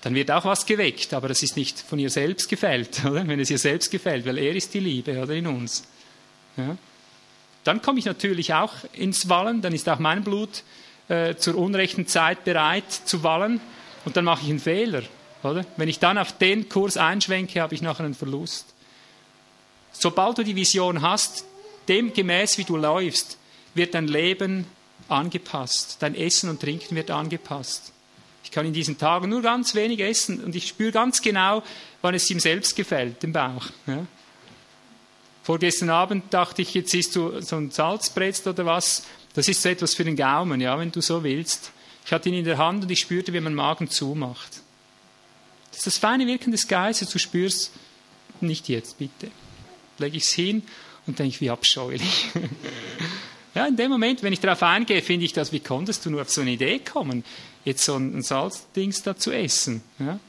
[0.06, 3.28] dann wird auch was geweckt, aber es ist nicht von ihr selbst gefällt, oder?
[3.28, 5.84] wenn es ihr selbst gefällt, weil er ist die Liebe oder in uns.
[6.58, 6.78] Ja?
[7.64, 10.62] Dann komme ich natürlich auch ins Wallen, dann ist auch mein Blut
[11.08, 13.60] äh, zur unrechten Zeit bereit zu wallen
[14.06, 15.02] und dann mache ich einen Fehler.
[15.42, 15.66] Oder?
[15.76, 18.76] Wenn ich dann auf den Kurs einschwenke, habe ich nachher einen Verlust.
[19.92, 21.46] Sobald du die Vision hast,
[21.88, 23.40] dem gemäß wie du läufst,
[23.74, 24.68] wird dein Leben
[25.10, 25.98] angepasst.
[26.02, 27.92] Dein Essen und Trinken wird angepasst.
[28.46, 31.64] Ich kann in diesen Tagen nur ganz wenig essen und ich spüre ganz genau,
[32.04, 33.66] wann es ihm selbst gefällt, im Bauch.
[33.88, 34.06] Ja?
[35.44, 39.04] Vorgestern Abend dachte ich, jetzt isst du so ein Salzbrett oder was.
[39.34, 41.72] Das ist so etwas für den Gaumen, ja, wenn du so willst.
[42.06, 44.62] Ich hatte ihn in der Hand und ich spürte, wie mein Magen zumacht.
[45.70, 47.10] Das ist das feine Wirken des Geistes.
[47.10, 47.72] Du spürst,
[48.42, 49.32] nicht jetzt, bitte.
[49.98, 50.62] Lege ich es hin
[51.08, 52.30] und denke, wie abscheulich.
[53.56, 56.22] ja, in dem Moment, wenn ich darauf eingehe, finde ich das, wie konntest du nur
[56.22, 57.24] auf so eine Idee kommen,
[57.66, 59.84] jetzt so ein Salzdings da zu essen?
[60.00, 60.20] Ja?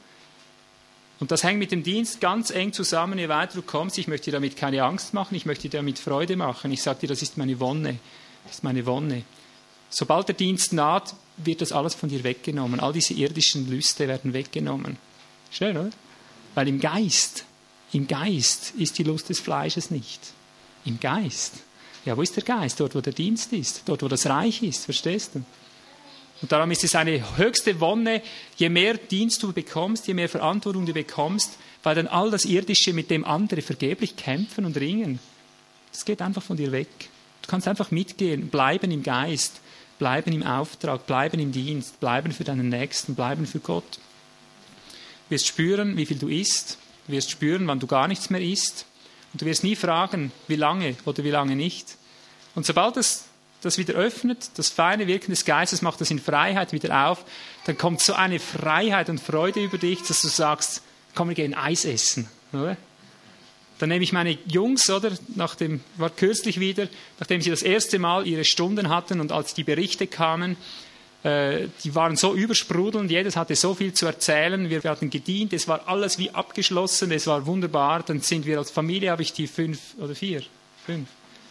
[1.19, 3.97] Und das hängt mit dem Dienst ganz eng zusammen, je weiter du kommst.
[3.97, 6.71] Ich möchte dir damit keine Angst machen, ich möchte dir damit Freude machen.
[6.71, 7.97] Ich sage dir, das ist meine Wonne.
[8.43, 9.23] Das ist meine Wonne.
[9.89, 12.79] Sobald der Dienst naht, wird das alles von dir weggenommen.
[12.79, 14.97] All diese irdischen Lüste werden weggenommen.
[15.49, 15.91] Schön, oder?
[16.55, 17.45] Weil im Geist,
[17.93, 20.19] im Geist ist die Lust des Fleisches nicht.
[20.85, 21.53] Im Geist.
[22.05, 22.79] Ja, wo ist der Geist?
[22.79, 23.83] Dort, wo der Dienst ist.
[23.85, 24.85] Dort, wo das Reich ist.
[24.85, 25.43] Verstehst du?
[26.41, 28.21] Und darum ist es eine höchste Wonne,
[28.57, 32.93] je mehr Dienst du bekommst, je mehr Verantwortung du bekommst, weil dann all das Irdische,
[32.93, 35.19] mit dem andere vergeblich kämpfen und ringen,
[35.91, 36.89] das geht einfach von dir weg.
[37.41, 39.61] Du kannst einfach mitgehen, bleiben im Geist,
[39.97, 43.99] bleiben im Auftrag, bleiben im Dienst, bleiben für deinen Nächsten, bleiben für Gott.
[45.27, 46.77] Du wirst spüren, wie viel du isst,
[47.07, 48.85] du wirst spüren, wann du gar nichts mehr isst
[49.33, 51.97] und du wirst nie fragen, wie lange oder wie lange nicht.
[52.53, 53.26] Und sobald das
[53.61, 57.25] das wieder öffnet, das feine Wirken des Geistes macht das in Freiheit wieder auf,
[57.65, 60.83] dann kommt so eine Freiheit und Freude über dich, dass du sagst,
[61.15, 62.29] komm, wir gehen Eis essen.
[62.53, 62.77] Oder?
[63.79, 66.87] Dann nehme ich meine Jungs, oder, nach dem, war kürzlich wieder,
[67.19, 70.57] nachdem sie das erste Mal ihre Stunden hatten und als die Berichte kamen,
[71.23, 75.67] äh, die waren so übersprudelnd, jedes hatte so viel zu erzählen, wir hatten gedient, es
[75.67, 79.47] war alles wie abgeschlossen, es war wunderbar, dann sind wir als Familie, habe ich die
[79.47, 80.41] fünf oder vier,
[80.85, 81.07] fünf,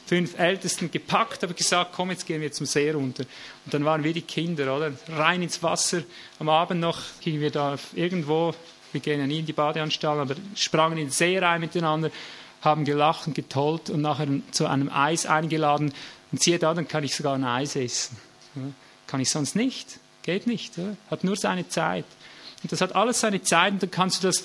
[0.06, 3.24] fünf Ältesten gepackt, habe gesagt, komm, jetzt gehen wir zum See runter.
[3.64, 4.92] Und dann waren wir die Kinder, oder?
[5.08, 6.02] Rein ins Wasser.
[6.38, 8.54] Am Abend noch gingen wir da irgendwo,
[8.92, 12.10] wir gehen ja nie in die Badeanstalt, aber sprangen in den See rein miteinander,
[12.62, 15.92] haben gelacht und getollt und nachher zu einem Eis eingeladen.
[16.32, 18.16] Und siehe da, dann kann ich sogar ein Eis essen.
[19.06, 19.98] Kann ich sonst nicht.
[20.22, 20.78] Geht nicht.
[20.78, 20.96] Oder?
[21.10, 22.04] Hat nur seine Zeit.
[22.62, 24.44] Und das hat alles seine Zeit und dann kannst du das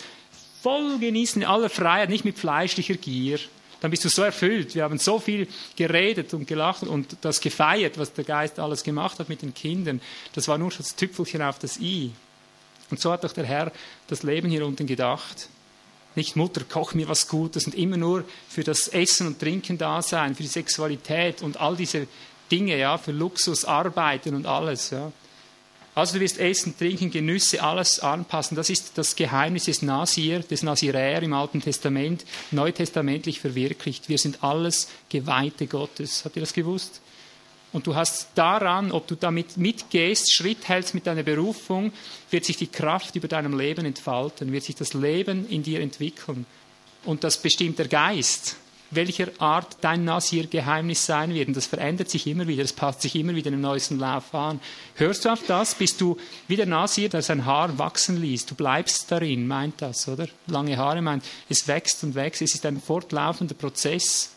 [0.61, 3.39] voll genießen in aller Freiheit, nicht mit fleischlicher Gier,
[3.81, 4.75] dann bist du so erfüllt.
[4.75, 9.19] Wir haben so viel geredet und gelacht und das gefeiert, was der Geist alles gemacht
[9.19, 9.99] hat mit den Kindern.
[10.33, 12.11] Das war nur das Tüpfelchen auf das I.
[12.91, 13.71] Und so hat doch der Herr
[14.07, 15.49] das Leben hier unten gedacht.
[16.13, 20.01] Nicht Mutter, koch mir was Gutes und immer nur für das Essen und Trinken da
[20.01, 22.07] sein, für die Sexualität und all diese
[22.51, 25.11] Dinge, ja, für Luxus, Arbeiten und alles, ja.
[25.93, 28.55] Also du wirst Essen, Trinken, Genüsse, alles anpassen.
[28.55, 34.07] Das ist das Geheimnis des Nasir, des Nasirär im Alten Testament, neutestamentlich verwirklicht.
[34.07, 36.23] Wir sind alles Geweihte Gottes.
[36.23, 37.01] Habt ihr das gewusst?
[37.73, 41.91] Und du hast daran, ob du damit mitgehst, Schritt hältst mit deiner Berufung,
[42.29, 46.45] wird sich die Kraft über deinem Leben entfalten, wird sich das Leben in dir entwickeln.
[47.05, 48.57] Und das bestimmt der Geist
[48.91, 51.47] welcher Art dein Nasir-Geheimnis sein wird.
[51.47, 54.59] Und das verändert sich immer wieder, es passt sich immer wieder im neuesten Lauf an.
[54.95, 58.45] Hörst du auf das, bist du wie der Nasir, der sein Haar wachsen ließ.
[58.45, 60.27] Du bleibst darin, meint das, oder?
[60.47, 64.35] Lange Haare meint, es wächst und wächst, es ist ein fortlaufender Prozess.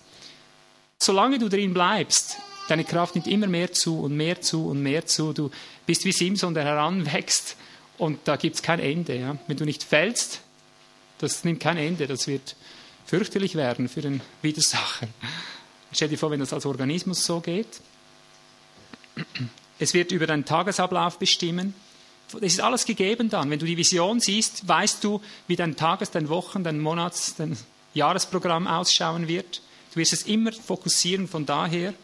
[0.98, 2.36] Solange du drin bleibst,
[2.68, 5.32] deine Kraft nimmt immer mehr zu und mehr zu und mehr zu.
[5.32, 5.51] Du
[5.85, 7.56] bist wie Simson, der heranwächst
[7.98, 9.16] und da gibt es kein Ende.
[9.16, 9.36] Ja?
[9.47, 10.40] Wenn du nicht fällst,
[11.18, 12.56] das nimmt kein Ende, das wird
[13.06, 15.09] fürchterlich werden für den Widersacher.
[15.93, 17.81] Stell dir vor, wenn das als Organismus so geht.
[19.78, 21.74] Es wird über deinen Tagesablauf bestimmen.
[22.40, 23.51] Es ist alles gegeben dann.
[23.51, 27.56] Wenn du die Vision siehst, weißt du, wie dein Tages-, dein Wochen-, dein Monats-, dein
[27.93, 29.62] Jahresprogramm ausschauen wird.
[29.93, 31.94] Du wirst es immer fokussieren von daher.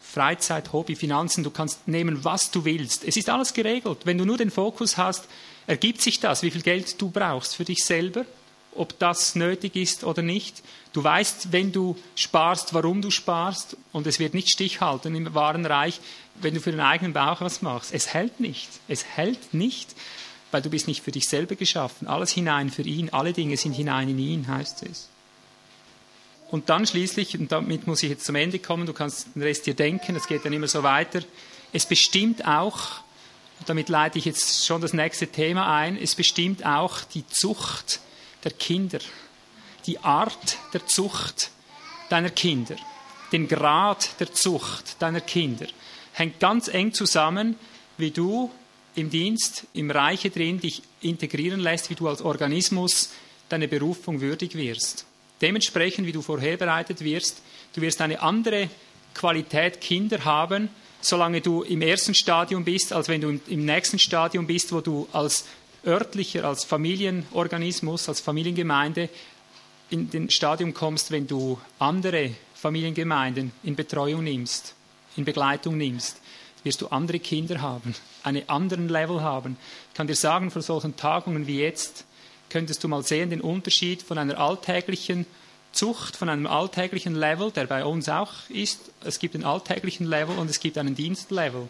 [0.00, 3.04] Freizeit, Hobby, Finanzen, du kannst nehmen, was du willst.
[3.04, 3.98] Es ist alles geregelt.
[4.04, 5.26] Wenn du nur den Fokus hast,
[5.66, 8.24] ergibt sich das, wie viel Geld du brauchst für dich selber
[8.78, 10.62] ob das nötig ist oder nicht.
[10.92, 15.66] Du weißt, wenn du sparst, warum du sparst und es wird nicht stichhalten im wahren
[15.66, 16.00] Reich,
[16.36, 17.92] wenn du für den eigenen Bauch was machst.
[17.92, 18.68] Es hält nicht.
[18.88, 19.94] Es hält nicht,
[20.50, 22.08] weil du bist nicht für dich selber geschaffen.
[22.08, 25.08] Alles hinein für ihn, alle Dinge sind hinein in ihn, heißt es.
[26.50, 29.66] Und dann schließlich, und damit muss ich jetzt zum Ende kommen, du kannst den Rest
[29.66, 31.20] dir denken, es geht dann immer so weiter,
[31.72, 33.00] es bestimmt auch,
[33.60, 38.00] und damit leite ich jetzt schon das nächste Thema ein, es bestimmt auch die Zucht
[38.44, 38.98] der Kinder,
[39.86, 41.50] die Art der Zucht,
[42.08, 42.76] deiner Kinder,
[43.32, 45.66] den Grad der Zucht deiner Kinder,
[46.12, 47.56] hängt ganz eng zusammen,
[47.96, 48.50] wie du
[48.94, 53.10] im Dienst, im Reiche drin dich integrieren lässt, wie du als Organismus
[53.48, 55.06] deine Berufung würdig wirst.
[55.40, 57.42] Dementsprechend, wie du vorherbereitet wirst,
[57.74, 58.68] du wirst eine andere
[59.14, 60.68] Qualität Kinder haben,
[61.00, 65.08] solange du im ersten Stadium bist, als wenn du im nächsten Stadium bist, wo du
[65.12, 65.44] als
[65.86, 69.08] örtlicher, als Familienorganismus, als Familiengemeinde
[69.90, 74.74] in den Stadium kommst, wenn du andere Familiengemeinden in Betreuung nimmst,
[75.16, 76.20] in Begleitung nimmst,
[76.64, 79.56] wirst du andere Kinder haben, einen anderen Level haben.
[79.90, 82.04] Ich kann dir sagen, vor solchen Tagungen wie jetzt,
[82.50, 85.26] könntest du mal sehen den Unterschied von einer alltäglichen
[85.72, 88.90] Zucht, von einem alltäglichen Level, der bei uns auch ist.
[89.04, 91.68] Es gibt einen alltäglichen Level und es gibt einen Dienstlevel.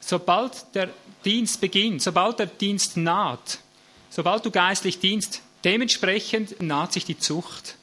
[0.00, 0.90] Sobald der
[1.24, 3.58] Dienst beginnt, sobald der Dienst naht,
[4.10, 7.74] sobald du geistlich dienst, dementsprechend naht sich die Zucht.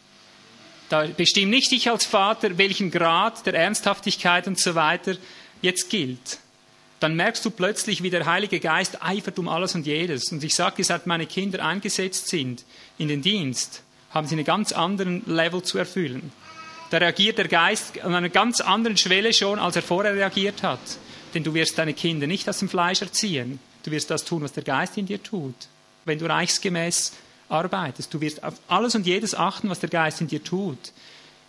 [0.89, 5.15] Da bestimmt nicht ich als Vater, welchen Grad der Ernsthaftigkeit und so weiter
[5.61, 6.39] jetzt gilt.
[6.99, 10.31] Dann merkst du plötzlich, wie der Heilige Geist eifert um alles und jedes.
[10.31, 12.63] Und ich sage seit meine Kinder eingesetzt sind
[12.97, 16.31] in den Dienst, haben sie einen ganz anderen Level zu erfüllen.
[16.91, 20.79] Da reagiert der Geist an einer ganz anderen Schwelle schon, als er vorher reagiert hat.
[21.36, 23.60] Denn du wirst deine Kinder nicht aus dem Fleisch erziehen.
[23.84, 25.53] Du wirst das tun, was der Geist in dir tut.
[26.06, 27.12] Wenn du reichsgemäß
[27.49, 28.14] arbeitest.
[28.14, 30.80] Du wirst auf alles und jedes achten, was der Geist in dir tut.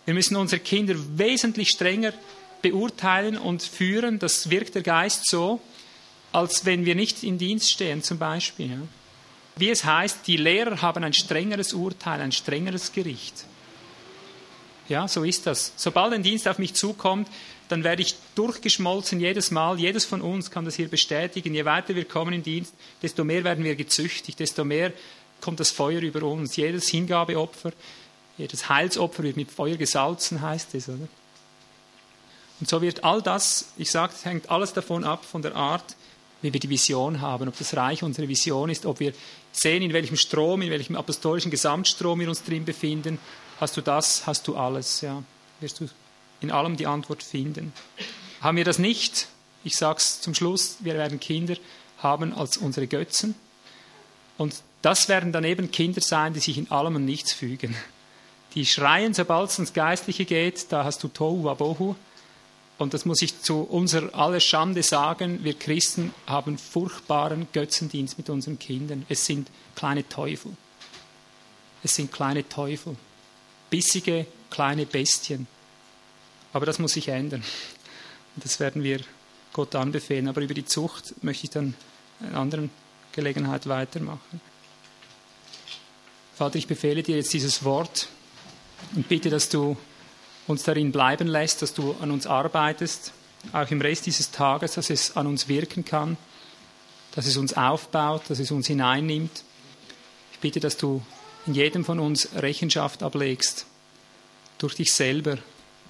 [0.05, 2.13] Wir müssen unsere Kinder wesentlich strenger
[2.61, 4.19] beurteilen und führen.
[4.19, 5.59] Das wirkt der Geist so,
[6.31, 8.81] als wenn wir nicht in Dienst stehen, zum Beispiel.
[9.55, 13.45] Wie es heißt, die Lehrer haben ein strengeres Urteil, ein strengeres Gericht.
[14.87, 15.73] Ja, so ist das.
[15.75, 17.27] Sobald ein Dienst auf mich zukommt,
[17.69, 19.79] dann werde ich durchgeschmolzen jedes Mal.
[19.79, 21.53] Jedes von uns kann das hier bestätigen.
[21.53, 24.93] Je weiter wir kommen im Dienst, desto mehr werden wir gezüchtigt, desto mehr
[25.41, 26.55] kommt das Feuer über uns.
[26.55, 27.71] Jedes Hingabeopfer,
[28.37, 31.07] jedes Heilsopfer wird mit Feuer gesalzen, heißt es, oder?
[32.59, 35.95] Und so wird all das, ich sage, es hängt alles davon ab, von der Art,
[36.41, 39.13] wie wir die Vision haben, ob das Reich unsere Vision ist, ob wir
[39.51, 43.19] sehen, in welchem Strom, in welchem apostolischen Gesamtstrom wir uns drin befinden.
[43.59, 45.23] Hast du das, hast du alles, ja.
[45.59, 45.87] Wirst du
[46.41, 47.73] in allem die Antwort finden.
[48.41, 49.27] Haben wir das nicht?
[49.63, 51.55] Ich sage es zum Schluss, wir werden Kinder
[51.97, 53.35] haben als unsere Götzen.
[54.37, 57.75] Und das werden dann eben Kinder sein, die sich in allem und nichts fügen.
[58.53, 61.95] Die schreien, sobald es ins Geistliche geht, da hast du Tohu Wabohu.
[62.77, 68.29] Und das muss ich zu unserer aller Schande sagen, wir Christen haben furchtbaren Götzendienst mit
[68.29, 69.05] unseren Kindern.
[69.09, 70.51] Es sind kleine Teufel.
[71.83, 72.95] Es sind kleine Teufel.
[73.71, 75.47] Bissige kleine Bestien.
[76.57, 77.43] Aber das muss sich ändern.
[78.35, 79.01] Das werden wir
[79.53, 80.27] Gott anbefehlen.
[80.27, 81.75] Aber über die Zucht möchte ich dann
[82.19, 82.71] in einer anderen
[83.11, 84.41] Gelegenheit weitermachen.
[86.35, 88.07] Vater, ich befehle dir jetzt dieses Wort
[88.95, 89.77] und bitte, dass du
[90.47, 93.13] uns darin bleiben lässt, dass du an uns arbeitest,
[93.53, 96.17] auch im Rest dieses Tages, dass es an uns wirken kann,
[97.11, 99.43] dass es uns aufbaut, dass es uns hineinnimmt.
[100.31, 101.03] Ich bitte, dass du
[101.45, 103.67] in jedem von uns Rechenschaft ablegst,
[104.57, 105.37] durch dich selber,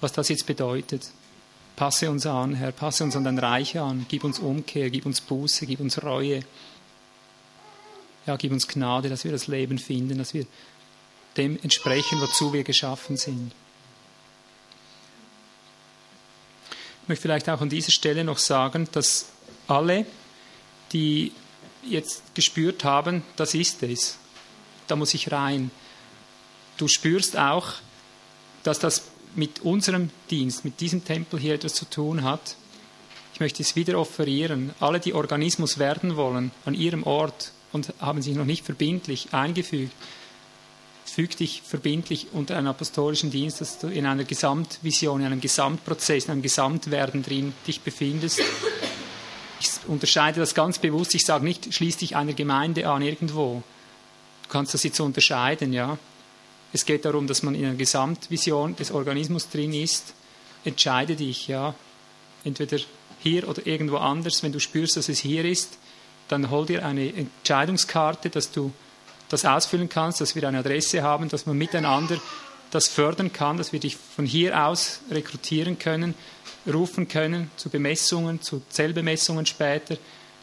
[0.00, 1.10] was das jetzt bedeutet.
[1.76, 5.20] Passe uns an, Herr, passe uns an dein Reich an, gib uns Umkehr, gib uns
[5.20, 6.40] Buße, gib uns Reue.
[8.26, 10.44] Ja, gib uns Gnade, dass wir das Leben finden, dass wir
[11.36, 13.52] dem entsprechen, wozu wir geschaffen sind.
[17.02, 19.26] Ich möchte vielleicht auch an dieser Stelle noch sagen, dass
[19.66, 20.04] alle,
[20.92, 21.32] die
[21.82, 24.18] jetzt gespürt haben, das ist es,
[24.88, 25.70] da muss ich rein.
[26.76, 27.74] Du spürst auch,
[28.62, 29.04] dass das
[29.38, 32.56] mit unserem Dienst, mit diesem Tempel hier etwas zu tun hat.
[33.32, 34.72] Ich möchte es wieder offerieren.
[34.80, 39.92] Alle, die Organismus werden wollen, an ihrem Ort und haben sich noch nicht verbindlich eingefügt,
[41.04, 46.26] füg dich verbindlich unter einen apostolischen Dienst, dass du in einer Gesamtvision, in einem Gesamtprozess,
[46.26, 48.40] in einem Gesamtwerden drin dich befindest.
[49.60, 51.14] Ich unterscheide das ganz bewusst.
[51.14, 53.62] Ich sage nicht, schließ dich einer Gemeinde an irgendwo.
[54.42, 55.98] Du kannst das jetzt unterscheiden, ja.
[56.72, 60.14] Es geht darum, dass man in einer Gesamtvision des Organismus drin ist.
[60.64, 61.74] Entscheide dich, ja.
[62.44, 62.78] Entweder
[63.20, 64.42] hier oder irgendwo anders.
[64.42, 65.78] Wenn du spürst, dass es hier ist,
[66.28, 68.72] dann hol dir eine Entscheidungskarte, dass du
[69.28, 72.18] das ausfüllen kannst, dass wir eine Adresse haben, dass man miteinander
[72.70, 76.14] das fördern kann, dass wir dich von hier aus rekrutieren können,
[76.66, 79.96] rufen können zu Bemessungen, zu Zellbemessungen später,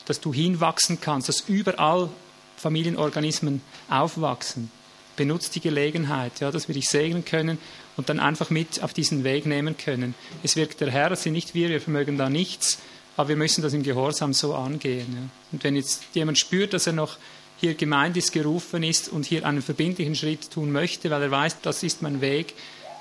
[0.05, 2.09] dass du hinwachsen kannst, dass überall
[2.57, 4.71] Familienorganismen aufwachsen.
[5.15, 7.57] Benutzt die Gelegenheit, ja, dass wir dich segnen können
[7.97, 10.13] und dann einfach mit auf diesen Weg nehmen können.
[10.43, 12.79] Es wirkt der Herr, es sind nicht wir, wir vermögen da nichts,
[13.17, 15.07] aber wir müssen das im Gehorsam so angehen.
[15.13, 15.29] Ja.
[15.51, 17.17] Und wenn jetzt jemand spürt, dass er noch
[17.57, 21.61] hier gemeint ist, gerufen ist und hier einen verbindlichen Schritt tun möchte, weil er weiß,
[21.61, 22.53] das ist mein Weg,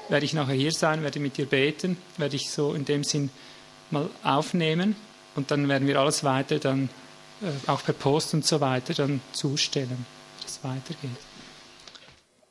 [0.09, 3.31] werde ich nachher hier sein, werde mit dir beten, werde ich so in dem Sinn
[3.91, 4.97] mal aufnehmen
[5.35, 6.89] und dann werden wir alles weiter dann
[7.43, 10.07] äh, auch per Post und so weiter dann zustellen,
[10.43, 11.11] dass es weitergeht.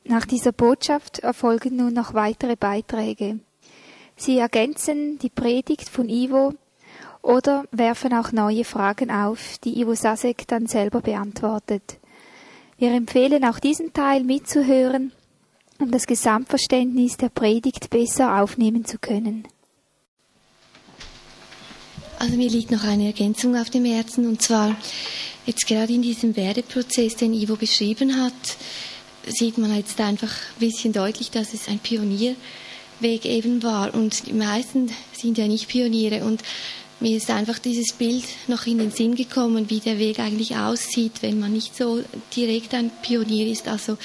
[0.06, 3.40] Nach dieser Botschaft erfolgen nun noch weitere Beiträge.
[4.16, 6.52] Sie ergänzen die Predigt von Ivo
[7.22, 11.98] oder werfen auch neue Fragen auf, die Ivo Sasek dann selber beantwortet.
[12.76, 15.12] Wir empfehlen auch diesen Teil mitzuhören,
[15.80, 19.48] um das Gesamtverständnis der Predigt besser aufnehmen zu können.
[22.18, 24.76] Also mir liegt noch eine Ergänzung auf dem Herzen und zwar
[25.46, 28.32] jetzt gerade in diesem Werdeprozess, den Ivo beschrieben hat,
[29.26, 34.32] sieht man jetzt einfach ein bisschen deutlich, dass es ein Pionierweg eben war und die
[34.32, 36.42] meisten sind ja nicht Pioniere und
[37.00, 41.22] mir ist einfach dieses Bild noch in den Sinn gekommen, wie der Weg eigentlich aussieht,
[41.22, 42.02] wenn man nicht so
[42.34, 43.68] direkt ein Pionier ist.
[43.68, 43.98] Also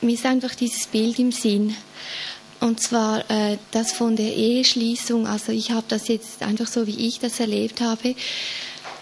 [0.00, 1.74] mir ist einfach dieses Bild im Sinn.
[2.60, 5.26] Und zwar äh, das von der Eheschließung.
[5.26, 8.14] Also ich habe das jetzt einfach so, wie ich das erlebt habe,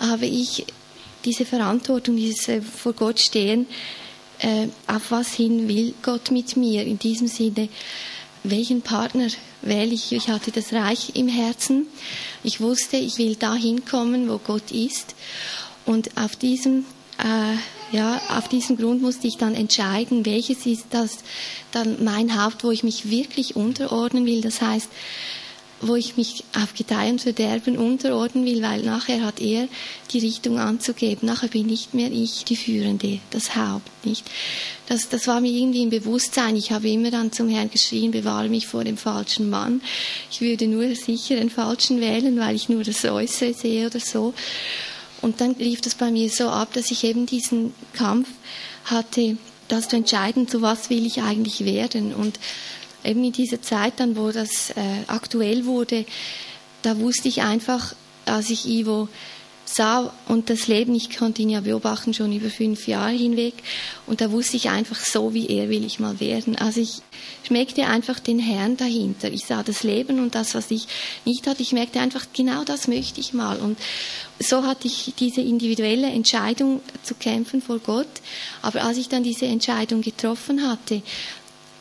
[0.00, 0.64] habe ich
[1.24, 3.66] diese Verantwortung, dieses äh, vor Gott stehen,
[4.40, 7.68] äh, auf was hin will Gott mit mir in diesem Sinne
[8.44, 9.28] welchen Partner
[9.62, 10.12] wähle ich.
[10.12, 11.86] Ich hatte das Reich im Herzen.
[12.42, 15.14] Ich wusste, ich will dahin kommen, wo Gott ist.
[15.84, 16.84] Und auf diesem,
[17.18, 21.18] äh, ja, auf diesem Grund musste ich dann entscheiden, welches ist das
[21.72, 24.40] dann mein Haupt, wo ich mich wirklich unterordnen will.
[24.40, 24.88] Das heißt,
[25.80, 29.68] wo ich mich auf Gedeih und Verderben unterordnen will, weil nachher hat er
[30.12, 31.26] die Richtung anzugeben.
[31.28, 34.26] Nachher bin nicht mehr ich die Führende, das Haupt, nicht?
[34.88, 36.56] Das, das war mir irgendwie im Bewusstsein.
[36.56, 39.80] Ich habe immer dann zum Herrn geschrien, bewahre mich vor dem falschen Mann.
[40.30, 44.34] Ich würde nur sicher den Falschen wählen, weil ich nur das Äußere sehe oder so.
[45.20, 48.28] Und dann lief das bei mir so ab, dass ich eben diesen Kampf
[48.84, 49.36] hatte,
[49.68, 52.14] das zu entscheiden, zu was will ich eigentlich werden.
[52.14, 52.38] Und
[53.08, 54.74] eben in dieser Zeit dann, wo das äh,
[55.06, 56.04] aktuell wurde,
[56.82, 57.94] da wusste ich einfach,
[58.26, 59.08] als ich Ivo
[59.68, 63.54] sah und das Leben, ich konnte ihn ja beobachten schon über fünf Jahre hinweg
[64.06, 66.56] und da wusste ich einfach, so wie er will ich mal werden.
[66.56, 67.02] Also ich
[67.46, 69.30] schmeckte einfach den Herrn dahinter.
[69.30, 70.86] Ich sah das Leben und das, was ich
[71.24, 73.58] nicht hatte, ich merkte einfach, genau das möchte ich mal.
[73.58, 73.78] Und
[74.40, 78.08] so hatte ich diese individuelle Entscheidung zu kämpfen vor Gott.
[78.62, 81.02] Aber als ich dann diese Entscheidung getroffen hatte,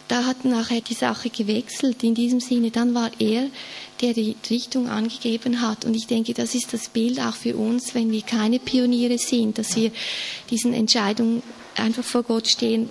[0.07, 2.03] da hat nachher die Sache gewechselt.
[2.03, 3.49] In diesem Sinne, dann war er,
[4.01, 5.85] der die Richtung angegeben hat.
[5.85, 9.57] Und ich denke, das ist das Bild auch für uns, wenn wir keine Pioniere sind,
[9.57, 9.91] dass wir
[10.49, 11.43] diesen Entscheidungen
[11.75, 12.89] einfach vor Gott stehen.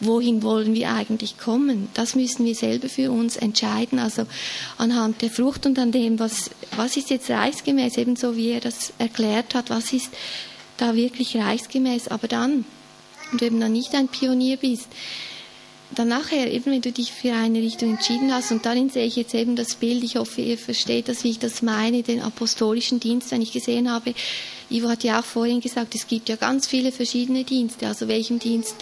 [0.00, 1.88] Wohin wollen wir eigentlich kommen?
[1.94, 3.98] Das müssen wir selber für uns entscheiden.
[3.98, 4.26] Also
[4.76, 8.92] anhand der Frucht und an dem, was, was ist jetzt reichsgemäß, ebenso wie er das
[8.98, 10.10] erklärt hat, was ist
[10.76, 12.08] da wirklich reichsgemäß.
[12.08, 12.66] Aber dann,
[13.32, 14.88] und wenn du dann nicht ein Pionier bist,
[15.96, 19.16] dann nachher, eben wenn du dich für eine Richtung entschieden hast, und darin sehe ich
[19.16, 23.00] jetzt eben das Bild, ich hoffe, ihr versteht das, wie ich das meine, den apostolischen
[23.00, 24.14] Dienst, wenn ich gesehen habe,
[24.70, 28.38] Ivo hat ja auch vorhin gesagt, es gibt ja ganz viele verschiedene Dienste, also welchem
[28.38, 28.74] Dienst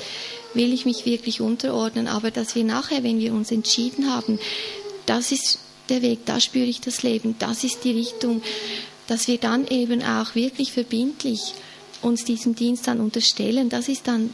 [0.54, 4.38] will ich mich wirklich unterordnen, aber dass wir nachher, wenn wir uns entschieden haben,
[5.06, 8.42] das ist der Weg, da spüre ich das Leben, das ist die Richtung,
[9.06, 11.54] dass wir dann eben auch wirklich verbindlich
[12.02, 14.30] uns diesem Dienst dann unterstellen, das ist dann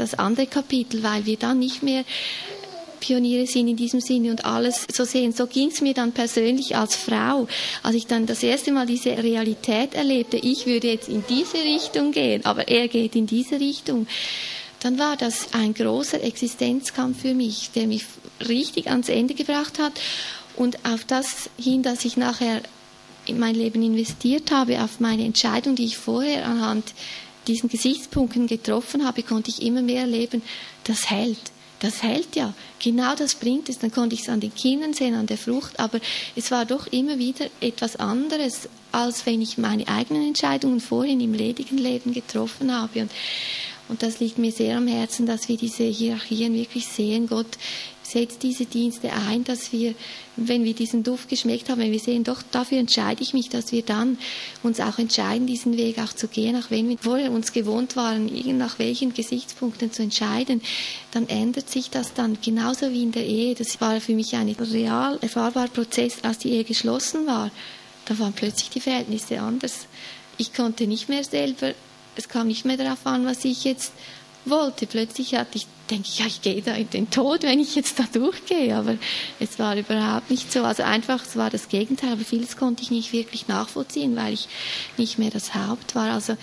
[0.00, 2.04] das andere Kapitel, weil wir dann nicht mehr
[3.00, 5.32] Pioniere sind in diesem Sinne und alles so sehen.
[5.32, 7.48] So ging es mir dann persönlich als Frau,
[7.82, 12.12] als ich dann das erste Mal diese Realität erlebte, ich würde jetzt in diese Richtung
[12.12, 14.06] gehen, aber er geht in diese Richtung.
[14.80, 18.04] Dann war das ein großer Existenzkampf für mich, der mich
[18.46, 19.92] richtig ans Ende gebracht hat
[20.56, 22.62] und auf das hin, dass ich nachher
[23.26, 26.94] in mein Leben investiert habe, auf meine Entscheidung, die ich vorher anhand
[27.46, 30.42] diesen Gesichtspunkten getroffen habe, konnte ich immer mehr erleben,
[30.84, 31.52] das hält.
[31.80, 32.52] Das hält ja.
[32.78, 33.78] Genau das bringt es.
[33.78, 35.80] Dann konnte ich es an den Kindern sehen, an der Frucht.
[35.80, 35.98] Aber
[36.36, 41.32] es war doch immer wieder etwas anderes, als wenn ich meine eigenen Entscheidungen vorhin im
[41.32, 43.00] ledigen Leben getroffen habe.
[43.00, 43.10] Und,
[43.88, 47.26] und das liegt mir sehr am Herzen, dass wir diese Hierarchien wirklich sehen.
[47.26, 47.56] Gott
[48.10, 49.94] setzt diese Dienste ein, dass wir,
[50.36, 53.72] wenn wir diesen Duft geschmeckt haben, wenn wir sehen, doch dafür entscheide ich mich, dass
[53.72, 54.18] wir dann
[54.62, 58.30] uns auch entscheiden, diesen Weg auch zu gehen, auch wenn wir vorher uns gewohnt waren,
[58.58, 60.60] nach welchen Gesichtspunkten zu entscheiden,
[61.12, 63.54] dann ändert sich das dann genauso wie in der Ehe.
[63.54, 67.50] Das war für mich ein real erfahrbarer Prozess, als die Ehe geschlossen war.
[68.06, 69.86] Da waren plötzlich die Verhältnisse anders.
[70.36, 71.74] Ich konnte nicht mehr selber,
[72.16, 73.92] es kam nicht mehr darauf an, was ich jetzt
[74.44, 74.86] wollte.
[74.86, 77.98] Plötzlich hatte ich, denke ich, ja, ich gehe da in den Tod, wenn ich jetzt
[77.98, 78.76] da durchgehe.
[78.76, 78.96] Aber
[79.38, 80.62] es war überhaupt nicht so.
[80.64, 82.12] Also einfach, es war das Gegenteil.
[82.12, 84.48] Aber vieles konnte ich nicht wirklich nachvollziehen, weil ich
[84.96, 86.12] nicht mehr das Haupt war.
[86.12, 86.36] Also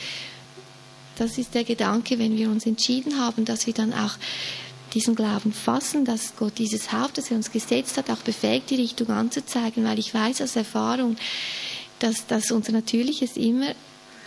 [1.18, 4.16] das ist der Gedanke, wenn wir uns entschieden haben, dass wir dann auch
[4.94, 8.76] diesen Glauben fassen, dass Gott dieses Haupt, das er uns gesetzt hat, auch befähigt, die
[8.76, 11.18] Richtung anzuzeigen, weil ich weiß aus Erfahrung,
[12.00, 13.74] dass, dass unser Natürliches immer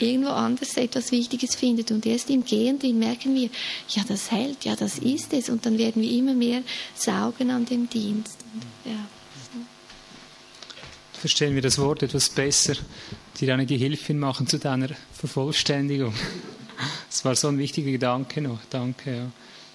[0.03, 1.91] irgendwo anders etwas Wichtiges findet.
[1.91, 3.51] Und erst im Gehen drin merken wir,
[3.89, 5.49] ja, das hält, ja, das ist es.
[5.49, 6.63] Und dann werden wir immer mehr
[6.95, 8.39] saugen an dem Dienst.
[8.55, 9.07] Und, ja.
[11.13, 12.75] Verstehen wir das Wort etwas besser,
[13.39, 16.15] dir eine Gehilfin machen zu deiner Vervollständigung.
[17.11, 18.59] Das war so ein wichtiger Gedanke noch.
[18.71, 19.31] Danke, ja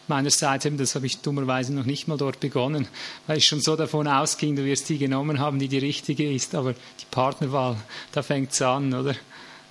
[0.07, 2.87] meinerseits, das habe ich dummerweise noch nicht mal dort begonnen,
[3.27, 6.55] weil ich schon so davon ausging, du wirst die genommen haben, die die richtige ist.
[6.55, 7.77] Aber die Partnerwahl,
[8.11, 9.15] da fängt es an, oder?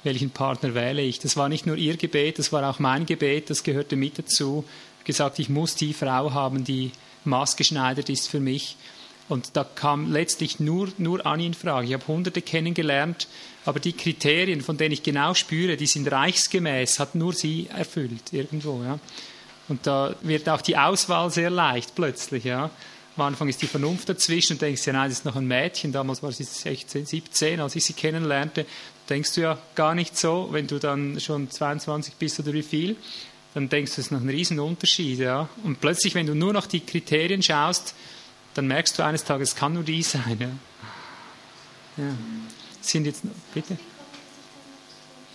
[0.04, 1.18] Welchen Partner wähle ich.
[1.18, 4.64] Das war nicht nur ihr Gebet, das war auch mein Gebet, das gehörte mit dazu.
[5.04, 6.92] Gesagt, ich muss die Frau haben, die
[7.24, 8.76] maßgeschneidert ist für mich.
[9.28, 11.86] Und da kam letztlich nur, nur Anni in Frage.
[11.86, 13.26] Ich habe Hunderte kennengelernt,
[13.64, 18.32] aber die Kriterien, von denen ich genau spüre, die sind reichsgemäß, hat nur sie erfüllt
[18.32, 18.82] irgendwo.
[18.82, 18.98] Ja.
[19.68, 22.44] Und da wird auch die Auswahl sehr leicht plötzlich.
[22.44, 22.70] Ja.
[23.16, 25.92] Am Anfang ist die Vernunft dazwischen und denkst, ja nein, das ist noch ein Mädchen.
[25.92, 28.66] Damals war sie 16, 17, als ich sie kennenlernte
[29.08, 32.96] denkst du ja gar nicht so, wenn du dann schon 22 bist oder wie viel,
[33.54, 35.18] dann denkst du, es ist noch ein Riesenunterschied.
[35.18, 35.48] Ja?
[35.62, 37.94] Und plötzlich, wenn du nur noch die Kriterien schaust,
[38.54, 40.38] dann merkst du eines Tages, es kann nur die sein.
[40.38, 42.04] Ja.
[42.04, 42.10] ja.
[42.80, 43.22] Sind jetzt,
[43.52, 43.78] bitte?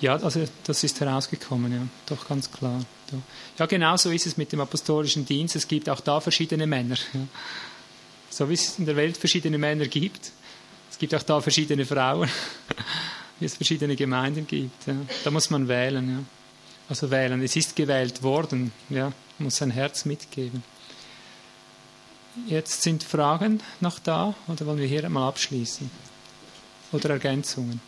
[0.01, 2.85] Ja, also das ist herausgekommen, ja, doch ganz klar.
[3.57, 5.57] Ja, genau so ist es mit dem apostolischen Dienst.
[5.57, 6.95] Es gibt auch da verschiedene Männer.
[7.13, 7.21] Ja.
[8.29, 10.31] So wie es in der Welt verschiedene Männer gibt,
[10.89, 12.29] es gibt auch da verschiedene Frauen
[13.39, 14.87] wie es verschiedene Gemeinden gibt.
[14.87, 14.95] Ja.
[15.23, 16.09] Da muss man wählen.
[16.09, 16.23] Ja.
[16.87, 17.41] Also wählen.
[17.41, 18.71] Es ist gewählt worden.
[18.89, 19.05] Ja.
[19.37, 20.63] Man muss sein Herz mitgeben.
[22.47, 25.89] Jetzt sind Fragen noch da oder wollen wir hier einmal abschließen?
[26.91, 27.81] Oder Ergänzungen?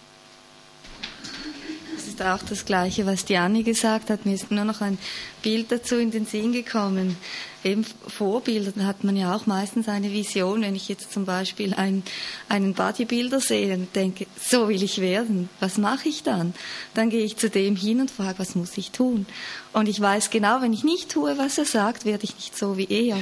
[2.22, 4.28] Ist auch das Gleiche, was die Anni gesagt hat.
[4.28, 5.00] Mir ist nur noch ein
[5.42, 7.18] Bild dazu in den Sinn gekommen
[7.64, 10.62] eben Vorbilder, da hat man ja auch meistens eine Vision.
[10.62, 12.04] Wenn ich jetzt zum Beispiel einen,
[12.50, 16.54] einen Bodybuilder sehe und denke, so will ich werden, was mache ich dann?
[16.94, 19.26] Dann gehe ich zu dem hin und frage, was muss ich tun?
[19.74, 22.78] Und ich weiß genau, wenn ich nicht tue, was er sagt, werde ich nicht so
[22.78, 23.18] wie er.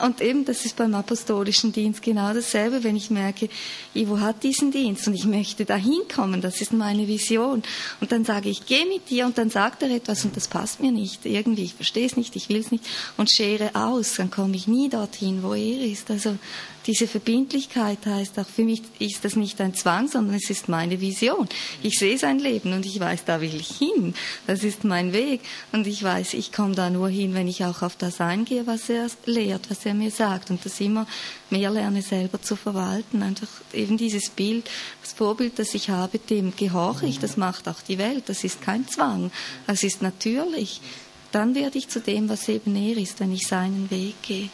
[0.00, 3.48] Und eben, das ist beim apostolischen Dienst genau dasselbe, wenn ich merke,
[3.94, 7.62] Ivo hat diesen Dienst und ich möchte da hinkommen, das ist meine Vision.
[8.00, 10.80] Und dann sage ich, geh mit dir und dann sagt er etwas und das passt
[10.80, 11.26] mir nicht.
[11.26, 12.84] Irgendwie, ich verstehe es nicht, ich will es nicht
[13.16, 16.10] und schere aus, dann komme ich nie dorthin, wo er ist.
[16.10, 16.38] Also
[16.86, 21.00] diese Verbindlichkeit heißt auch, für mich ist das nicht ein Zwang, sondern es ist meine
[21.00, 21.48] Vision.
[21.82, 24.14] Ich sehe sein Leben und ich weiß, da will ich hin.
[24.46, 25.40] Das ist mein Weg.
[25.72, 28.88] Und ich weiß, ich komme da nur hin, wenn ich auch auf das eingehe, was
[28.88, 30.50] er lehrt, was er mir sagt.
[30.50, 31.06] Und das immer
[31.50, 33.22] mehr lerne, selber zu verwalten.
[33.22, 34.70] Einfach eben dieses Bild,
[35.02, 37.18] das Vorbild, das ich habe, dem gehorche ich.
[37.18, 38.24] Das macht auch die Welt.
[38.28, 39.30] Das ist kein Zwang.
[39.66, 40.80] Das ist natürlich.
[41.32, 44.48] Dann werde ich zu dem, was eben er ist, wenn ich seinen Weg gehe.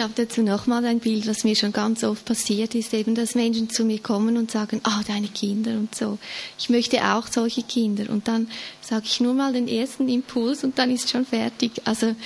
[0.00, 3.34] Ich habe dazu nochmal ein Bild, was mir schon ganz oft passiert ist, eben, dass
[3.34, 6.18] Menschen zu mir kommen und sagen, ah, oh, deine Kinder und so.
[6.58, 8.10] Ich möchte auch solche Kinder.
[8.10, 8.48] Und dann
[8.80, 11.82] sage ich nur mal den ersten Impuls und dann ist schon fertig.
[11.84, 12.16] Also,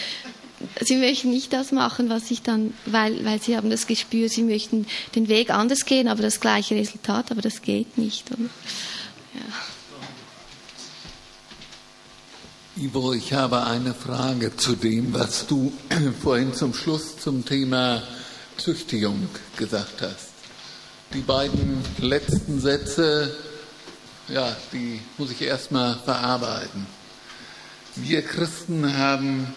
[0.83, 4.45] sie möchten nicht das machen, was ich dann, weil, weil sie haben das Gespür, sie
[4.45, 4.87] möchten
[5.17, 8.31] den Weg anders gehen, aber das gleiche Resultat, aber das geht nicht.
[8.31, 8.51] Oder?
[9.35, 9.74] Ja.
[12.77, 15.73] Ivo, ich habe eine Frage zu dem, was du
[16.25, 18.03] vorhin zum Schluss zum Thema
[18.57, 20.31] Züchtigung gesagt hast.
[21.13, 23.33] Die beiden letzten Sätze,
[24.27, 26.89] ja, die muss ich erstmal verarbeiten.
[27.95, 29.55] Wir Christen haben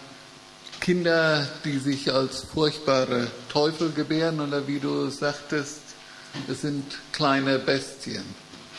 [0.78, 5.80] Kinder, die sich als furchtbare Teufel gebären oder wie du sagtest,
[6.46, 8.22] es sind kleine Bestien.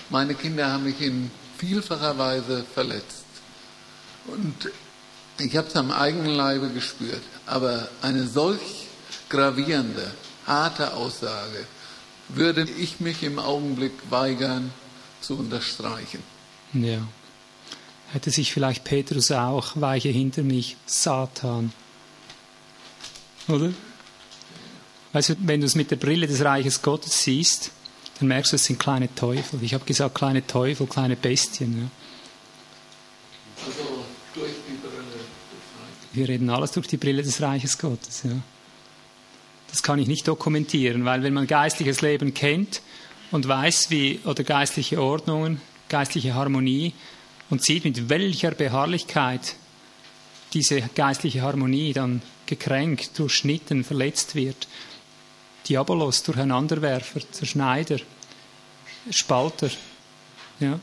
[0.09, 3.18] Meine Kinder haben mich in vielfacher Weise verletzt.
[4.27, 4.71] Und
[5.39, 7.21] ich habe es am eigenen Leibe gespürt.
[7.45, 8.87] Aber eine solch
[9.29, 10.11] gravierende,
[10.45, 11.65] harte Aussage
[12.29, 14.71] würde ich mich im Augenblick weigern
[15.21, 16.23] zu unterstreichen.
[16.73, 16.99] Ja.
[18.11, 21.71] Hätte sich vielleicht Petrus auch, weiche hinter mich, Satan.
[23.47, 23.71] Oder?
[25.13, 27.71] Weißt du, wenn du es mit der Brille des Reiches Gottes siehst,
[28.19, 29.59] dann merkst du, es sind kleine Teufel.
[29.63, 31.89] Ich habe gesagt, kleine Teufel, kleine Bestien.
[33.65, 33.73] Ja.
[36.13, 38.23] Wir reden alles durch die Brille des Reiches Gottes.
[38.23, 38.31] Ja.
[39.69, 42.81] Das kann ich nicht dokumentieren, weil wenn man geistliches Leben kennt
[43.31, 46.93] und weiß, wie, oder geistliche Ordnungen, geistliche Harmonie
[47.49, 49.55] und sieht, mit welcher Beharrlichkeit
[50.53, 54.67] diese geistliche Harmonie dann gekränkt, durchschnitten, verletzt wird.
[55.67, 57.97] Diabolos, Durcheinanderwerfer, Zerschneider,
[59.11, 59.69] Spalter.
[60.59, 60.79] Ja.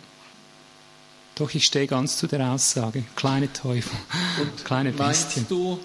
[1.37, 3.05] Doch, ich stehe ganz zu der Aussage.
[3.15, 3.97] Kleine Teufel,
[4.41, 5.45] Und kleine Bestien.
[5.45, 5.79] Meinst du,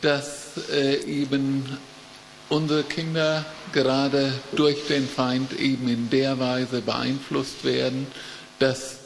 [0.00, 1.78] dass äh, eben
[2.48, 8.06] unsere Kinder gerade durch den Feind eben in der Weise beeinflusst werden,
[8.58, 8.96] dass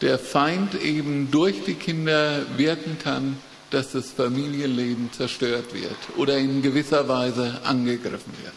[0.00, 3.36] der Feind eben durch die Kinder wirken kann,
[3.70, 8.54] dass das Familienleben zerstört wird oder in gewisser Weise angegriffen wird?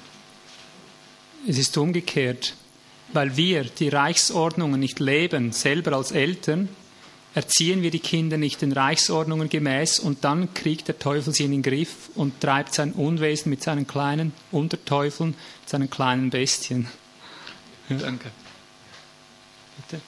[1.48, 2.54] Es ist umgekehrt.
[3.14, 6.70] Weil wir die Reichsordnungen nicht leben, selber als Eltern,
[7.34, 11.52] erziehen wir die Kinder nicht den Reichsordnungen gemäß und dann kriegt der Teufel sie in
[11.52, 16.88] den Griff und treibt sein Unwesen mit seinen kleinen Unterteufeln, seinen kleinen Bestien.
[17.90, 17.98] Ja.
[17.98, 18.32] Danke.
[19.78, 20.02] Bitte.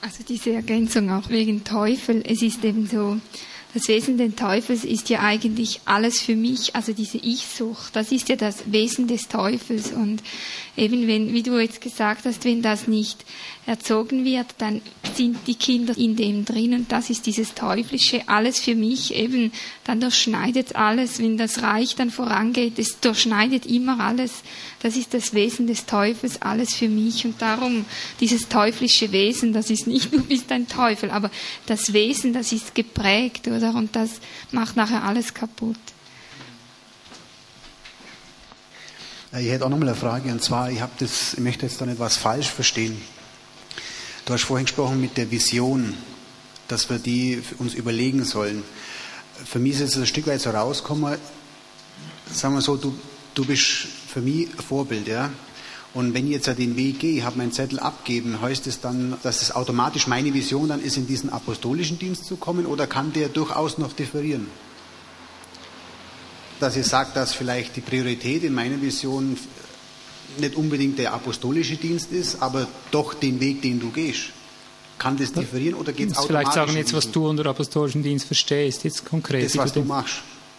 [0.00, 3.18] Also diese Ergänzung auch wegen Teufel, es ist eben so,
[3.74, 8.28] das Wesen des Teufels ist ja eigentlich alles für mich, also diese Ich-Sucht, das ist
[8.28, 9.92] ja das Wesen des Teufels.
[9.92, 10.22] Und
[10.76, 13.24] eben wenn, wie du jetzt gesagt hast, wenn das nicht
[13.68, 14.80] erzogen wird, dann
[15.14, 19.52] sind die Kinder in dem drin und das ist dieses Teuflische, alles für mich, eben,
[19.84, 24.42] dann durchschneidet alles, wenn das Reich dann vorangeht, es durchschneidet immer alles,
[24.80, 27.84] das ist das Wesen des Teufels, alles für mich und darum
[28.20, 31.30] dieses teuflische Wesen, das ist nicht, du bist ein Teufel, aber
[31.66, 33.74] das Wesen, das ist geprägt, oder?
[33.74, 34.12] Und das
[34.50, 35.76] macht nachher alles kaputt.
[39.38, 41.84] Ich hätte auch noch mal eine Frage, und zwar, ich, das, ich möchte jetzt da
[41.84, 42.96] nicht was falsch verstehen.
[44.28, 45.94] Du hast vorhin gesprochen mit der Vision,
[46.68, 48.62] dass wir die uns überlegen sollen.
[49.46, 51.16] Für mich ist es ein Stück weit so rausgekommen,
[52.30, 52.94] sagen wir so, du,
[53.32, 53.64] du bist
[54.06, 55.30] für mich ein Vorbild, ja.
[55.94, 59.16] Und wenn ich jetzt den Weg gehe, ich habe meinen Zettel abgeben, heißt es dann,
[59.22, 63.14] dass es automatisch meine Vision dann ist, in diesen apostolischen Dienst zu kommen, oder kann
[63.14, 64.48] der durchaus noch differieren?
[66.60, 69.38] Dass ich sage, dass vielleicht die Priorität in meiner Vision
[70.36, 74.30] nicht unbedingt der apostolische Dienst ist, aber doch den Weg, den du gehst.
[74.98, 76.26] Kann das differieren oder geht es automatisch?
[76.26, 79.44] Vielleicht sagen jetzt, was du unter apostolischen Dienst verstehst, jetzt konkret.
[79.44, 80.16] Das, was du machst.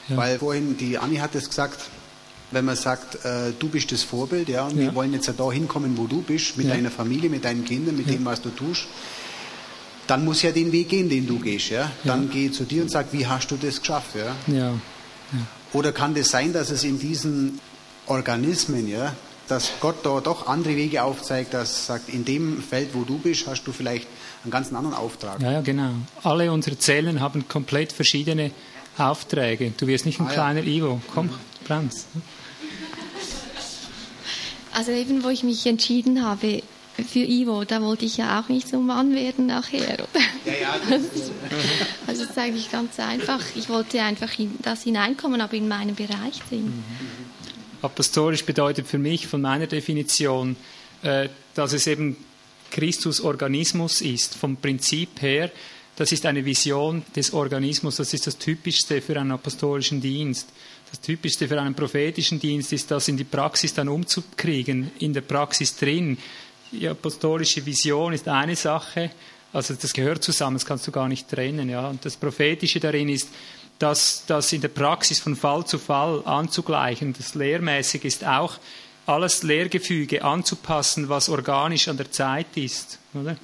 [0.08, 0.18] Ja.
[0.18, 1.90] Weil vorhin, die Anni hat es gesagt,
[2.52, 4.86] wenn man sagt, äh, du bist das Vorbild, ja, und ja.
[4.86, 6.74] wir wollen jetzt da hinkommen, wo du bist, mit ja.
[6.74, 8.88] deiner Familie, mit deinen Kindern, mit dem, was du tust,
[10.08, 11.92] dann muss ja den Weg gehen, den du gehst, ja.
[12.04, 14.36] Dann geh zu dir und sag, wie hast du das geschafft, ja.
[14.54, 14.74] ja.
[15.74, 17.60] Oder kann das sein, dass es in diesen
[18.08, 19.16] Organismen, ja,
[19.50, 23.48] dass Gott da doch andere Wege aufzeigt, dass sagt, in dem Feld, wo du bist,
[23.48, 24.08] hast du vielleicht
[24.44, 25.42] einen ganz anderen Auftrag.
[25.42, 25.92] Ja, ja, genau.
[26.24, 28.52] Alle unsere Zellen haben komplett verschiedene
[28.98, 29.74] Aufträge.
[29.78, 30.78] Du wirst nicht ein ah, kleiner ja.
[30.78, 31.02] Ivo.
[31.14, 31.30] Komm,
[31.66, 32.06] Franz.
[34.74, 36.62] Also eben, wo ich mich entschieden habe
[37.08, 39.94] für Ivo, da wollte ich ja auch nicht so Mann werden nachher.
[39.94, 40.22] Oder?
[40.46, 40.74] Ja, ja,
[42.08, 43.40] also das sage ich ganz einfach.
[43.56, 46.66] Ich wollte einfach in das hineinkommen, aber in meinem Bereich drin.
[46.66, 47.29] Mhm.
[47.82, 50.56] Apostolisch bedeutet für mich von meiner Definition,
[51.02, 52.18] äh, dass es eben
[52.72, 55.52] Christus Organismus ist, vom Prinzip her.
[55.96, 60.50] Das ist eine Vision des Organismus, das ist das Typischste für einen apostolischen Dienst.
[60.90, 65.22] Das Typischste für einen prophetischen Dienst ist, das in die Praxis dann umzukriegen, in der
[65.22, 66.18] Praxis drin.
[66.72, 69.12] Die apostolische Vision ist eine Sache,
[69.52, 71.70] also das gehört zusammen, das kannst du gar nicht trennen.
[71.70, 71.90] Ja.
[71.90, 73.30] Und das Prophetische darin ist,
[73.80, 77.14] das, das in der Praxis von Fall zu Fall anzugleichen.
[77.14, 78.60] Das lehrmäßig ist auch,
[79.06, 83.00] alles Lehrgefüge anzupassen, was organisch an der Zeit ist.
[83.16, 83.38] Oder?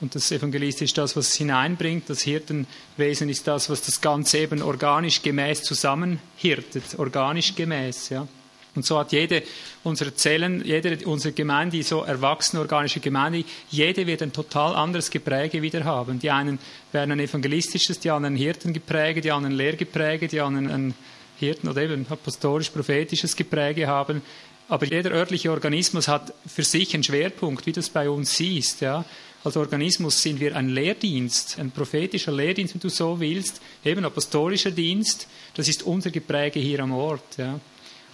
[0.00, 2.08] Und das Evangelist ist das, was es hineinbringt.
[2.08, 6.98] Das Hirtenwesen ist das, was das Ganze eben organisch gemäß zusammenhirtet.
[6.98, 8.28] Organisch gemäß, ja.
[8.76, 9.42] Und so hat jede
[9.82, 15.62] unserer Zellen, jede unserer Gemeinde, so erwachsene organische Gemeinde, jede wird ein total anderes Gepräge
[15.62, 16.18] wieder haben.
[16.18, 16.58] Die einen
[16.92, 20.94] werden ein evangelistisches, die anderen Hirten geprägt, die anderen Lehrgepräge, die anderen ein
[21.38, 24.22] Hirten oder eben apostolisch-prophetisches Gepräge haben.
[24.68, 28.80] Aber jeder örtliche Organismus hat für sich einen Schwerpunkt, wie du es bei uns siehst.
[28.80, 29.04] Ja.
[29.44, 34.72] Als Organismus sind wir ein Lehrdienst, ein prophetischer Lehrdienst, wenn du so willst, eben apostolischer
[34.72, 35.28] Dienst.
[35.54, 37.36] Das ist unser Gepräge hier am Ort.
[37.38, 37.60] Ja.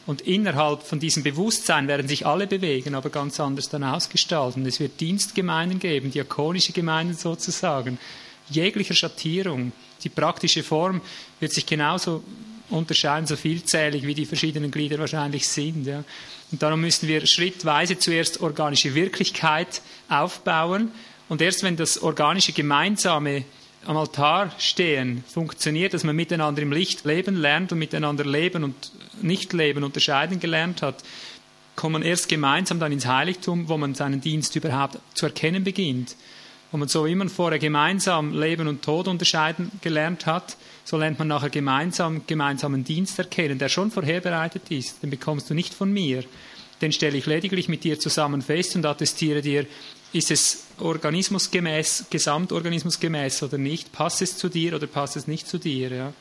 [0.05, 4.67] Und innerhalb von diesem Bewusstsein werden sich alle bewegen, aber ganz anders dann ausgestalten.
[4.67, 7.99] Es wird Dienstgemeinden geben, diakonische Gemeinden sozusagen,
[8.51, 9.73] jeglicher Schattierung.
[10.03, 11.01] Die praktische Form
[11.39, 12.25] wird sich genauso
[12.71, 15.87] unterscheiden, so vielzählig wie die verschiedenen Glieder wahrscheinlich sind.
[15.87, 16.03] Ja.
[16.51, 20.91] Und darum müssen wir schrittweise zuerst organische Wirklichkeit aufbauen
[21.29, 23.45] und erst wenn das organische Gemeinsame
[23.85, 28.93] am Altar stehen funktioniert, dass man miteinander im Licht leben lernt und miteinander leben und
[29.21, 31.03] nicht leben unterscheiden gelernt hat,
[31.75, 36.17] kommt man erst gemeinsam dann ins Heiligtum, wo man seinen Dienst überhaupt zu erkennen beginnt.
[36.71, 41.19] Wo man so wie man vorher gemeinsam Leben und Tod unterscheiden gelernt hat, so lernt
[41.19, 45.03] man nachher gemeinsam gemeinsamen Dienst erkennen, der schon vorherbereitet ist.
[45.03, 46.25] Den bekommst du nicht von mir.
[46.81, 49.67] Den stelle ich lediglich mit dir zusammen fest und attestiere dir,
[50.13, 53.93] ist es organismusgemäß, gesamtorganismusgemäß oder nicht?
[53.93, 55.91] Passt es zu dir oder passt es nicht zu dir?
[55.91, 56.13] Ja?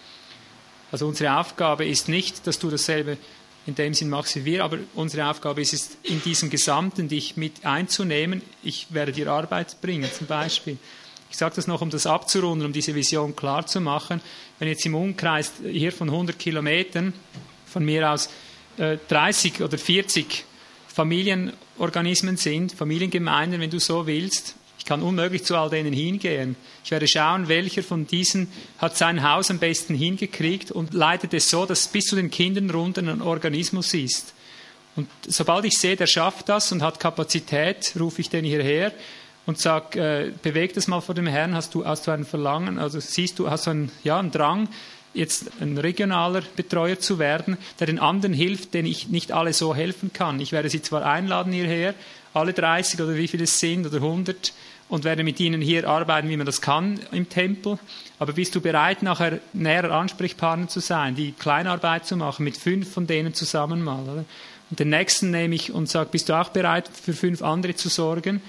[0.91, 3.17] Also unsere Aufgabe ist nicht, dass du dasselbe
[3.65, 7.37] in dem Sinn machst wie wir, aber unsere Aufgabe ist es, in diesem Gesamten dich
[7.37, 8.41] mit einzunehmen.
[8.63, 10.77] Ich werde dir Arbeit bringen, zum Beispiel.
[11.29, 14.19] Ich sage das noch, um das abzurunden, um diese Vision klar zu machen.
[14.59, 17.13] Wenn jetzt im Umkreis hier von 100 Kilometern
[17.67, 18.29] von mir aus
[18.77, 20.43] äh, 30 oder 40
[21.81, 26.55] Familienorganismen sind, Familiengemeinden, wenn du so willst, ich kann unmöglich zu all denen hingehen.
[26.83, 31.49] Ich werde schauen, welcher von diesen hat sein Haus am besten hingekriegt und leitet es
[31.49, 34.35] so, dass bis zu den Kindern runter ein Organismus ist.
[34.95, 38.91] Und sobald ich sehe, der schafft das und hat Kapazität, rufe ich den hierher
[39.47, 42.77] und sage, äh, beweg das mal vor dem Herrn, hast du, hast du ein Verlangen,
[42.77, 44.69] also siehst du, hast du einen, ja, einen Drang,
[45.13, 49.75] jetzt ein regionaler Betreuer zu werden, der den anderen hilft, denen ich nicht alle so
[49.75, 50.39] helfen kann.
[50.39, 51.93] Ich werde sie zwar einladen hierher,
[52.33, 54.53] alle 30 oder wie viele es sind oder 100,
[54.91, 57.79] und werde mit ihnen hier arbeiten, wie man das kann im Tempel.
[58.19, 62.91] Aber bist du bereit, nachher näherer Ansprechpartner zu sein, die Kleinarbeit zu machen, mit fünf
[62.91, 64.03] von denen zusammen mal?
[64.03, 64.25] Oder?
[64.69, 67.87] Und den nächsten nehme ich und sage, bist du auch bereit, für fünf andere zu
[67.87, 68.41] sorgen?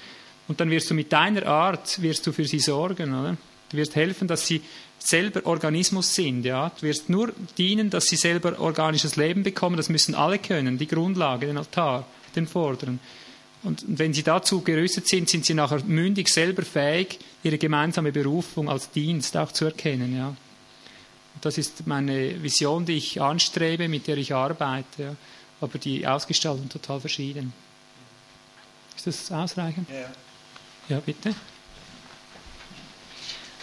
[0.49, 3.37] Und dann wirst du mit deiner Art, wirst du für sie sorgen, oder?
[3.71, 4.63] Du wirst helfen, dass sie
[5.07, 6.71] selber Organismus sind, ja.
[6.81, 9.77] Du wirst nur dienen, dass sie selber organisches Leben bekommen.
[9.77, 13.01] Das müssen alle können, die Grundlage, den Altar, den Vorderen.
[13.63, 18.69] Und wenn sie dazu gerüstet sind, sind sie nachher mündig selber fähig, ihre gemeinsame Berufung
[18.69, 20.17] als Dienst auch zu erkennen.
[20.17, 20.35] Ja.
[21.41, 25.03] Das ist meine Vision, die ich anstrebe, mit der ich arbeite.
[25.03, 25.17] Ja.
[25.61, 27.53] Aber die Ausgestaltung total verschieden.
[28.97, 29.89] Ist das ausreichend?
[29.91, 30.11] Ja,
[30.97, 31.35] ja bitte.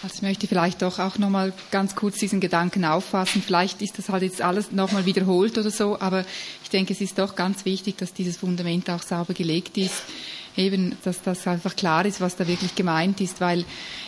[0.01, 3.43] Also ich möchte vielleicht doch auch nochmal ganz kurz diesen Gedanken auffassen.
[3.45, 6.23] Vielleicht ist das halt jetzt alles nochmal wiederholt oder so, aber
[6.63, 10.03] ich denke, es ist doch ganz wichtig, dass dieses Fundament auch sauber gelegt ist.
[10.55, 13.65] Eben, dass das einfach klar ist, was da wirklich gemeint ist, weil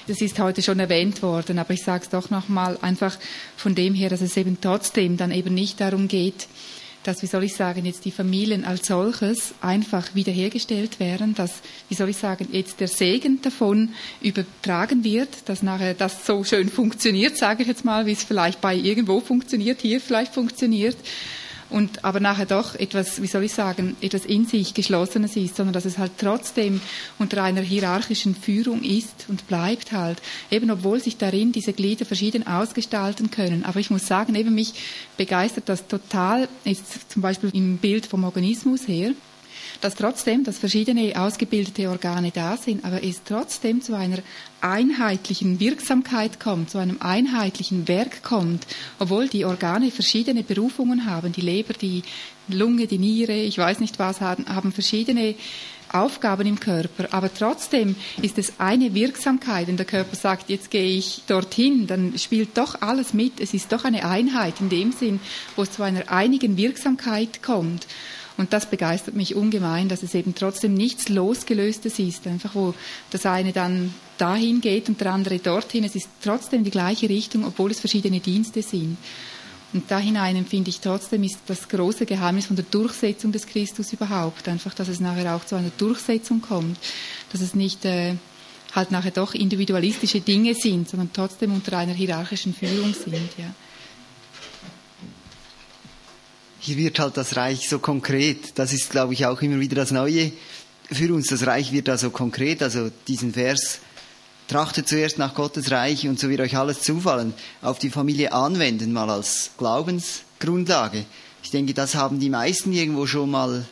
[0.07, 3.17] das ist heute schon erwähnt worden, aber ich sage es doch nochmal einfach
[3.57, 6.47] von dem her, dass es eben trotzdem dann eben nicht darum geht,
[7.03, 11.95] dass, wie soll ich sagen, jetzt die Familien als solches einfach wiederhergestellt werden, dass, wie
[11.95, 13.89] soll ich sagen, jetzt der Segen davon
[14.21, 18.61] übertragen wird, dass nachher das so schön funktioniert, sage ich jetzt mal, wie es vielleicht
[18.61, 20.97] bei irgendwo funktioniert, hier vielleicht funktioniert,
[21.71, 25.73] und aber nachher doch etwas, wie soll ich sagen, etwas in sich Geschlossenes ist, sondern
[25.73, 26.81] dass es halt trotzdem
[27.17, 30.21] unter einer hierarchischen Führung ist und bleibt halt,
[30.51, 33.63] eben obwohl sich darin diese Glieder verschieden ausgestalten können.
[33.65, 34.73] Aber ich muss sagen, eben mich
[35.17, 39.13] begeistert das total, jetzt zum Beispiel im Bild vom Organismus her,
[39.81, 44.19] dass trotzdem, dass verschiedene ausgebildete Organe da sind, aber es trotzdem zu einer
[44.61, 48.67] einheitlichen Wirksamkeit kommt, zu einem einheitlichen Werk kommt,
[48.99, 52.03] obwohl die Organe verschiedene Berufungen haben, die Leber, die
[52.47, 55.35] Lunge, die Niere, ich weiß nicht was, haben, haben verschiedene
[55.93, 60.97] Aufgaben im Körper, aber trotzdem ist es eine Wirksamkeit, wenn der Körper sagt, jetzt gehe
[60.97, 65.19] ich dorthin, dann spielt doch alles mit, es ist doch eine Einheit in dem Sinn,
[65.55, 67.87] wo es zu einer einigen Wirksamkeit kommt.
[68.37, 72.73] Und das begeistert mich ungemein, dass es eben trotzdem nichts Losgelöstes ist, einfach wo
[73.09, 75.83] das eine dann dahin geht und der andere dorthin.
[75.83, 78.97] Es ist trotzdem die gleiche Richtung, obwohl es verschiedene Dienste sind.
[79.73, 83.93] Und da hinein empfinde ich trotzdem ist das große Geheimnis von der Durchsetzung des Christus
[83.93, 84.47] überhaupt.
[84.47, 86.77] Einfach, dass es nachher auch zu einer Durchsetzung kommt.
[87.31, 88.15] Dass es nicht äh,
[88.73, 93.29] halt nachher doch individualistische Dinge sind, sondern trotzdem unter einer hierarchischen Führung sind.
[93.37, 93.53] Ja
[96.61, 98.57] hier wird halt das Reich so konkret.
[98.57, 100.31] Das ist, glaube ich, auch immer wieder das Neue
[100.91, 101.27] für uns.
[101.27, 102.61] Das Reich wird da so konkret.
[102.61, 103.79] Also diesen Vers,
[104.47, 108.91] trachtet zuerst nach Gottes Reich und so wird euch alles zufallen, auf die Familie anwenden,
[108.91, 111.05] mal als Glaubensgrundlage.
[111.41, 113.65] Ich denke, das haben die meisten irgendwo schon mal,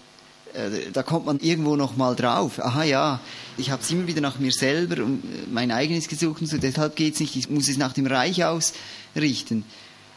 [0.53, 2.59] äh, da kommt man irgendwo noch mal drauf.
[2.59, 3.19] Aha, ja,
[3.57, 6.95] ich habe es immer wieder nach mir selber und mein eigenes gesucht und so, deshalb
[6.95, 9.65] geht es nicht, ich muss es nach dem Reich ausrichten.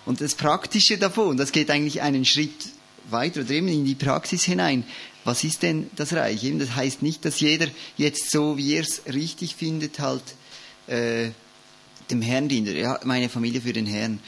[0.05, 2.51] Und das Praktische davon, das geht eigentlich einen Schritt
[3.09, 4.85] weiter oder eben in die Praxis hinein.
[5.25, 6.43] Was ist denn das Reich?
[6.45, 10.23] Eben, das heißt nicht, dass jeder jetzt so, wie er es richtig findet, halt
[10.89, 11.31] äh,
[12.11, 12.69] dem Herrn dient.
[12.69, 14.19] Ja, meine Familie für den Herrn.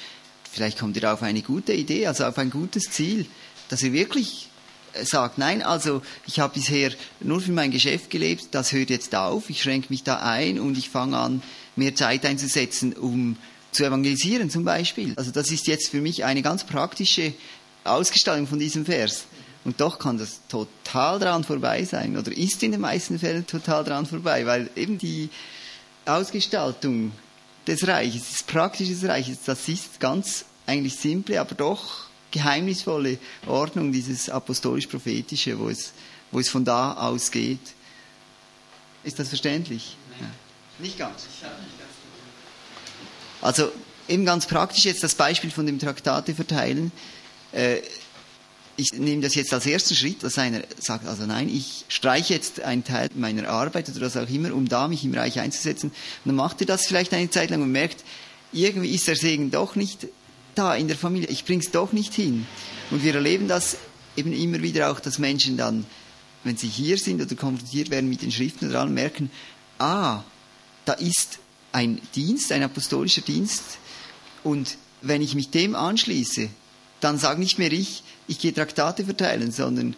[0.50, 3.26] Vielleicht kommt er auf eine gute Idee, also auf ein gutes Ziel,
[3.68, 4.48] dass er wirklich
[4.92, 9.14] äh, sagt, nein, also ich habe bisher nur für mein Geschäft gelebt, das hört jetzt
[9.16, 11.42] auf, ich schränke mich da ein und ich fange an,
[11.74, 13.36] mehr Zeit einzusetzen, um
[13.74, 15.14] zu evangelisieren zum Beispiel.
[15.16, 17.34] Also das ist jetzt für mich eine ganz praktische
[17.84, 19.24] Ausgestaltung von diesem Vers.
[19.64, 23.82] Und doch kann das total dran vorbei sein oder ist in den meisten Fällen total
[23.84, 25.30] dran vorbei, weil eben die
[26.04, 27.12] Ausgestaltung
[27.66, 34.28] des Reiches, des praktischen Reiches, das ist ganz eigentlich simple, aber doch geheimnisvolle Ordnung, dieses
[34.28, 35.92] apostolisch-prophetische, wo es,
[36.30, 37.60] wo es von da aus geht.
[39.02, 39.96] Ist das verständlich?
[40.20, 40.26] Ja.
[40.78, 41.26] Nicht ganz.
[43.44, 43.70] Also
[44.08, 46.92] eben ganz praktisch jetzt das Beispiel von dem Traktate verteilen.
[47.52, 47.80] Äh,
[48.76, 52.62] ich nehme das jetzt als ersten Schritt, dass einer sagt, also nein, ich streiche jetzt
[52.62, 55.90] einen Teil meiner Arbeit oder was auch immer, um da mich im Reich einzusetzen.
[55.90, 55.94] Und
[56.24, 58.02] dann macht er das vielleicht eine Zeit lang und merkt,
[58.50, 60.08] irgendwie ist der Segen doch nicht
[60.54, 62.46] da in der Familie, ich bring's doch nicht hin.
[62.90, 63.76] Und wir erleben das
[64.16, 65.84] eben immer wieder auch, dass Menschen dann,
[66.44, 69.30] wenn sie hier sind oder konfrontiert werden mit den Schriften oder allem, merken,
[69.78, 70.22] ah,
[70.86, 71.40] da ist
[71.74, 73.78] ein Dienst, ein apostolischer Dienst
[74.44, 76.48] und wenn ich mich dem anschließe,
[77.00, 79.96] dann sage nicht mehr ich, ich gehe Traktate verteilen, sondern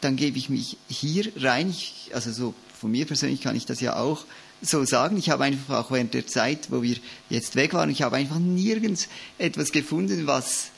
[0.00, 1.70] dann gebe ich mich hier rein.
[1.70, 4.24] Ich, also so von mir persönlich kann ich das ja auch
[4.60, 5.16] so sagen.
[5.16, 6.96] Ich habe einfach auch während der Zeit, wo wir
[7.30, 9.08] jetzt weg waren, ich habe einfach nirgends
[9.38, 10.70] etwas gefunden, was,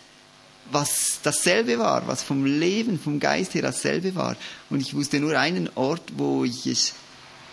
[0.70, 4.36] was dasselbe war, was vom Leben, vom Geist her dasselbe war.
[4.68, 6.92] Und ich wusste nur einen Ort, wo ich es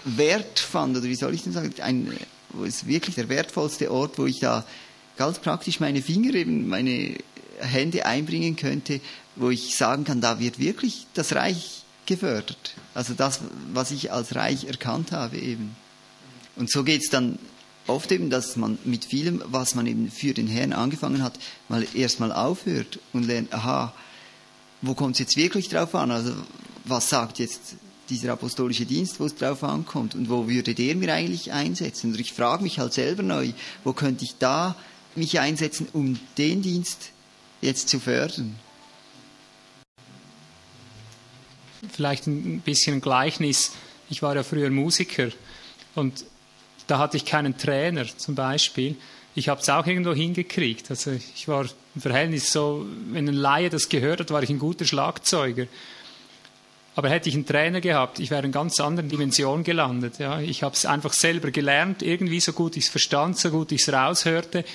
[0.03, 2.11] wert fand, oder wie soll ich denn sagen, ein,
[2.53, 4.65] wo es wirklich der wertvollste Ort, wo ich da
[5.17, 7.17] ganz praktisch meine Finger eben, meine
[7.59, 9.01] Hände einbringen könnte,
[9.35, 12.73] wo ich sagen kann, da wird wirklich das Reich gefördert.
[12.93, 13.41] Also das,
[13.73, 15.75] was ich als Reich erkannt habe eben.
[16.55, 17.39] Und so geht es dann
[17.87, 21.85] oft eben, dass man mit vielem, was man eben für den Herrn angefangen hat, mal
[21.93, 23.93] erstmal aufhört und lernt, aha,
[24.81, 26.11] wo kommt es jetzt wirklich drauf an?
[26.11, 26.33] Also
[26.85, 27.75] was sagt jetzt
[28.11, 32.11] dieser apostolische Dienst, wo es drauf ankommt und wo würde der mir eigentlich einsetzen?
[32.11, 34.75] Und ich frage mich halt selber neu, wo könnte ich da
[35.15, 37.11] mich einsetzen, um den Dienst
[37.61, 38.55] jetzt zu fördern?
[41.91, 43.71] Vielleicht ein bisschen Gleichnis.
[44.09, 45.29] Ich war ja früher Musiker
[45.95, 46.25] und
[46.87, 48.97] da hatte ich keinen Trainer zum Beispiel.
[49.33, 50.89] Ich habe es auch irgendwo hingekriegt.
[50.89, 51.65] Also ich war
[51.95, 55.67] im Verhältnis so, wenn ein Laie das gehört hat, war ich ein guter Schlagzeuger.
[56.95, 60.19] Aber hätte ich einen Trainer gehabt, ich wäre in ganz anderen Dimension gelandet.
[60.19, 60.39] Ja.
[60.39, 63.81] Ich habe es einfach selber gelernt, irgendwie so gut ich es verstand, so gut ich
[63.81, 64.65] es raushörte.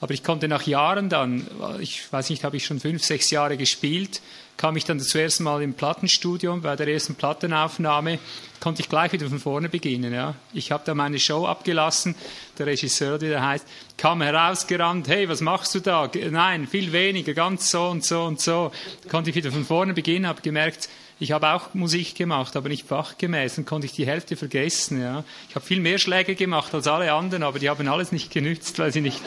[0.00, 1.46] Aber ich konnte nach Jahren dann,
[1.78, 4.20] ich weiß nicht, habe ich schon fünf, sechs Jahre gespielt,
[4.56, 8.18] kam ich dann zuerst mal im Plattenstudio, bei der ersten Plattenaufnahme,
[8.58, 10.12] konnte ich gleich wieder von vorne beginnen.
[10.12, 10.34] Ja.
[10.52, 12.16] Ich habe da meine Show abgelassen,
[12.58, 13.64] der Regisseur, der heißt,
[13.96, 16.10] kam herausgerannt, hey, was machst du da?
[16.30, 18.72] Nein, viel weniger, ganz so und so und so.
[19.08, 20.88] Konnte ich wieder von vorne beginnen, habe gemerkt,
[21.22, 23.54] ich habe auch Musik gemacht, aber nicht fachgemäß.
[23.54, 25.00] Dann konnte ich die Hälfte vergessen.
[25.00, 25.22] Ja.
[25.48, 28.80] Ich habe viel mehr Schläge gemacht als alle anderen, aber die haben alles nicht genützt,
[28.80, 29.20] weil sie nicht,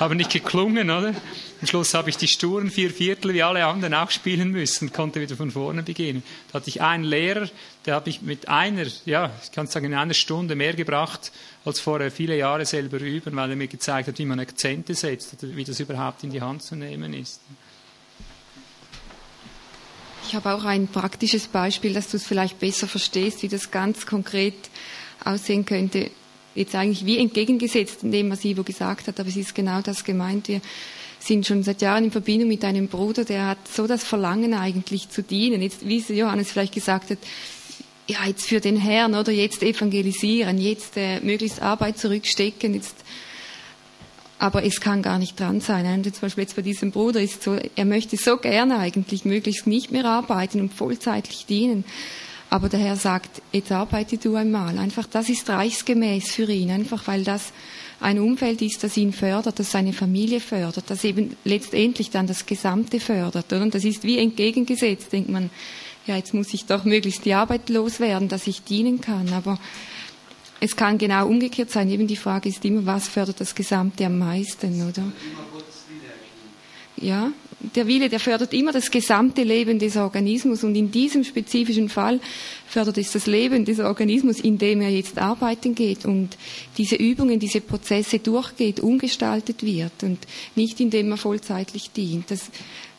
[0.00, 1.14] haben nicht geklungen, oder?
[1.60, 5.20] Am Schluss habe ich die sturen vier Viertel wie alle anderen auch spielen müssen, konnte
[5.20, 6.24] wieder von vorne beginnen.
[6.50, 7.48] Da hatte ich einen Lehrer,
[7.86, 11.30] der habe ich mit einer, ja, ich kann sagen, in einer Stunde mehr gebracht,
[11.64, 15.36] als vorher viele Jahre selber üben, weil er mir gezeigt hat, wie man Akzente setzt
[15.40, 17.40] wie das überhaupt in die Hand zu nehmen ist.
[20.28, 24.06] Ich habe auch ein praktisches Beispiel, dass du es vielleicht besser verstehst, wie das ganz
[24.06, 24.54] konkret
[25.24, 26.10] aussehen könnte.
[26.56, 30.02] Jetzt eigentlich wie entgegengesetzt in dem, was Ivo gesagt hat, aber es ist genau das
[30.02, 30.48] gemeint.
[30.48, 30.60] Wir
[31.20, 35.10] sind schon seit Jahren in Verbindung mit einem Bruder, der hat so das Verlangen eigentlich
[35.10, 35.62] zu dienen.
[35.62, 37.18] Jetzt, wie Johannes vielleicht gesagt hat,
[38.08, 42.96] ja, jetzt für den Herrn oder jetzt evangelisieren, jetzt äh, möglichst Arbeit zurückstecken, jetzt
[44.38, 45.86] aber es kann gar nicht dran sein.
[45.86, 49.66] Und zum Beispiel jetzt bei diesem Bruder ist so, er möchte so gerne eigentlich möglichst
[49.66, 51.84] nicht mehr arbeiten und vollzeitlich dienen.
[52.48, 54.78] Aber der Herr sagt, jetzt arbeite du einmal.
[54.78, 56.70] Einfach, das ist reichsgemäß für ihn.
[56.70, 57.52] Einfach, weil das
[57.98, 62.46] ein Umfeld ist, das ihn fördert, das seine Familie fördert, das eben letztendlich dann das
[62.46, 63.52] Gesamte fördert.
[63.52, 65.50] Und das ist wie entgegengesetzt, denkt man,
[66.06, 69.32] ja, jetzt muss ich doch möglichst die Arbeit loswerden, dass ich dienen kann.
[69.32, 69.58] Aber
[70.60, 71.88] es kann genau umgekehrt sein.
[71.88, 75.04] Eben die Frage ist immer, was fördert das Gesamte am meisten, oder?
[76.96, 81.88] Ja, der Wille, der fördert immer das gesamte Leben des Organismus und in diesem spezifischen
[81.88, 82.20] Fall
[82.66, 86.36] fördert es das Leben des Organismus, in dem er jetzt arbeiten geht und
[86.76, 90.18] diese Übungen, diese Prozesse durchgeht, umgestaltet wird und
[90.54, 92.30] nicht indem er vollzeitlich dient.
[92.30, 92.50] Das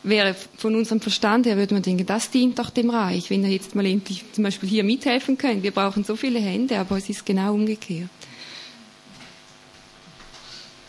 [0.02, 3.50] wäre von unserem Verstand her, würde man denken, das dient doch dem Reich, wenn er
[3.50, 5.62] jetzt mal endlich zum Beispiel hier mithelfen könnte.
[5.62, 8.10] Wir brauchen so viele Hände, aber es ist genau umgekehrt.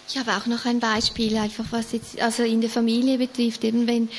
[0.09, 3.87] Ich habe auch noch ein Beispiel, einfach was jetzt also in der Familie betrifft, eben
[3.87, 4.09] wenn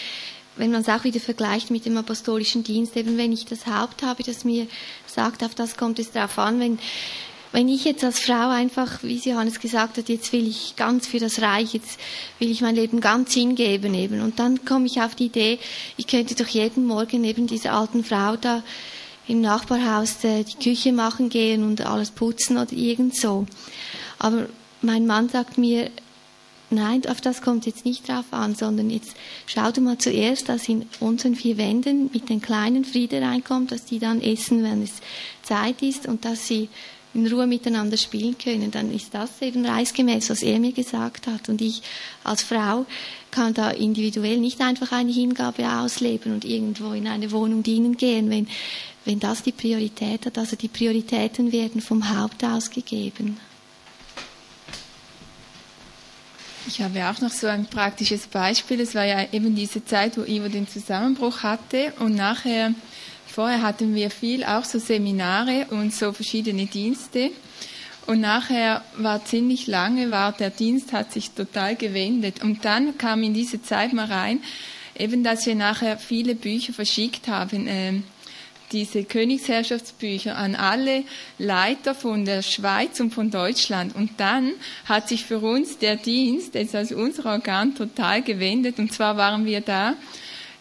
[0.56, 4.02] wenn man es auch wieder vergleicht mit dem apostolischen Dienst, eben wenn ich das Haupt
[4.02, 4.66] habe, das mir
[5.06, 6.78] sagt, auf das kommt es drauf an, wenn
[7.52, 11.08] wenn ich jetzt als Frau einfach, wie Sie Johannes gesagt hat, jetzt will ich ganz
[11.08, 11.98] für das Reich, jetzt
[12.38, 14.20] will ich mein Leben ganz hingeben eben.
[14.20, 15.58] Und dann komme ich auf die Idee,
[15.96, 18.62] ich könnte doch jeden Morgen eben dieser alten Frau da
[19.26, 23.46] im Nachbarhaus äh, die Küche machen gehen und alles putzen oder irgend so.
[24.20, 24.46] Aber
[24.82, 25.90] mein Mann sagt mir,
[26.70, 29.15] nein, auf das kommt jetzt nicht drauf an, sondern jetzt
[29.47, 33.85] schau du mal zuerst, dass in unseren vier Wänden mit den kleinen Friede reinkommt, dass
[33.85, 34.93] die dann essen, wenn es
[35.43, 36.69] Zeit ist und dass sie
[37.12, 41.48] in Ruhe miteinander spielen können, dann ist das eben reisgemäß, was er mir gesagt hat.
[41.48, 41.82] Und ich
[42.23, 42.86] als Frau
[43.32, 48.31] kann da individuell nicht einfach eine Hingabe ausleben und irgendwo in eine Wohnung dienen gehen,
[48.31, 48.47] wenn,
[49.05, 50.39] wenn das die Priorität hat.
[50.39, 53.39] Also die Prioritäten werden vom Haupt aus gegeben.
[56.66, 58.80] Ich habe auch noch so ein praktisches Beispiel.
[58.80, 62.74] Es war ja eben diese Zeit, wo Ivo den Zusammenbruch hatte und nachher
[63.30, 67.30] Vorher hatten wir viel auch so Seminare und so verschiedene Dienste.
[68.06, 72.42] Und nachher war ziemlich lange, war der Dienst hat sich total gewendet.
[72.42, 74.40] Und dann kam in diese Zeit mal rein,
[74.98, 78.00] eben, dass wir nachher viele Bücher verschickt haben, äh,
[78.72, 81.05] diese Königsherrschaftsbücher an alle
[81.38, 83.94] Leiter von der Schweiz und von Deutschland.
[83.94, 84.52] Und dann
[84.86, 88.78] hat sich für uns der Dienst, jetzt also unser Organ, total gewendet.
[88.78, 89.94] Und zwar waren wir da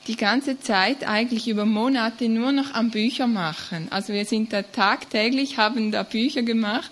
[0.08, 3.88] die ganze Zeit eigentlich über Monate nur noch am Bücher machen.
[3.92, 6.92] Also wir sind da tagtäglich, haben da Bücher gemacht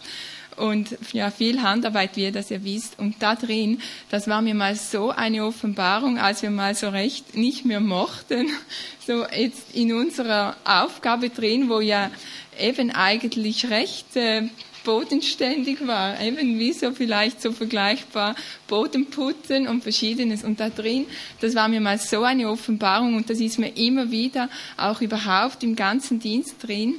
[0.57, 2.99] und ja, viel Handarbeit, wie ihr das ja wisst.
[2.99, 3.79] Und da drin,
[4.09, 8.49] das war mir mal so eine Offenbarung, als wir mal so recht nicht mehr mochten,
[9.07, 12.11] so jetzt in unserer Aufgabe drin, wo ja
[12.59, 14.49] eben eigentlich recht äh,
[14.84, 18.35] bodenständig war, eben wie so vielleicht so vergleichbar
[18.67, 20.43] Bodenputzen und verschiedenes.
[20.43, 21.05] Und da drin,
[21.41, 25.61] das war mir mal so eine Offenbarung und das ist mir immer wieder auch überhaupt
[25.63, 26.95] im ganzen Dienst drin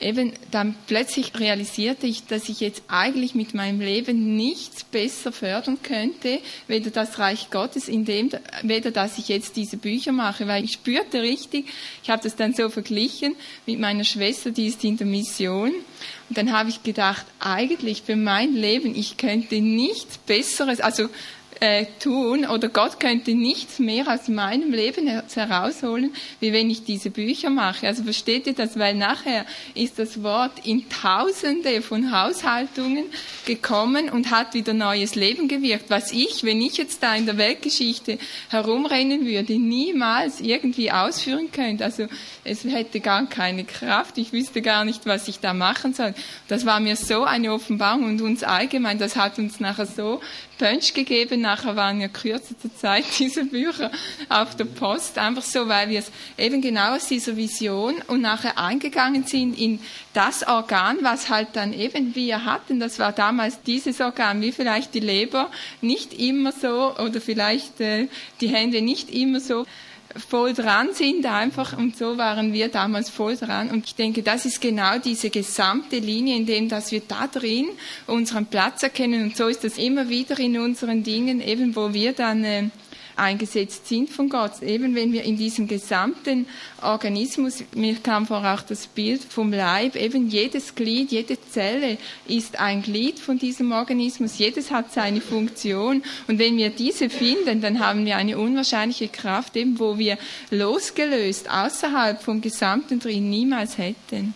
[0.00, 5.78] eben dann plötzlich realisierte ich, dass ich jetzt eigentlich mit meinem Leben nichts besser fördern
[5.82, 8.30] könnte, weder das Reich Gottes, in dem,
[8.62, 11.66] weder dass ich jetzt diese Bücher mache, weil ich spürte richtig,
[12.02, 13.34] ich habe das dann so verglichen
[13.66, 15.72] mit meiner Schwester, die ist in der Mission.
[16.28, 21.08] Und dann habe ich gedacht, eigentlich für mein Leben, ich könnte nichts Besseres, also
[21.60, 27.10] äh, tun oder Gott könnte nichts mehr aus meinem Leben herausholen, wie wenn ich diese
[27.10, 27.86] Bücher mache.
[27.86, 28.78] Also versteht ihr das?
[28.78, 29.44] Weil nachher
[29.74, 33.06] ist das Wort in Tausende von Haushaltungen
[33.46, 35.90] gekommen und hat wieder neues Leben gewirkt.
[35.90, 38.18] Was ich, wenn ich jetzt da in der Weltgeschichte
[38.50, 41.84] herumrennen würde, niemals irgendwie ausführen könnte.
[41.84, 42.06] Also
[42.44, 44.18] es hätte gar keine Kraft.
[44.18, 46.14] Ich wüsste gar nicht, was ich da machen soll.
[46.48, 50.20] Das war mir so eine Offenbarung und uns allgemein, das hat uns nachher so
[50.58, 51.40] Punch gegeben.
[51.40, 53.90] Nachher waren ja kürzester Zeit diese Bücher
[54.28, 55.18] auf der Post.
[55.18, 59.80] Einfach so, weil wir es eben genau aus dieser Vision und nachher eingegangen sind in
[60.12, 62.80] das Organ, was halt dann eben wir hatten.
[62.80, 68.08] Das war damals dieses Organ, wie vielleicht die Leber, nicht immer so oder vielleicht äh,
[68.40, 69.64] die Hände nicht immer so
[70.16, 71.76] voll dran sind einfach.
[71.76, 73.70] Und so waren wir damals voll dran.
[73.70, 77.68] Und ich denke, das ist genau diese gesamte Linie, in dem, dass wir da drin
[78.06, 79.24] unseren Platz erkennen.
[79.24, 82.64] Und so ist das immer wieder in unseren Dingen, eben wo wir dann äh,
[83.18, 84.62] eingesetzt sind von Gott.
[84.62, 86.46] Eben wenn wir in diesem gesamten
[86.82, 92.58] Organismus, mir kam vorher auch das Bild vom Leib, eben jedes Glied, jede Zelle ist
[92.58, 97.80] ein Glied von diesem Organismus, jedes hat seine Funktion und wenn wir diese finden, dann
[97.80, 100.18] haben wir eine unwahrscheinliche Kraft, eben wo wir
[100.50, 104.34] losgelöst außerhalb vom Gesamten drin niemals hätten.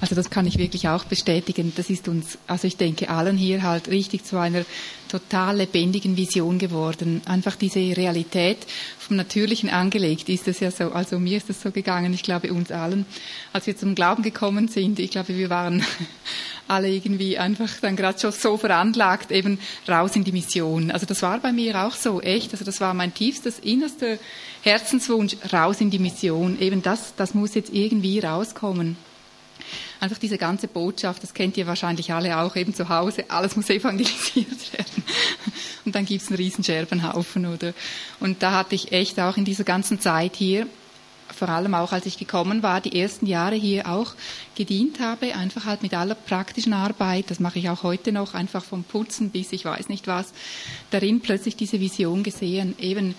[0.00, 1.72] Also das kann ich wirklich auch bestätigen.
[1.76, 4.64] Das ist uns, also ich denke, allen hier halt richtig zu einer
[5.08, 7.22] total lebendigen Vision geworden.
[7.24, 8.58] Einfach diese Realität
[8.98, 10.92] vom Natürlichen angelegt ist es ja so.
[10.92, 13.06] Also mir ist es so gegangen, ich glaube uns allen,
[13.52, 15.84] als wir zum Glauben gekommen sind, ich glaube, wir waren
[16.68, 19.58] alle irgendwie einfach dann gerade schon so veranlagt, eben
[19.88, 20.90] raus in die Mission.
[20.90, 22.52] Also das war bei mir auch so, echt.
[22.52, 24.18] Also das war mein tiefstes, innerster
[24.62, 26.60] Herzenswunsch, raus in die Mission.
[26.60, 28.96] Eben das, das muss jetzt irgendwie rauskommen
[30.00, 33.70] einfach diese ganze Botschaft, das kennt ihr wahrscheinlich alle auch eben zu Hause, alles muss
[33.70, 35.02] evangelisiert werden.
[35.84, 37.72] Und dann gibt's einen riesen Scherbenhaufen, oder?
[38.20, 40.66] Und da hatte ich echt auch in dieser ganzen Zeit hier,
[41.34, 44.14] vor allem auch als ich gekommen war, die ersten Jahre hier auch
[44.54, 48.64] gedient habe, einfach halt mit aller praktischen Arbeit, das mache ich auch heute noch, einfach
[48.64, 50.32] vom Putzen bis ich weiß nicht was,
[50.90, 53.14] darin plötzlich diese Vision gesehen, eben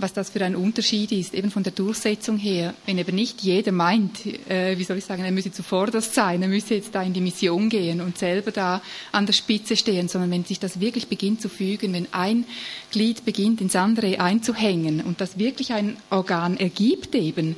[0.00, 2.74] was das für ein Unterschied ist, eben von der Durchsetzung her.
[2.86, 6.48] Wenn eben nicht jeder meint, äh, wie soll ich sagen, er müsse zuvorderst sein, er
[6.48, 8.82] müsse jetzt da in die Mission gehen und selber da
[9.12, 12.44] an der Spitze stehen, sondern wenn sich das wirklich beginnt zu fügen, wenn ein
[12.90, 17.56] Glied beginnt ins andere einzuhängen und das wirklich ein Organ ergibt eben,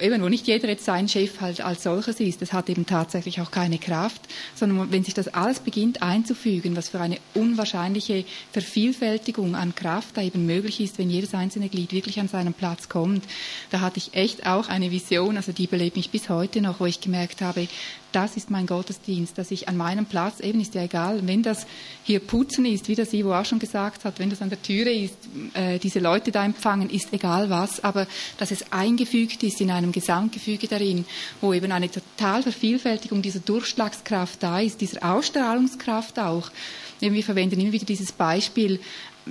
[0.00, 3.40] eben wo nicht jeder jetzt sein Chef halt als solches ist, das hat eben tatsächlich
[3.40, 4.20] auch keine Kraft,
[4.54, 10.22] sondern wenn sich das alles beginnt einzufügen, was für eine unwahrscheinliche Vervielfältigung an Kraft da
[10.22, 13.24] eben möglich ist, wenn jedes einzelne Gemeindeglied wirklich an seinen Platz kommt.
[13.70, 16.86] Da hatte ich echt auch eine Vision, also die belebt mich bis heute noch, wo
[16.86, 17.68] ich gemerkt habe,
[18.12, 21.66] das ist mein Gottesdienst, dass ich an meinem Platz, eben ist ja egal, wenn das
[22.02, 24.90] hier Putzen ist, wie das Ivo auch schon gesagt hat, wenn das an der Türe
[24.90, 25.16] ist,
[25.52, 28.06] äh, diese Leute da empfangen, ist egal was, aber
[28.38, 31.04] dass es eingefügt ist in einem Gesamtgefüge darin,
[31.42, 36.50] wo eben eine total Vervielfältigung dieser Durchschlagskraft da ist, dieser Ausstrahlungskraft auch.
[37.00, 38.80] Wir verwenden immer wieder dieses Beispiel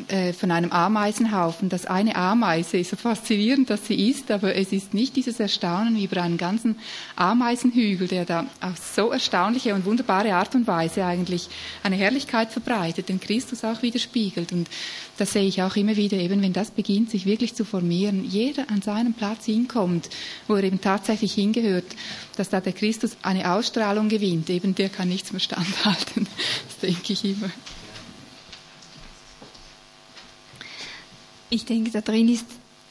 [0.09, 4.93] äh, von einem Ameisenhaufen, dass eine Ameise, so faszinierend dass sie ist, aber es ist
[4.93, 6.75] nicht dieses Erstaunen wie über einen ganzen
[7.15, 11.47] Ameisenhügel, der da auf so erstaunliche und wunderbare Art und Weise eigentlich
[11.81, 14.51] eine Herrlichkeit verbreitet, den Christus auch widerspiegelt.
[14.51, 14.69] Und
[15.17, 18.69] das sehe ich auch immer wieder, eben wenn das beginnt, sich wirklich zu formieren, jeder
[18.69, 20.09] an seinen Platz hinkommt,
[20.49, 21.85] wo er eben tatsächlich hingehört,
[22.35, 26.27] dass da der Christus eine Ausstrahlung gewinnt, eben der kann nichts mehr standhalten.
[26.67, 27.49] Das denke ich immer.
[31.55, 32.45] Ich denke, da drin ist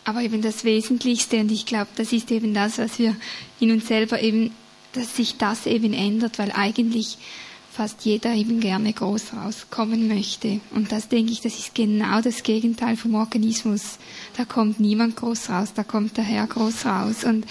[0.05, 3.15] aber eben das Wesentlichste und ich glaube, das ist eben das, was wir
[3.61, 4.53] in uns selber eben,
[4.95, 7.19] dass sich das eben ändert, weil eigentlich
[7.71, 10.61] fast jeder eben gerne groß rauskommen möchte.
[10.71, 13.99] Und das denke ich, das ist genau das Gegenteil vom Organismus.
[14.37, 17.25] Da kommt niemand groß raus, da kommt der Herr groß raus.
[17.25, 17.45] Und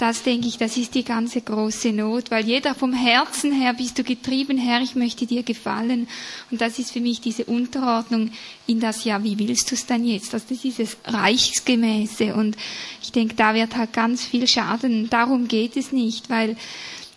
[0.00, 3.98] das denke ich, das ist die ganze große Not, weil jeder vom Herzen her bist
[3.98, 6.08] du getrieben, Herr, ich möchte dir gefallen.
[6.50, 8.30] Und das ist für mich diese Unterordnung
[8.66, 10.32] in das, ja, wie willst du es dann jetzt?
[10.32, 12.34] Also das ist dieses Reichsgemäße.
[12.34, 12.56] Und
[13.02, 15.10] ich denke, da wird halt ganz viel Schaden.
[15.10, 16.56] Darum geht es nicht, weil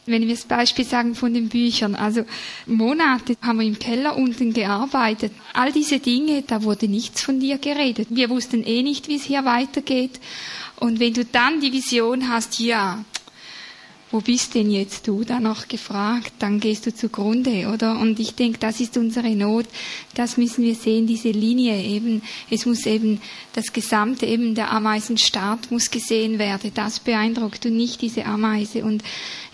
[0.05, 2.26] wenn wir das Beispiel sagen von den Büchern, also
[2.65, 5.31] Monate haben wir im Keller unten gearbeitet.
[5.53, 8.10] All diese Dinge, da wurde nichts von dir geredet.
[8.10, 10.19] Wir wussten eh nicht, wie es hier weitergeht.
[10.79, 13.03] Und wenn du dann die Vision hast, ja,
[14.13, 17.99] wo bist denn jetzt du da noch gefragt, dann gehst du zugrunde, oder?
[17.99, 19.65] Und ich denke, das ist unsere Not,
[20.13, 22.21] das müssen wir sehen, diese Linie eben,
[22.51, 23.19] es muss eben,
[23.53, 28.83] das Gesamte eben, der Ameisenstaat muss gesehen werden, das beeindruckt und nicht diese Ameise.
[28.83, 29.03] Und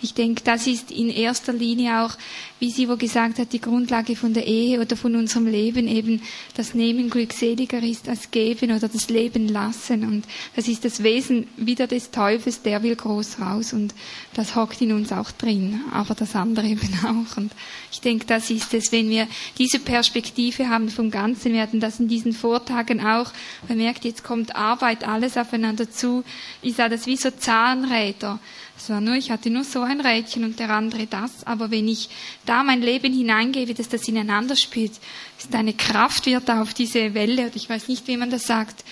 [0.02, 2.16] ich denke, das ist in erster Linie auch,
[2.58, 6.22] wie sie wo gesagt hat, die Grundlage von der Ehe oder von unserem Leben eben,
[6.56, 10.04] das Nehmen glückseliger ist als Geben oder das Leben lassen.
[10.04, 10.24] Und
[10.56, 13.94] das ist das Wesen wieder des Teufels, der will groß raus und
[14.34, 17.36] das hockt in uns auch drin, aber das andere eben auch.
[17.36, 17.52] Und
[17.92, 19.26] ich denke, das ist es, wenn wir
[19.58, 23.32] diese Perspektive haben vom Ganzen, wir hatten das in diesen Vortagen auch,
[23.68, 26.24] man merkt, jetzt kommt Arbeit, alles aufeinander zu.
[26.62, 28.38] Ich sah das wie so Zahnräder.
[28.82, 31.46] Es war nur, ich hatte nur so ein Rädchen und der andere das.
[31.46, 32.08] Aber wenn ich
[32.46, 34.92] da mein Leben hineingebe, dass das ineinander spielt,
[35.38, 38.46] ist eine Kraft wird da auf diese Welle, oder ich weiß nicht, wie man das
[38.46, 38.82] sagt,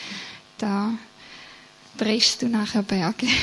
[0.59, 0.93] da
[1.97, 3.28] drehst du nachher Berge.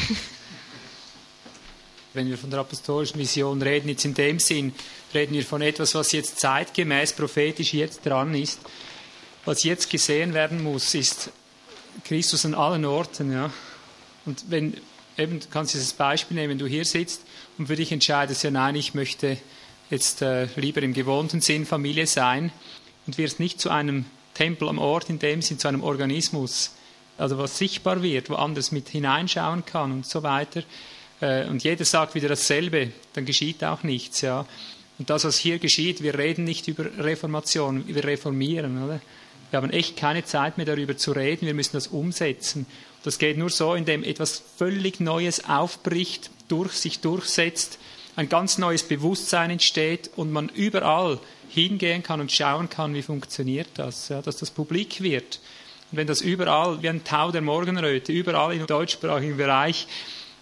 [2.14, 4.72] Wenn wir von der apostolischen Mission reden, jetzt in dem Sinn,
[5.16, 8.60] reden wir von etwas, was jetzt zeitgemäß prophetisch jetzt dran ist.
[9.46, 11.32] Was jetzt gesehen werden muss, ist
[12.04, 13.32] Christus an allen Orten.
[13.32, 13.50] Ja.
[14.26, 14.78] Und wenn
[15.18, 17.24] eben, du kannst dieses Beispiel nehmen, wenn du hier sitzt
[17.58, 19.38] und für dich entscheidest, ja nein, ich möchte
[19.90, 22.52] jetzt äh, lieber im gewohnten Sinn Familie sein
[23.08, 26.72] und wirst nicht zu einem Tempel am Ort, in dem Sinn zu einem Organismus,
[27.18, 30.64] also was sichtbar wird, wo anders mit hineinschauen kann und so weiter.
[31.22, 34.22] Äh, und jeder sagt wieder dasselbe, dann geschieht auch nichts.
[34.22, 34.46] Ja.
[34.98, 38.84] Und das, was hier geschieht, wir reden nicht über Reformation, wir reformieren.
[38.84, 39.02] Oder?
[39.56, 42.66] Wir haben echt keine Zeit mehr darüber zu reden, wir müssen das umsetzen.
[43.04, 47.80] Das geht nur so, indem etwas völlig Neues aufbricht, durch sich durchsetzt,
[48.18, 53.70] ein ganz neues Bewusstsein entsteht und man überall hingehen kann und schauen kann, wie funktioniert
[53.76, 55.40] das, ja, dass das publik wird.
[55.90, 59.88] Und wenn das überall wie ein Tau der Morgenröte, überall im deutschsprachigen Bereich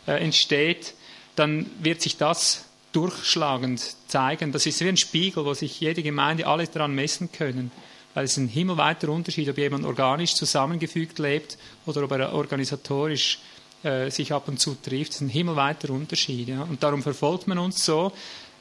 [0.08, 0.96] äh, entsteht,
[1.36, 4.52] dann wird sich das durchschlagend zeigen.
[4.52, 7.70] Das ist wie ein Spiegel, wo sich jede Gemeinde alle daran messen können
[8.14, 13.40] weil es ein himmelweiter Unterschied, ob jemand organisch zusammengefügt lebt oder ob er organisatorisch
[13.84, 15.10] äh, sich ab und zu trifft.
[15.10, 16.48] Das ist ein himmelweiter Unterschied.
[16.48, 16.64] Ja?
[16.64, 18.12] Und darum verfolgt man uns so.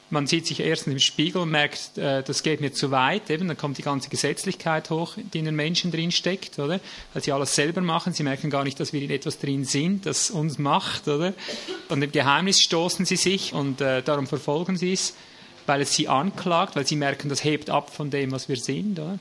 [0.09, 3.29] Man sieht sich erst im Spiegel und merkt, äh, das geht mir zu weit.
[3.29, 6.79] Eben, dann kommt die ganze Gesetzlichkeit hoch, die in den Menschen drin steckt, oder?
[7.13, 8.13] Weil sie alles selber machen.
[8.13, 11.33] Sie merken gar nicht, dass wir in etwas drin sind, das uns macht, oder?
[11.89, 15.15] Und im Geheimnis stoßen sie sich und äh, darum verfolgen sie es,
[15.65, 18.99] weil es sie anklagt, weil sie merken, das hebt ab von dem, was wir sind,
[18.99, 19.19] oder?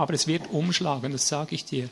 [0.00, 1.90] Aber es wird umschlagen, das sage ich dir.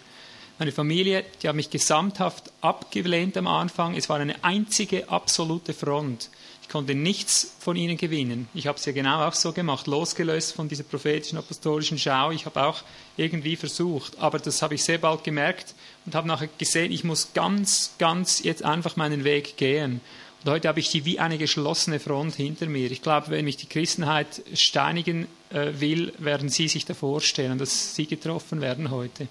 [0.58, 3.94] Meine Familie, die hat mich gesamthaft abgelehnt am Anfang.
[3.94, 6.30] Es war eine einzige absolute Front.
[6.62, 8.48] Ich konnte nichts von ihnen gewinnen.
[8.54, 12.30] Ich habe es ja genau auch so gemacht, losgelöst von dieser prophetischen apostolischen Schau.
[12.30, 12.80] Ich habe auch
[13.18, 15.74] irgendwie versucht, aber das habe ich sehr bald gemerkt
[16.06, 20.00] und habe nachher gesehen, ich muss ganz, ganz jetzt einfach meinen Weg gehen.
[20.44, 22.90] Und heute habe ich die wie eine geschlossene Front hinter mir.
[22.90, 27.94] Ich glaube, wenn mich die Christenheit steinigen äh, will, werden Sie sich davor stellen, dass
[27.94, 29.26] Sie getroffen werden heute.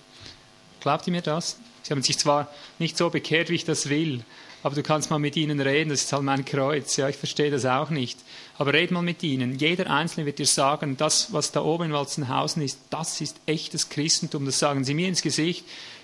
[0.81, 1.57] Glaubt ihr mir das?
[1.83, 4.23] Sie haben sich zwar nicht so bekehrt, wie ich das will,
[4.63, 7.51] aber du kannst mal mit ihnen reden, das ist halt mein Kreuz, ja, ich verstehe
[7.51, 8.19] das auch nicht.
[8.57, 9.57] Aber red mal mit ihnen.
[9.57, 13.87] Jeder Einzelne wird dir sagen, das, was da oben in Walzenhausen ist, das ist echtes
[13.87, 14.45] Christentum.
[14.45, 15.63] Das sagen sie mir ins Gesicht.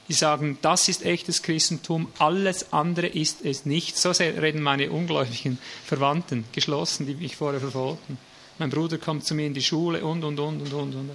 [0.10, 3.98] Die sagen, das ist echtes Christentum, alles andere ist es nicht.
[3.98, 8.18] So reden meine ungläubigen Verwandten, geschlossen, die mich vorher verfolgten.
[8.60, 10.96] Mein Bruder kommt zu mir in die Schule und, und, und, und, und.
[10.96, 11.12] und.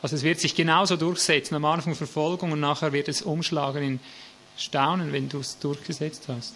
[0.00, 4.00] Also es wird sich genauso durchsetzen, am Anfang Verfolgung und nachher wird es umschlagen in
[4.56, 6.54] Staunen, wenn du es durchgesetzt hast.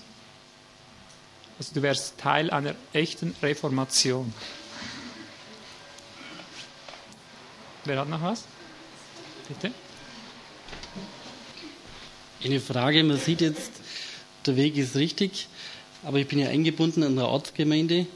[1.58, 4.32] Also du wärst Teil einer echten Reformation.
[7.84, 8.44] Wer hat noch was?
[9.48, 9.72] Bitte?
[12.46, 13.72] Eine Frage, man sieht jetzt,
[14.46, 15.48] der Weg ist richtig,
[16.04, 18.06] aber ich bin ja eingebunden an der Ortsgemeinde.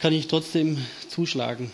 [0.00, 1.72] Kann ich trotzdem zuschlagen?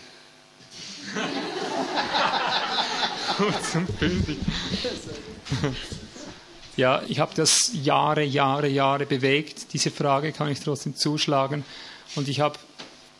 [6.77, 9.73] Ja, ich habe das Jahre, Jahre, Jahre bewegt.
[9.73, 11.65] Diese Frage kann ich trotzdem zuschlagen.
[12.15, 12.57] Und ich habe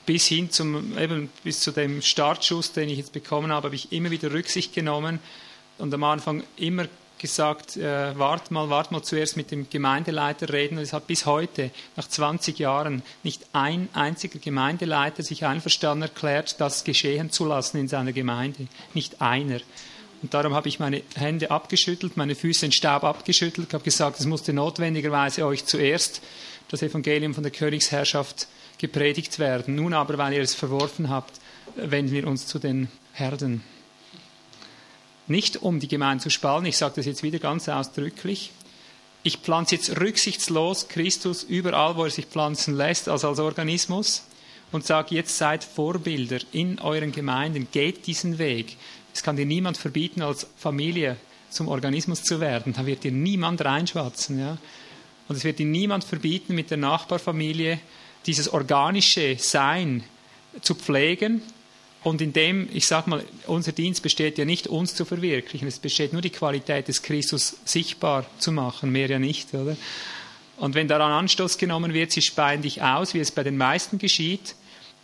[0.05, 3.91] bis hin zum, eben bis zu dem Startschuss, den ich jetzt bekommen habe, habe ich
[3.91, 5.19] immer wieder Rücksicht genommen
[5.77, 6.87] und am Anfang immer
[7.19, 10.77] gesagt, äh, wart mal, wart mal zuerst mit dem Gemeindeleiter reden.
[10.77, 16.59] Und es hat bis heute, nach 20 Jahren, nicht ein einziger Gemeindeleiter sich einverstanden erklärt,
[16.59, 18.67] das geschehen zu lassen in seiner Gemeinde.
[18.93, 19.59] Nicht einer.
[20.21, 24.25] Und darum habe ich meine Hände abgeschüttelt, meine Füße in Staub abgeschüttelt, habe gesagt, es
[24.25, 26.21] musste notwendigerweise euch zuerst
[26.69, 28.47] das Evangelium von der Königsherrschaft
[28.77, 29.75] gepredigt werden.
[29.75, 31.39] Nun aber, weil ihr es verworfen habt,
[31.75, 33.63] wenden wir uns zu den Herden.
[35.29, 38.51] Nicht um die Gemeinde zu spalten, ich sage das jetzt wieder ganz ausdrücklich.
[39.21, 44.23] Ich pflanze jetzt rücksichtslos Christus überall, wo er sich pflanzen lässt, also als Organismus,
[44.71, 48.75] und sage jetzt seid Vorbilder in euren Gemeinden, geht diesen Weg.
[49.13, 51.15] Es kann dir niemand verbieten, als Familie
[51.51, 52.73] zum Organismus zu werden.
[52.73, 54.39] Da wird dir niemand reinschwatzen.
[54.39, 54.57] Ja?
[55.27, 57.79] Und es wird dir niemand verbieten, mit der Nachbarfamilie
[58.25, 60.03] dieses organische Sein
[60.61, 61.43] zu pflegen
[62.03, 65.67] und in dem, ich sage mal, unser Dienst besteht ja nicht, uns zu verwirklichen.
[65.67, 69.75] Es besteht nur die Qualität des Christus sichtbar zu machen, mehr ja nicht, oder?
[70.57, 73.97] Und wenn daran Anstoß genommen wird, sie speien dich aus, wie es bei den meisten
[73.97, 74.55] geschieht,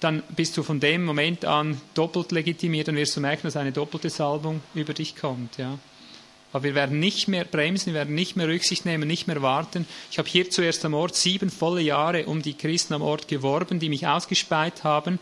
[0.01, 3.72] dann bist du von dem Moment an doppelt legitimiert und wirst du merken, dass eine
[3.72, 5.80] doppelte Salbung über dich kommt, ja.
[6.51, 9.85] Aber wir werden nicht mehr bremsen, wir werden nicht mehr Rücksicht nehmen, nicht mehr warten.
[10.09, 13.80] Ich habe hier zuerst am Ort sieben volle Jahre um die Christen am Ort geworben,
[13.80, 15.19] die mich ausgespeit haben.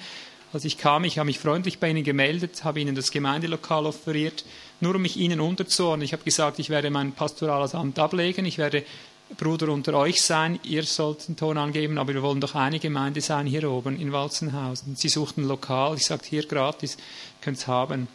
[0.54, 4.46] Als ich kam, ich habe mich freundlich bei ihnen gemeldet, habe ihnen das Gemeindelokal offeriert,
[4.82, 6.06] nur um mich ihnen unterzuordnen.
[6.06, 8.84] Ich habe gesagt, ich werde mein pastorales Amt ablegen, ich werde
[9.36, 13.20] Bruder unter euch sein, ihr sollt den Ton angeben, aber wir wollen doch eine Gemeinde
[13.20, 14.96] sein hier oben in Walzenhausen.
[14.96, 16.98] Sie suchten Lokal, ich sagte hier gratis,
[17.42, 18.08] könnt es haben.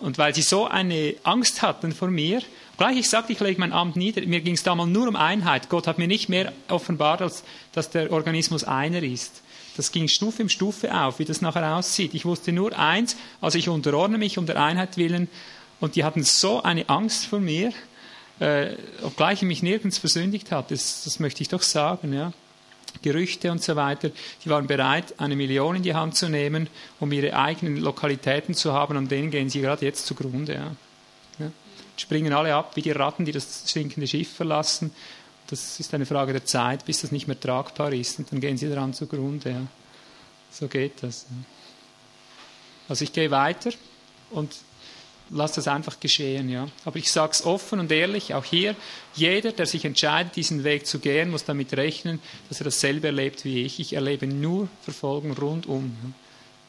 [0.00, 2.42] Und weil sie so eine Angst hatten vor mir,
[2.78, 5.68] gleich ich sagte, ich lege mein Amt nieder, mir ging es damals nur um Einheit.
[5.68, 9.42] Gott hat mir nicht mehr offenbart, als dass der Organismus einer ist.
[9.76, 12.14] Das ging Stufe um Stufe auf, wie das nachher aussieht.
[12.14, 15.28] Ich wusste nur eins, also ich unterordne mich um der Einheit willen.
[15.80, 17.72] Und die hatten so eine Angst vor mir,
[18.40, 20.74] äh, obgleich ich mich nirgends versündigt hatte.
[20.74, 22.32] Das, das möchte ich doch sagen, ja.
[23.02, 24.10] Gerüchte und so weiter,
[24.42, 28.72] die waren bereit, eine Million in die Hand zu nehmen, um ihre eigenen Lokalitäten zu
[28.72, 30.54] haben, und denen gehen sie gerade jetzt zugrunde.
[30.54, 30.76] Ja.
[31.38, 31.52] Ja.
[31.98, 34.92] Springen alle ab, wie die Ratten, die das stinkende Schiff verlassen
[35.48, 38.56] das ist eine Frage der Zeit, bis das nicht mehr tragbar ist und dann gehen
[38.56, 39.50] sie daran zugrunde.
[39.50, 39.66] Ja.
[40.50, 41.26] So geht das.
[41.28, 41.36] Ja.
[42.88, 43.70] Also ich gehe weiter
[44.30, 44.54] und
[45.30, 46.48] lasse das einfach geschehen.
[46.48, 46.68] Ja.
[46.84, 48.76] Aber ich sage es offen und ehrlich, auch hier,
[49.14, 53.44] jeder, der sich entscheidet, diesen Weg zu gehen, muss damit rechnen, dass er dasselbe erlebt
[53.44, 53.80] wie ich.
[53.80, 55.96] Ich erlebe nur Verfolgung rundum.
[56.02, 56.25] Ja.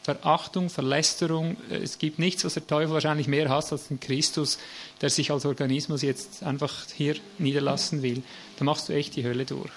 [0.08, 1.58] Verachtung, Verlästerung.
[1.70, 4.58] Es gibt nichts, was der Teufel wahrscheinlich mehr hasst als den Christus,
[5.02, 8.24] der sich als Organismus jetzt einfach hier niederlassen will.
[8.58, 9.70] Da machst du echt die Hölle durch.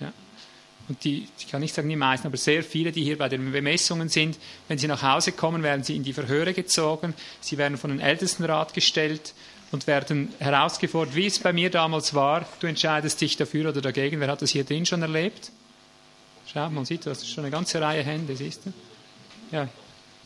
[0.00, 0.14] Ja.
[0.88, 3.52] Und die, ich kann nicht sagen die meisten, aber sehr viele, die hier bei den
[3.52, 7.12] Bemessungen sind, wenn sie nach Hause kommen, werden sie in die Verhöre gezogen,
[7.42, 9.34] sie werden von den Ältestenrat gestellt
[9.72, 12.48] und werden herausgefordert, wie es bei mir damals war.
[12.60, 14.20] Du entscheidest dich dafür oder dagegen.
[14.20, 15.52] Wer hat das hier drin schon erlebt?
[16.50, 18.72] Schau, man sieht, du hast schon eine ganze Reihe Hände, siehst du?
[19.50, 19.68] Ja,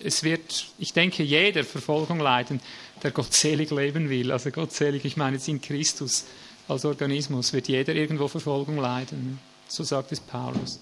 [0.03, 2.61] es wird, ich denke, jeder Verfolgung leiden,
[3.03, 4.33] der gottselig leben will.
[4.33, 6.25] Also gottselig, ich meine jetzt in Christus
[6.69, 9.39] als Organismus, wird jeder irgendwo Verfolgung leiden.
[9.69, 10.81] So sagt es Paulus.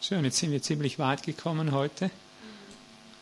[0.00, 2.10] Schön, jetzt sind wir ziemlich weit gekommen heute.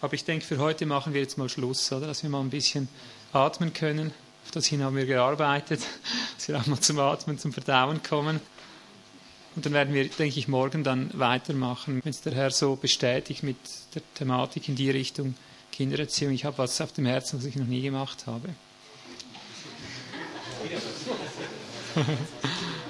[0.01, 2.07] Aber ich denke, für heute machen wir jetzt mal Schluss, oder?
[2.07, 2.89] Dass wir mal ein bisschen
[3.33, 4.13] atmen können.
[4.45, 5.81] Auf das hin haben wir gearbeitet,
[6.37, 8.41] dass wir auch mal zum Atmen, zum Verdauen kommen.
[9.59, 13.43] Und dann werden wir, denke ich, morgen dann weitermachen, wenn es der Herr so bestätigt
[13.43, 13.57] mit
[13.93, 15.35] der Thematik in die Richtung
[15.73, 16.33] Kindererziehung.
[16.33, 18.51] Ich habe was auf dem Herzen, was ich noch nie gemacht habe.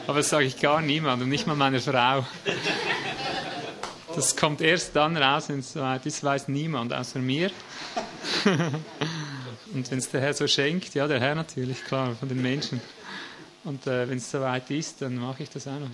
[0.07, 2.27] Aber das sage ich gar niemandem, nicht mal meiner Frau.
[4.15, 7.51] Das kommt erst dann raus, wenn es soweit ist, weiß niemand außer mir.
[9.73, 12.83] Und wenn es der Herr so schenkt, ja, der Herr natürlich, klar, von den Menschen.
[13.65, 15.89] Und äh, wenn es soweit ist, dann mache ich das auch noch.